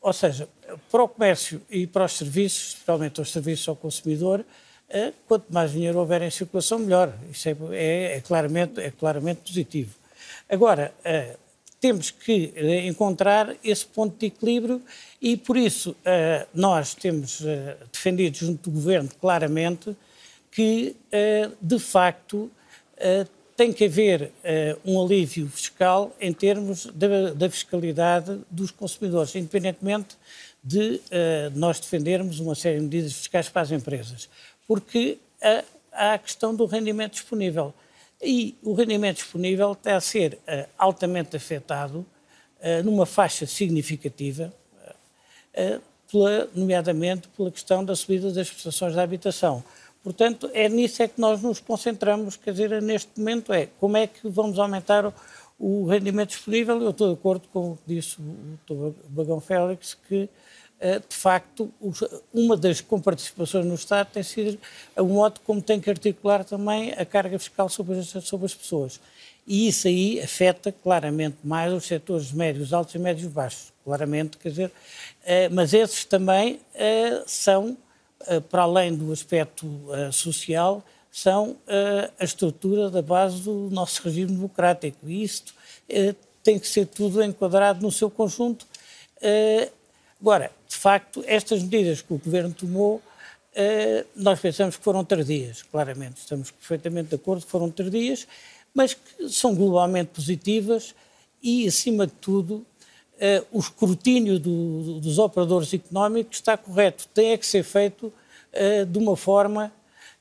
ou 0.00 0.12
seja, 0.12 0.48
para 0.90 1.02
o 1.02 1.08
comércio 1.08 1.60
e 1.70 1.86
para 1.86 2.04
os 2.06 2.12
serviços, 2.16 2.68
especialmente 2.68 3.20
os 3.20 3.30
serviços 3.30 3.68
ao 3.68 3.76
consumidor, 3.76 4.44
eh, 4.88 5.12
quanto 5.28 5.44
mais 5.52 5.72
dinheiro 5.72 5.98
houver 5.98 6.22
em 6.22 6.30
circulação, 6.30 6.78
melhor. 6.78 7.12
Isso 7.30 7.48
é, 7.48 7.56
é- 7.72 8.16
é 8.16 8.20
claramente, 8.20 8.80
é 8.80 8.90
claramente 8.90 9.40
positivo. 9.42 9.94
Agora, 10.48 10.92
eh, 11.04 11.36
temos 11.82 12.12
que 12.12 12.52
eh, 12.54 12.86
encontrar 12.86 13.56
esse 13.64 13.84
ponto 13.84 14.16
de 14.16 14.26
equilíbrio 14.26 14.80
e, 15.20 15.36
por 15.36 15.56
isso, 15.56 15.96
eh, 16.04 16.46
nós 16.54 16.94
temos 16.94 17.44
eh, 17.44 17.76
defendido 17.92 18.36
junto 18.36 18.70
do 18.70 18.74
Governo 18.74 19.10
claramente 19.20 19.96
que, 20.52 20.94
de 21.62 21.78
facto, 21.78 22.50
tem 23.56 23.72
que 23.72 23.86
haver 23.86 24.30
um 24.84 25.02
alívio 25.02 25.48
fiscal 25.48 26.14
em 26.20 26.30
termos 26.30 26.84
da, 26.94 27.32
da 27.32 27.48
fiscalidade 27.48 28.38
dos 28.50 28.70
consumidores, 28.70 29.34
independentemente 29.34 30.14
de 30.62 31.00
nós 31.54 31.80
defendermos 31.80 32.38
uma 32.38 32.54
série 32.54 32.76
de 32.76 32.82
medidas 32.82 33.14
fiscais 33.14 33.48
para 33.48 33.62
as 33.62 33.70
empresas. 33.70 34.28
Porque 34.68 35.16
há 35.90 36.12
a 36.12 36.18
questão 36.18 36.54
do 36.54 36.66
rendimento 36.66 37.12
disponível. 37.12 37.72
E 38.22 38.56
o 38.62 38.72
rendimento 38.72 39.16
disponível 39.16 39.72
está 39.72 39.96
a 39.96 40.00
ser 40.00 40.38
eh, 40.46 40.68
altamente 40.78 41.36
afetado, 41.36 42.06
eh, 42.60 42.80
numa 42.82 43.04
faixa 43.04 43.46
significativa, 43.46 44.52
eh, 45.52 45.80
pela, 46.10 46.48
nomeadamente 46.54 47.26
pela 47.36 47.50
questão 47.50 47.84
da 47.84 47.96
subida 47.96 48.30
das 48.30 48.48
prestações 48.48 48.94
da 48.94 49.02
habitação. 49.02 49.64
Portanto, 50.04 50.48
é 50.54 50.68
nisso 50.68 51.02
é 51.02 51.08
que 51.08 51.20
nós 51.20 51.42
nos 51.42 51.58
concentramos, 51.58 52.36
quer 52.36 52.52
dizer, 52.52 52.80
neste 52.80 53.18
momento 53.18 53.52
é 53.52 53.66
como 53.80 53.96
é 53.96 54.06
que 54.06 54.28
vamos 54.28 54.56
aumentar 54.58 55.04
o, 55.04 55.14
o 55.58 55.86
rendimento 55.86 56.30
disponível. 56.30 56.80
Eu 56.80 56.90
estou 56.90 57.08
de 57.08 57.14
acordo 57.14 57.48
com 57.52 57.72
o 57.72 57.76
que 57.76 57.94
disse 57.94 58.20
o 58.20 58.58
Dr. 58.66 58.96
Bagão 59.08 59.40
Félix, 59.40 59.94
que 60.08 60.28
de 61.08 61.14
facto 61.14 61.72
uma 62.32 62.56
das 62.56 62.80
comparticipações 62.80 63.64
no 63.64 63.74
Estado 63.74 64.08
tem 64.12 64.22
sido 64.22 64.58
o 64.96 65.04
modo 65.04 65.40
como 65.46 65.62
tem 65.62 65.80
que 65.80 65.88
articular 65.88 66.44
também 66.44 66.92
a 66.92 67.04
carga 67.04 67.38
fiscal 67.38 67.68
sobre 67.68 67.98
as, 67.98 68.08
sobre 68.08 68.46
as 68.46 68.54
pessoas. 68.54 69.00
E 69.46 69.68
isso 69.68 69.88
aí 69.88 70.20
afeta 70.20 70.70
claramente 70.70 71.38
mais 71.42 71.72
os 71.72 71.84
setores 71.84 72.32
médios, 72.32 72.72
altos 72.72 72.94
e 72.94 72.98
médios 72.98 73.30
baixos, 73.30 73.72
claramente, 73.84 74.38
quer 74.38 74.50
dizer, 74.50 74.72
eh, 75.24 75.48
mas 75.48 75.74
esses 75.74 76.04
também 76.04 76.60
eh, 76.74 77.22
são, 77.26 77.76
eh, 78.26 78.38
para 78.38 78.62
além 78.62 78.94
do 78.94 79.12
aspecto 79.12 79.66
eh, 79.92 80.12
social, 80.12 80.84
são 81.10 81.56
eh, 81.66 82.10
a 82.18 82.24
estrutura 82.24 82.88
da 82.88 83.02
base 83.02 83.42
do 83.42 83.68
nosso 83.70 84.00
regime 84.02 84.32
democrático. 84.32 84.98
E 85.08 85.24
isto 85.24 85.52
eh, 85.88 86.14
tem 86.42 86.58
que 86.58 86.68
ser 86.68 86.86
tudo 86.86 87.22
enquadrado 87.22 87.82
no 87.82 87.90
seu 87.90 88.10
conjunto. 88.10 88.66
Agora, 90.22 90.52
de 90.68 90.76
facto, 90.76 91.24
estas 91.26 91.60
medidas 91.64 92.00
que 92.00 92.14
o 92.14 92.18
Governo 92.18 92.54
tomou, 92.54 93.02
eh, 93.56 94.06
nós 94.14 94.38
pensamos 94.38 94.76
que 94.76 94.84
foram 94.84 95.04
tardias, 95.04 95.62
claramente, 95.64 96.18
estamos 96.18 96.52
perfeitamente 96.52 97.08
de 97.08 97.16
acordo 97.16 97.44
que 97.44 97.50
foram 97.50 97.68
tardias, 97.68 98.28
mas 98.72 98.94
que 98.94 99.28
são 99.28 99.52
globalmente 99.52 100.10
positivas 100.14 100.94
e, 101.42 101.66
acima 101.66 102.06
de 102.06 102.12
tudo, 102.20 102.64
eh, 103.18 103.42
o 103.50 103.58
escrutínio 103.58 104.38
do- 104.38 105.00
dos 105.00 105.18
operadores 105.18 105.74
económicos 105.74 106.36
está 106.36 106.56
correto, 106.56 107.08
tem 107.12 107.32
é 107.32 107.36
que 107.36 107.44
ser 107.44 107.64
feito 107.64 108.12
eh, 108.52 108.84
de 108.84 108.98
uma 108.98 109.16
forma 109.16 109.72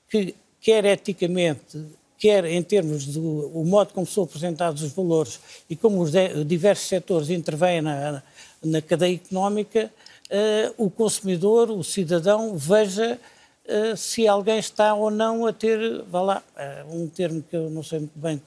que, 0.10 0.34
quer 0.60 0.84
eticamente, 0.86 1.80
quer 2.18 2.46
em 2.46 2.64
termos 2.64 3.06
do 3.06 3.64
modo 3.66 3.94
como 3.94 4.08
são 4.08 4.24
apresentados 4.24 4.82
os 4.82 4.92
valores 4.94 5.40
e 5.70 5.76
como 5.76 6.02
os 6.02 6.12
diversos 6.46 6.88
setores 6.88 7.30
intervêm 7.30 7.82
na, 7.82 8.24
na 8.64 8.82
cadeia 8.82 9.16
económica, 9.16 9.92
eh, 10.30 10.72
o 10.78 10.90
consumidor, 10.90 11.70
o 11.70 11.84
cidadão, 11.84 12.56
veja 12.56 13.20
eh, 13.66 13.96
se 13.96 14.28
alguém 14.28 14.60
está 14.60 14.94
ou 14.94 15.12
não 15.12 15.46
a 15.46 15.52
ter, 15.52 16.04
vá 16.04 16.22
lá, 16.22 16.44
eh, 16.56 16.86
um 16.90 17.08
termo 17.08 17.44
que 17.44 17.56
eu 17.56 17.70
não 17.70 17.84
sei 17.84 18.00
muito 18.00 18.18
bem 18.18 18.42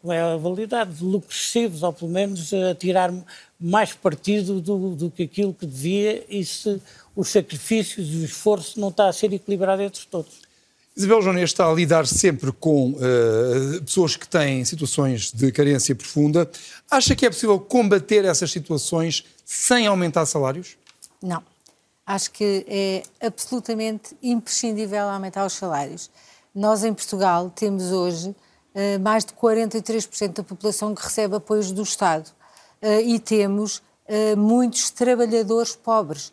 como 0.00 0.12
é 0.12 0.20
a 0.20 0.36
validade, 0.36 0.94
de 0.94 1.04
lucros 1.04 1.34
excessivos, 1.34 1.82
ou 1.82 1.92
pelo 1.92 2.10
menos 2.12 2.54
a 2.54 2.72
tirar 2.72 3.12
mais 3.58 3.92
partido 3.92 4.60
do, 4.60 4.94
do 4.94 5.10
que 5.10 5.24
aquilo 5.24 5.52
que 5.52 5.66
devia 5.66 6.24
e 6.28 6.44
se 6.44 6.80
os 7.16 7.30
sacrifícios 7.30 8.08
e 8.14 8.18
o 8.18 8.24
esforço 8.24 8.78
não 8.78 8.90
está 8.90 9.08
a 9.08 9.12
ser 9.12 9.32
equilibrado 9.32 9.82
entre 9.82 10.06
todos. 10.06 10.49
Isabel 10.96 11.20
Jones 11.20 11.44
está 11.44 11.70
a 11.70 11.72
lidar 11.72 12.06
sempre 12.06 12.52
com 12.52 12.96
eh, 13.00 13.80
pessoas 13.80 14.16
que 14.16 14.28
têm 14.28 14.64
situações 14.64 15.32
de 15.32 15.52
carência 15.52 15.94
profunda. 15.94 16.50
Acha 16.90 17.14
que 17.14 17.24
é 17.24 17.30
possível 17.30 17.58
combater 17.58 18.24
essas 18.24 18.50
situações 18.50 19.24
sem 19.44 19.86
aumentar 19.86 20.26
salários? 20.26 20.76
Não. 21.22 21.42
Acho 22.04 22.32
que 22.32 22.66
é 22.68 23.02
absolutamente 23.24 24.16
imprescindível 24.22 25.08
aumentar 25.08 25.46
os 25.46 25.52
salários. 25.52 26.10
Nós, 26.52 26.82
em 26.82 26.92
Portugal, 26.92 27.50
temos 27.50 27.92
hoje 27.92 28.34
eh, 28.74 28.98
mais 28.98 29.24
de 29.24 29.32
43% 29.32 30.34
da 30.34 30.42
população 30.42 30.92
que 30.94 31.02
recebe 31.02 31.36
apoios 31.36 31.70
do 31.70 31.82
Estado. 31.82 32.30
Eh, 32.82 33.02
e 33.02 33.18
temos 33.18 33.82
muitos 34.36 34.90
trabalhadores 34.90 35.76
pobres. 35.76 36.32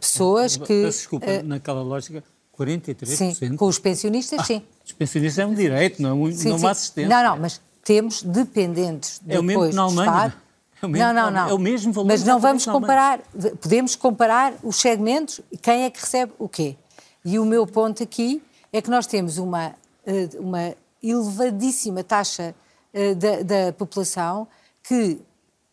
Pessoas 0.00 0.56
que. 0.56 0.82
Peço 0.82 0.98
desculpa, 0.98 1.40
naquela 1.44 1.80
lógica, 1.80 2.24
43%. 2.66 3.34
sim, 3.34 3.56
com 3.56 3.66
os 3.66 3.78
pensionistas, 3.78 4.46
sim. 4.46 4.62
Os 4.84 4.92
pensionistas 4.92 5.38
é 5.38 5.46
um 5.46 5.54
direito, 5.54 6.00
não 6.00 6.26
é, 6.26 6.32
Sim, 6.32 6.48
não 6.50 6.58
sim. 6.58 6.64
uma 6.64 6.70
assistência. 6.70 7.08
Não, 7.08 7.30
não, 7.30 7.42
mas 7.42 7.60
temos 7.84 8.22
dependentes 8.22 9.20
É 9.28 9.38
o 9.38 9.42
mesmo 9.42 9.72
na 9.72 9.82
Alemanha. 9.82 10.10
Estado. 10.10 10.34
É 10.82 10.86
o 10.86 10.88
mesmo 10.88 11.06
não, 11.06 11.14
não, 11.14 11.30
não. 11.30 11.48
é 11.48 11.54
o 11.54 11.58
mesmo 11.58 11.92
valor 11.92 12.08
Mas 12.08 12.24
não 12.24 12.40
vamos 12.40 12.64
comparar, 12.64 13.20
podemos 13.60 13.94
comparar 13.94 14.54
os 14.62 14.76
segmentos 14.76 15.40
e 15.50 15.56
quem 15.56 15.84
é 15.84 15.90
que 15.90 16.00
recebe 16.00 16.32
o 16.38 16.48
quê. 16.48 16.76
E 17.24 17.38
o 17.38 17.44
meu 17.44 17.66
ponto 17.66 18.02
aqui 18.02 18.42
é 18.72 18.82
que 18.82 18.90
nós 18.90 19.06
temos 19.06 19.38
uma, 19.38 19.74
eh, 20.04 20.28
uma 20.38 20.74
elevadíssima 21.02 22.02
taxa 22.02 22.54
eh, 22.92 23.14
da, 23.14 23.42
da 23.42 23.72
população 23.72 24.48
que 24.82 25.20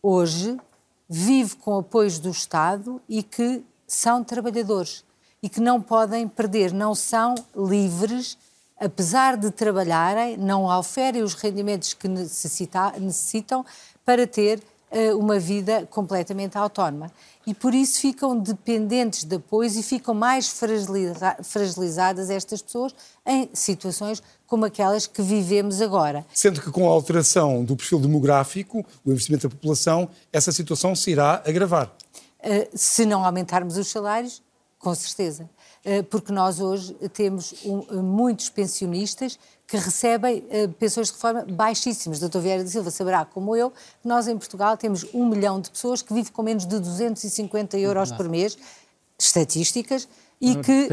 hoje 0.01 0.57
vive 1.09 1.55
com 1.55 1.79
apoios 1.79 2.19
do 2.19 2.29
Estado 2.29 3.01
e 3.09 3.23
que 3.23 3.63
são 3.87 4.23
trabalhadores 4.23 5.03
e 5.41 5.49
que 5.49 5.59
não 5.59 5.81
podem 5.81 6.27
perder, 6.27 6.73
não 6.73 6.93
são 6.93 7.35
livres, 7.55 8.37
apesar 8.79 9.37
de 9.37 9.51
trabalharem, 9.51 10.37
não 10.37 10.65
oferem 10.65 11.21
os 11.21 11.33
rendimentos 11.33 11.93
que 11.93 12.07
necessita- 12.07 12.93
necessitam 12.97 13.65
para 14.05 14.25
ter 14.25 14.61
eh, 14.91 15.13
uma 15.13 15.37
vida 15.37 15.85
completamente 15.91 16.57
autónoma. 16.57 17.11
E 17.45 17.53
por 17.53 17.73
isso 17.73 17.99
ficam 17.99 18.37
dependentes 18.37 19.23
de 19.23 19.35
apoios 19.35 19.75
e 19.75 19.83
ficam 19.83 20.13
mais 20.15 20.49
fragiliza- 20.49 21.37
fragilizadas 21.43 22.29
estas 22.29 22.61
pessoas 22.61 22.93
em 23.25 23.49
situações 23.53 24.21
como 24.47 24.65
aquelas 24.65 25.05
que 25.05 25.21
vivemos 25.21 25.79
agora. 25.81 26.25
Sendo 26.33 26.59
que 26.59 26.71
com 26.71 26.87
a 26.87 26.91
alteração 26.91 27.63
do 27.63 27.75
perfil 27.75 27.99
demográfico, 27.99 28.83
o 29.05 29.11
investimento 29.11 29.47
da 29.47 29.55
população, 29.55 30.09
essa 30.33 30.51
situação 30.51 30.95
se 30.95 31.11
irá 31.11 31.43
agravar. 31.45 31.91
Uh, 32.39 32.67
se 32.73 33.05
não 33.05 33.23
aumentarmos 33.23 33.77
os 33.77 33.87
salários, 33.87 34.41
com 34.79 34.95
certeza. 34.95 35.49
Uh, 35.85 36.03
porque 36.05 36.31
nós 36.31 36.59
hoje 36.59 36.93
temos 37.13 37.53
uh, 37.63 38.01
muitos 38.01 38.49
pensionistas 38.49 39.37
que 39.67 39.77
recebem 39.77 40.39
uh, 40.39 40.69
pensões 40.73 41.07
de 41.07 41.13
reforma 41.13 41.45
baixíssimas. 41.45 42.19
Dr. 42.19 42.39
Vieira 42.39 42.63
da 42.63 42.69
Silva 42.69 42.89
saberá, 42.89 43.23
como 43.25 43.55
eu, 43.55 43.69
que 43.69 44.07
nós 44.07 44.27
em 44.27 44.37
Portugal 44.37 44.75
temos 44.75 45.05
um 45.13 45.27
milhão 45.27 45.61
de 45.61 45.69
pessoas 45.69 46.01
que 46.01 46.13
vivem 46.13 46.31
com 46.31 46.41
menos 46.41 46.65
de 46.65 46.79
250 46.79 47.77
euros 47.77 48.11
por 48.11 48.27
mês, 48.27 48.57
estatísticas, 49.17 50.07
e 50.41 50.55
Não, 50.55 50.61
que 50.63 50.87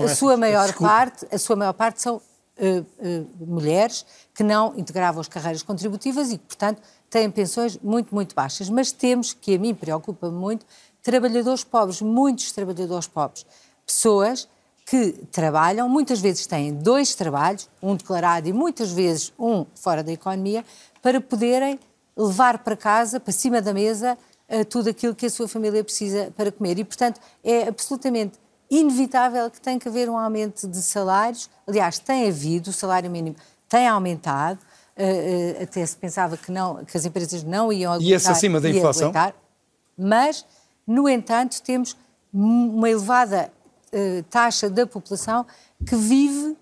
a, 0.00 0.04
a 0.04 0.08
sua 0.14 0.36
maior 0.36 0.72
parte, 0.74 1.26
a 1.32 1.38
sua 1.38 1.54
maior 1.54 1.72
parte 1.72 2.02
são 2.02 2.20
eh, 2.62 2.84
eh, 2.98 3.22
mulheres 3.40 4.04
que 4.34 4.42
não 4.42 4.78
integravam 4.78 5.18
as 5.18 5.28
carreiras 5.28 5.62
contributivas 5.62 6.30
e 6.30 6.36
que, 6.36 6.44
portanto, 6.44 6.82
têm 7.08 7.30
pensões 7.30 7.78
muito, 7.78 8.14
muito 8.14 8.34
baixas. 8.34 8.68
Mas 8.68 8.92
temos, 8.92 9.32
que 9.32 9.54
a 9.54 9.58
mim 9.58 9.74
preocupa 9.74 10.30
muito, 10.30 10.66
trabalhadores 11.02 11.64
pobres, 11.64 12.00
muitos 12.02 12.52
trabalhadores 12.52 13.06
pobres. 13.06 13.46
Pessoas 13.86 14.48
que 14.86 15.12
trabalham, 15.30 15.88
muitas 15.88 16.20
vezes 16.20 16.46
têm 16.46 16.74
dois 16.74 17.14
trabalhos, 17.14 17.68
um 17.82 17.94
declarado 17.94 18.48
e 18.48 18.52
muitas 18.52 18.90
vezes 18.90 19.32
um 19.38 19.64
fora 19.74 20.02
da 20.02 20.12
economia, 20.12 20.64
para 21.00 21.20
poderem 21.20 21.78
levar 22.16 22.58
para 22.58 22.76
casa, 22.76 23.20
para 23.20 23.32
cima 23.32 23.62
da 23.62 23.72
mesa, 23.72 24.18
eh, 24.48 24.64
tudo 24.64 24.90
aquilo 24.90 25.14
que 25.14 25.26
a 25.26 25.30
sua 25.30 25.46
família 25.46 25.84
precisa 25.84 26.32
para 26.36 26.50
comer. 26.50 26.78
E, 26.78 26.84
portanto, 26.84 27.20
é 27.44 27.68
absolutamente 27.68 28.38
inevitável 28.70 29.50
que 29.50 29.60
tem 29.60 29.78
que 29.78 29.88
haver 29.88 30.08
um 30.08 30.18
aumento 30.18 30.66
de 30.68 30.82
salários. 30.82 31.48
Aliás, 31.66 31.98
tem 31.98 32.28
havido, 32.28 32.70
o 32.70 32.72
salário 32.72 33.10
mínimo 33.10 33.36
tem 33.68 33.86
aumentado. 33.86 34.58
eh, 34.96 35.56
eh, 35.58 35.62
até 35.62 35.86
se 35.86 35.96
pensava 35.96 36.36
que, 36.36 36.50
não, 36.52 36.84
que 36.84 36.96
as 36.96 37.04
empresas 37.06 37.42
não 37.42 37.72
iam 37.72 37.92
aguentar. 37.92 38.10
E 38.10 38.14
esse 38.14 38.28
acima 38.28 38.60
da 38.60 38.68
inflação? 38.68 39.08
aguentar. 39.08 39.34
Mas, 39.96 40.44
no 40.86 41.08
entanto, 41.08 41.60
temos 41.62 41.96
uma 42.32 42.88
elevada 42.88 43.52
eh, 43.92 44.24
taxa 44.30 44.70
da 44.70 44.86
população 44.86 45.44
que 45.86 45.96
vive 45.96 46.56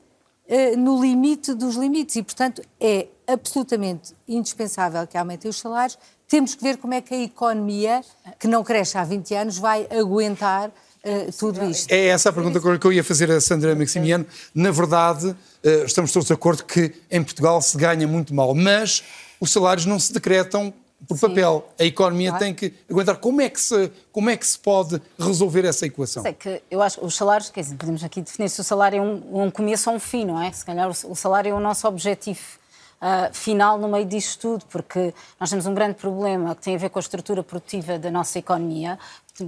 eh, 0.48 0.76
no 0.76 1.00
limite 1.00 1.52
dos 1.54 1.76
limites 1.76 2.16
e, 2.16 2.22
portanto, 2.22 2.62
é 2.80 3.08
absolutamente 3.26 4.14
indispensável 4.26 5.06
que 5.06 5.18
aumentem 5.18 5.50
os 5.50 5.58
salários. 5.58 5.98
Temos 6.26 6.54
que 6.54 6.62
ver 6.62 6.78
como 6.78 6.94
é 6.94 7.00
que 7.00 7.14
a 7.14 7.18
economia, 7.18 8.02
que 8.38 8.48
não 8.48 8.64
cresce 8.64 8.96
há 8.96 9.04
20 9.04 9.34
anos, 9.34 9.58
vai 9.58 9.86
aguentar 9.90 10.70
eh, 11.02 11.30
tudo 11.38 11.64
isto. 11.64 11.90
É 11.90 12.06
essa 12.06 12.30
a 12.30 12.32
pergunta 12.32 12.60
que 12.60 12.86
eu 12.86 12.92
ia 12.92 13.04
fazer 13.04 13.30
a 13.30 13.40
Sandra 13.40 13.74
Maximiano. 13.74 14.26
Na 14.54 14.70
verdade, 14.70 15.34
eh, 15.62 15.84
estamos 15.86 16.12
todos 16.12 16.26
de 16.26 16.32
acordo 16.32 16.64
que 16.64 16.94
em 17.10 17.22
Portugal 17.22 17.60
se 17.62 17.76
ganha 17.76 18.06
muito 18.06 18.34
mal, 18.34 18.54
mas 18.54 19.04
os 19.40 19.50
salários 19.50 19.86
não 19.86 19.98
se 19.98 20.12
decretam 20.12 20.72
por 21.06 21.18
papel. 21.18 21.68
A 21.78 21.84
economia 21.84 22.30
Claro. 22.30 22.44
tem 22.44 22.54
que 22.54 22.74
aguentar. 22.90 23.16
Como 23.16 23.40
é 23.40 23.48
que 23.48 23.60
se, 23.60 23.90
como 24.10 24.30
é 24.30 24.36
que 24.36 24.46
se 24.46 24.58
pode 24.58 25.00
resolver 25.18 25.64
essa 25.64 25.86
equação? 25.86 26.22
Sei 26.22 26.32
que 26.32 26.62
eu 26.70 26.82
acho 26.82 26.98
que 26.98 27.04
os 27.04 27.14
salários, 27.14 27.50
quer 27.50 27.60
dizer, 27.60 27.76
podemos 27.76 28.02
aqui 28.02 28.20
definir 28.20 28.48
se 28.48 28.60
o 28.60 28.64
salário 28.64 28.98
é 28.98 29.02
um, 29.02 29.44
um 29.44 29.50
começo 29.50 29.88
ou 29.90 29.96
um 29.96 30.00
fim, 30.00 30.24
não 30.24 30.40
é? 30.40 30.50
Se 30.50 30.64
calhar 30.64 30.88
o, 30.88 31.12
o 31.12 31.14
salário 31.14 31.50
é 31.50 31.54
o 31.54 31.60
nosso 31.60 31.86
objetivo 31.86 32.57
ah, 33.00 33.30
final 33.32 33.78
no 33.78 33.88
meio 33.88 34.04
disto 34.04 34.40
tudo, 34.40 34.64
porque 34.66 35.14
nós 35.38 35.48
temos 35.50 35.66
um 35.66 35.74
grande 35.74 35.94
problema 35.94 36.54
que 36.54 36.62
tem 36.62 36.74
a 36.74 36.78
ver 36.78 36.90
com 36.90 36.98
a 36.98 37.00
estrutura 37.00 37.42
produtiva 37.42 37.98
da 37.98 38.10
nossa 38.10 38.38
economia. 38.38 38.98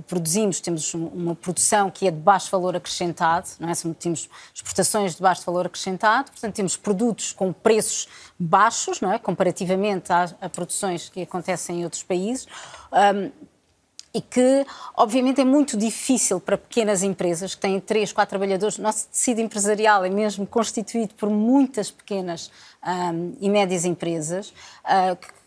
Produzimos, 0.07 0.61
temos 0.61 0.95
um- 0.95 1.07
uma 1.09 1.35
produção 1.35 1.91
que 1.91 2.07
é 2.07 2.13
de 2.13 2.17
baixo 2.17 2.49
valor 2.49 2.77
acrescentado, 2.77 3.49
não 3.59 3.69
é? 3.69 3.73
Temos 3.99 4.29
exportações 4.55 5.17
de 5.17 5.23
baixo 5.23 5.43
valor 5.45 5.67
acrescentado, 5.67 6.31
portanto 6.31 6.55
temos 6.55 6.77
produtos 6.77 7.33
com 7.33 7.53
preços 7.53 8.07
baixos, 8.39 9.01
não 9.01 9.13
é? 9.13 9.19
Comparativamente 9.19 10.13
às 10.13 10.33
a 10.41 10.49
produções 10.49 11.09
que 11.09 11.23
acontecem 11.23 11.81
em 11.81 11.85
outros 11.85 12.05
países. 12.05 12.47
Ahm, 12.93 13.31
e 14.13 14.21
que, 14.21 14.67
obviamente, 14.97 15.41
é 15.41 15.45
muito 15.45 15.77
difícil 15.77 16.41
para 16.41 16.59
pequenas 16.59 17.03
empresas 17.03 17.55
que 17.55 17.61
têm 17.61 17.79
três, 17.79 18.13
quatro 18.13 18.31
trabalhadores. 18.31 18.77
Nosso 18.79 19.09
tecido 19.09 19.41
empresarial 19.41 20.05
é 20.05 20.11
mesmo 20.11 20.47
constituído 20.47 21.15
por 21.15 21.31
muitas 21.31 21.91
pequenas 21.91 22.51
ahm, 22.83 23.33
e 23.41 23.49
médias 23.49 23.85
empresas 23.85 24.53
que 25.21 25.41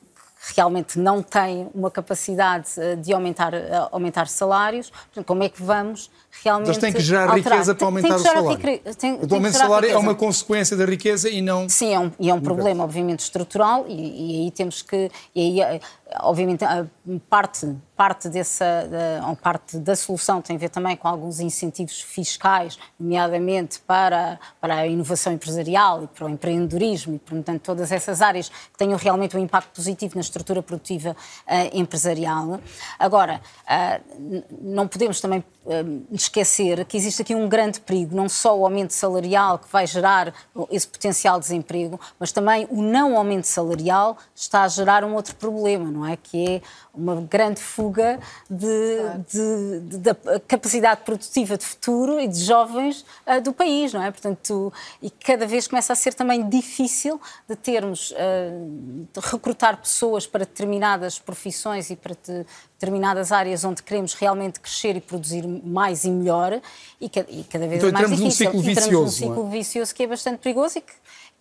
que 0.45 0.53
realmente 0.57 0.99
não 0.99 1.23
têm 1.23 1.69
uma 1.73 1.89
capacidade 1.89 2.69
ah, 2.77 2.95
de 2.95 3.13
aumentar, 3.13 3.55
ah, 3.55 3.89
aumentar 3.91 4.27
salários. 4.27 4.89
Portanto, 4.89 5.25
como 5.25 5.43
é 5.43 5.49
que 5.49 5.61
vamos 5.63 6.11
realmente 6.43 6.67
Mas 6.67 6.77
tem 6.77 6.91
que 6.93 6.99
gerar 7.01 7.29
alterar? 7.29 7.51
riqueza 7.59 7.75
para 7.75 7.79
Tem- 7.79 7.85
aumentar 7.85 8.07
tem 8.07 8.15
o 8.15 8.17
que 8.17 8.23
gerar 8.29 8.41
salário. 8.41 8.59
tem- 8.59 8.95
tem 8.95 9.11
o 9.13 9.33
aumento 9.35 9.53
gerar 9.53 9.65
salário 9.65 9.85
é 9.85 9.89
riqueza. 9.89 9.99
uma 10.09 10.15
consequência 10.15 10.77
da 10.77 10.85
riqueza 10.85 11.29
e 11.29 11.41
não. 11.41 11.67
Sim, 11.69 11.93
é 11.93 11.99
um, 11.99 12.11
e 12.19 12.29
é 12.29 12.33
um 12.33 12.41
problema, 12.41 12.83
obviamente, 12.83 13.19
estrutural, 13.19 13.85
e, 13.87 13.93
e 14.41 14.43
aí 14.45 14.51
temos 14.51 14.81
que. 14.81 15.11
E 15.35 15.61
aí, 15.61 15.77
eh, 15.77 15.79
obviamente, 16.21 16.63
parte, 17.29 17.75
parte, 17.95 18.29
dessa, 18.29 18.65
da, 18.89 19.27
ou 19.29 19.35
parte 19.35 19.77
da 19.77 19.95
solução 19.95 20.41
tem 20.41 20.55
a 20.55 20.59
ver 20.59 20.69
também 20.69 20.95
com 20.95 21.07
alguns 21.07 21.39
incentivos 21.39 22.01
fiscais, 22.01 22.77
nomeadamente 22.99 23.79
para, 23.81 24.39
para 24.59 24.75
a 24.75 24.87
inovação 24.87 25.33
empresarial 25.33 26.03
e 26.03 26.07
para 26.07 26.25
o 26.25 26.29
empreendedorismo, 26.29 27.15
e, 27.15 27.19
portanto, 27.19 27.61
todas 27.61 27.91
essas 27.91 28.21
áreas 28.21 28.49
que 28.49 28.77
tenham 28.77 28.97
realmente 28.97 29.35
um 29.37 29.39
impacto 29.39 29.69
positivo 29.75 30.15
na 30.15 30.21
estrutura 30.21 30.61
produtiva 30.61 31.15
eh, 31.47 31.69
empresarial. 31.77 32.59
Agora, 32.99 33.41
n- 34.19 34.43
não 34.61 34.87
podemos 34.87 35.19
também 35.21 35.43
esquecer 36.11 36.83
que 36.85 36.97
existe 36.97 37.21
aqui 37.21 37.33
um 37.33 37.47
grande 37.47 37.79
perigo, 37.79 38.15
não 38.15 38.27
só 38.27 38.57
o 38.57 38.65
aumento 38.65 38.91
salarial 38.91 39.59
que 39.59 39.71
vai 39.71 39.87
gerar 39.87 40.33
esse 40.69 40.87
potencial 40.87 41.39
desemprego, 41.39 41.99
mas 42.19 42.31
também 42.31 42.67
o 42.69 42.81
não 42.81 43.17
aumento 43.17 43.45
salarial 43.45 44.17
está 44.35 44.63
a 44.63 44.67
gerar 44.67 45.03
um 45.03 45.13
outro 45.13 45.35
problema, 45.35 45.89
não 45.89 46.05
é? 46.05 46.17
Que 46.17 46.55
é 46.55 46.61
uma 46.93 47.15
grande 47.21 47.59
fuga 47.59 48.19
de, 48.47 48.67
de- 49.31 49.79
de- 49.79 49.97
da 49.97 50.15
capacidade 50.47 51.01
produtiva 51.01 51.57
de 51.57 51.65
futuro 51.65 52.19
e 52.19 52.27
de 52.27 52.37
jovens 52.43 53.03
ah, 53.25 53.39
do 53.39 53.51
país, 53.51 53.91
não 53.91 54.03
é? 54.03 54.11
Portanto, 54.11 54.71
e 55.01 55.09
cada 55.09 55.47
vez 55.47 55.67
começa 55.67 55.91
a 55.91 55.95
ser 55.95 56.13
também 56.13 56.47
difícil 56.47 57.19
de 57.49 57.55
termos, 57.55 58.13
ah, 58.15 58.19
de 59.11 59.19
recrutar 59.27 59.77
pessoas 59.77 60.27
para 60.27 60.45
determinadas 60.45 61.17
profissões 61.17 61.89
e 61.89 61.95
para 61.95 62.13
te- 62.13 62.45
determinadas 62.79 63.31
áreas 63.31 63.63
onde 63.63 63.81
queremos 63.81 64.13
realmente 64.13 64.59
crescer 64.59 64.95
e 64.95 65.01
produzir 65.01 65.47
mais 65.47 66.03
e 66.03 66.11
melhor 66.11 66.61
e, 67.01 67.09
ca- 67.09 67.25
e 67.29 67.43
cada 67.45 67.65
vez 67.67 67.77
Então 67.83 67.89
é 67.89 67.91
mais 67.91 68.03
entramos 68.05 68.19
num 68.19 68.27
difícil. 68.27 68.45
ciclo 68.51 68.59
Entramos 68.59 68.83
vicioso, 68.83 69.05
num 69.25 69.31
ciclo 69.33 69.47
é? 69.47 69.49
vicioso 69.57 69.95
que 69.95 70.03
é 70.03 70.07
bastante 70.07 70.37
perigoso 70.39 70.77
e 70.77 70.81
que, 70.81 70.93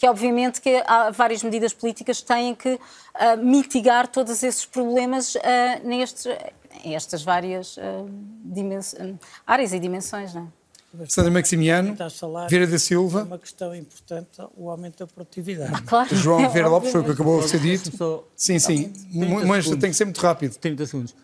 que 0.02 0.08
obviamente 0.08 0.60
que 0.60 0.82
há 0.84 1.12
várias 1.12 1.44
medidas 1.44 1.72
políticas 1.72 2.20
que 2.20 2.26
têm 2.26 2.56
que 2.56 2.76
ah, 3.14 3.36
mitigar 3.36 4.08
todos 4.08 4.42
esses 4.42 4.66
problemas 4.66 5.36
ah, 5.36 5.78
nestes, 5.84 6.26
estas 6.84 7.22
várias 7.22 7.78
ah, 7.78 8.04
dimens- 8.44 8.96
ah, 8.98 9.14
áreas 9.46 9.72
e 9.72 9.78
dimensões, 9.78 10.34
não 10.34 10.50
é? 11.02 11.06
Sandra 11.06 11.30
Maximiano, 11.30 11.90
Aumentar 11.90 12.10
salários 12.10 12.50
Vieira 12.50 12.66
da 12.66 12.74
É 12.74 12.78
Silva, 12.80 13.22
uma 13.22 13.38
questão 13.38 13.72
importante, 13.76 14.28
o 14.56 14.68
aumento 14.68 14.98
da 14.98 15.06
produtividade. 15.06 15.80
Claro. 15.82 16.16
João 16.16 16.50
Vieira 16.50 16.68
Lopes, 16.68 16.90
foi 16.90 17.00
o 17.00 17.04
que 17.04 17.12
acabou 17.12 17.40
de 17.40 17.48
ser 17.48 17.60
dito. 17.60 18.24
Sim, 18.34 18.58
sim, 18.58 18.88
30 19.12 19.46
mas 19.46 19.64
segundos. 19.66 19.80
tem 19.80 19.90
que 19.92 19.96
ser 19.96 20.04
muito 20.04 20.20
rápido. 20.20 20.56
30 20.56 20.84
segundos. 20.84 21.14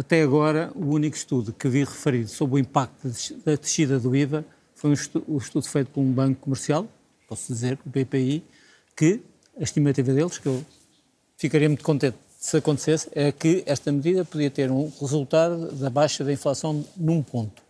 Até 0.00 0.20
agora, 0.20 0.70
o 0.74 0.84
único 0.90 1.16
estudo 1.16 1.50
que 1.50 1.66
vi 1.66 1.80
referido 1.82 2.28
sobre 2.28 2.56
o 2.56 2.58
impacto 2.58 3.10
da 3.42 3.54
descida 3.54 3.98
do 3.98 4.14
IVA 4.14 4.44
foi 4.74 4.90
um 4.90 5.38
estudo 5.38 5.66
feito 5.66 5.90
por 5.90 6.02
um 6.02 6.12
banco 6.12 6.42
comercial, 6.42 6.86
posso 7.28 7.52
dizer, 7.52 7.78
o 7.86 7.88
BPI, 7.90 8.42
que 8.96 9.20
a 9.60 9.62
estimativa 9.62 10.12
deles, 10.12 10.38
que 10.38 10.46
eu 10.46 10.64
ficaria 11.36 11.68
muito 11.68 11.84
contente 11.84 12.16
se 12.40 12.56
acontecesse, 12.56 13.08
é 13.14 13.30
que 13.32 13.62
esta 13.66 13.90
medida 13.92 14.24
podia 14.24 14.50
ter 14.50 14.70
um 14.70 14.90
resultado 15.00 15.72
da 15.72 15.90
baixa 15.90 16.24
da 16.24 16.32
inflação 16.32 16.84
num 16.96 17.22
ponto. 17.22 17.62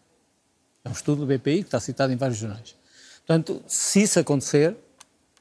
É 0.85 0.89
um 0.89 0.93
estudo 0.93 1.27
do 1.27 1.39
BPI 1.39 1.61
que 1.61 1.69
está 1.69 1.81
citado 1.81 2.13
em 2.13 2.17
vários 2.17 2.39
jornais. 2.39 2.75
Portanto, 3.27 3.63
se 3.67 4.03
isso 4.03 4.19
acontecer, 4.21 4.77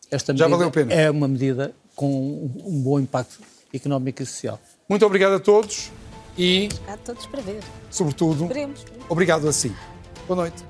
esta 0.10 0.34
medida 0.34 0.50
valeu 0.50 0.68
a 0.70 0.72
pena. 0.72 0.94
é 0.94 1.10
uma 1.12 1.28
medida 1.28 1.74
com 1.96 2.50
um 2.66 2.82
bom 2.82 3.00
impacto 3.00 3.40
económico 3.74 4.22
e 4.24 4.26
social. 4.26 4.60
Muito 4.90 5.06
obrigado 5.06 5.34
a 5.34 5.40
todos 5.40 5.92
e, 6.38 6.70
Cá 6.86 6.98
todos 6.98 7.26
para 7.26 7.42
ver. 7.42 7.62
sobretudo, 7.92 8.44
Esperemos. 8.46 8.86
obrigado 9.10 9.48
a 9.48 9.54
si. 9.54 9.74
Boa 10.28 10.42
noite. 10.42 10.64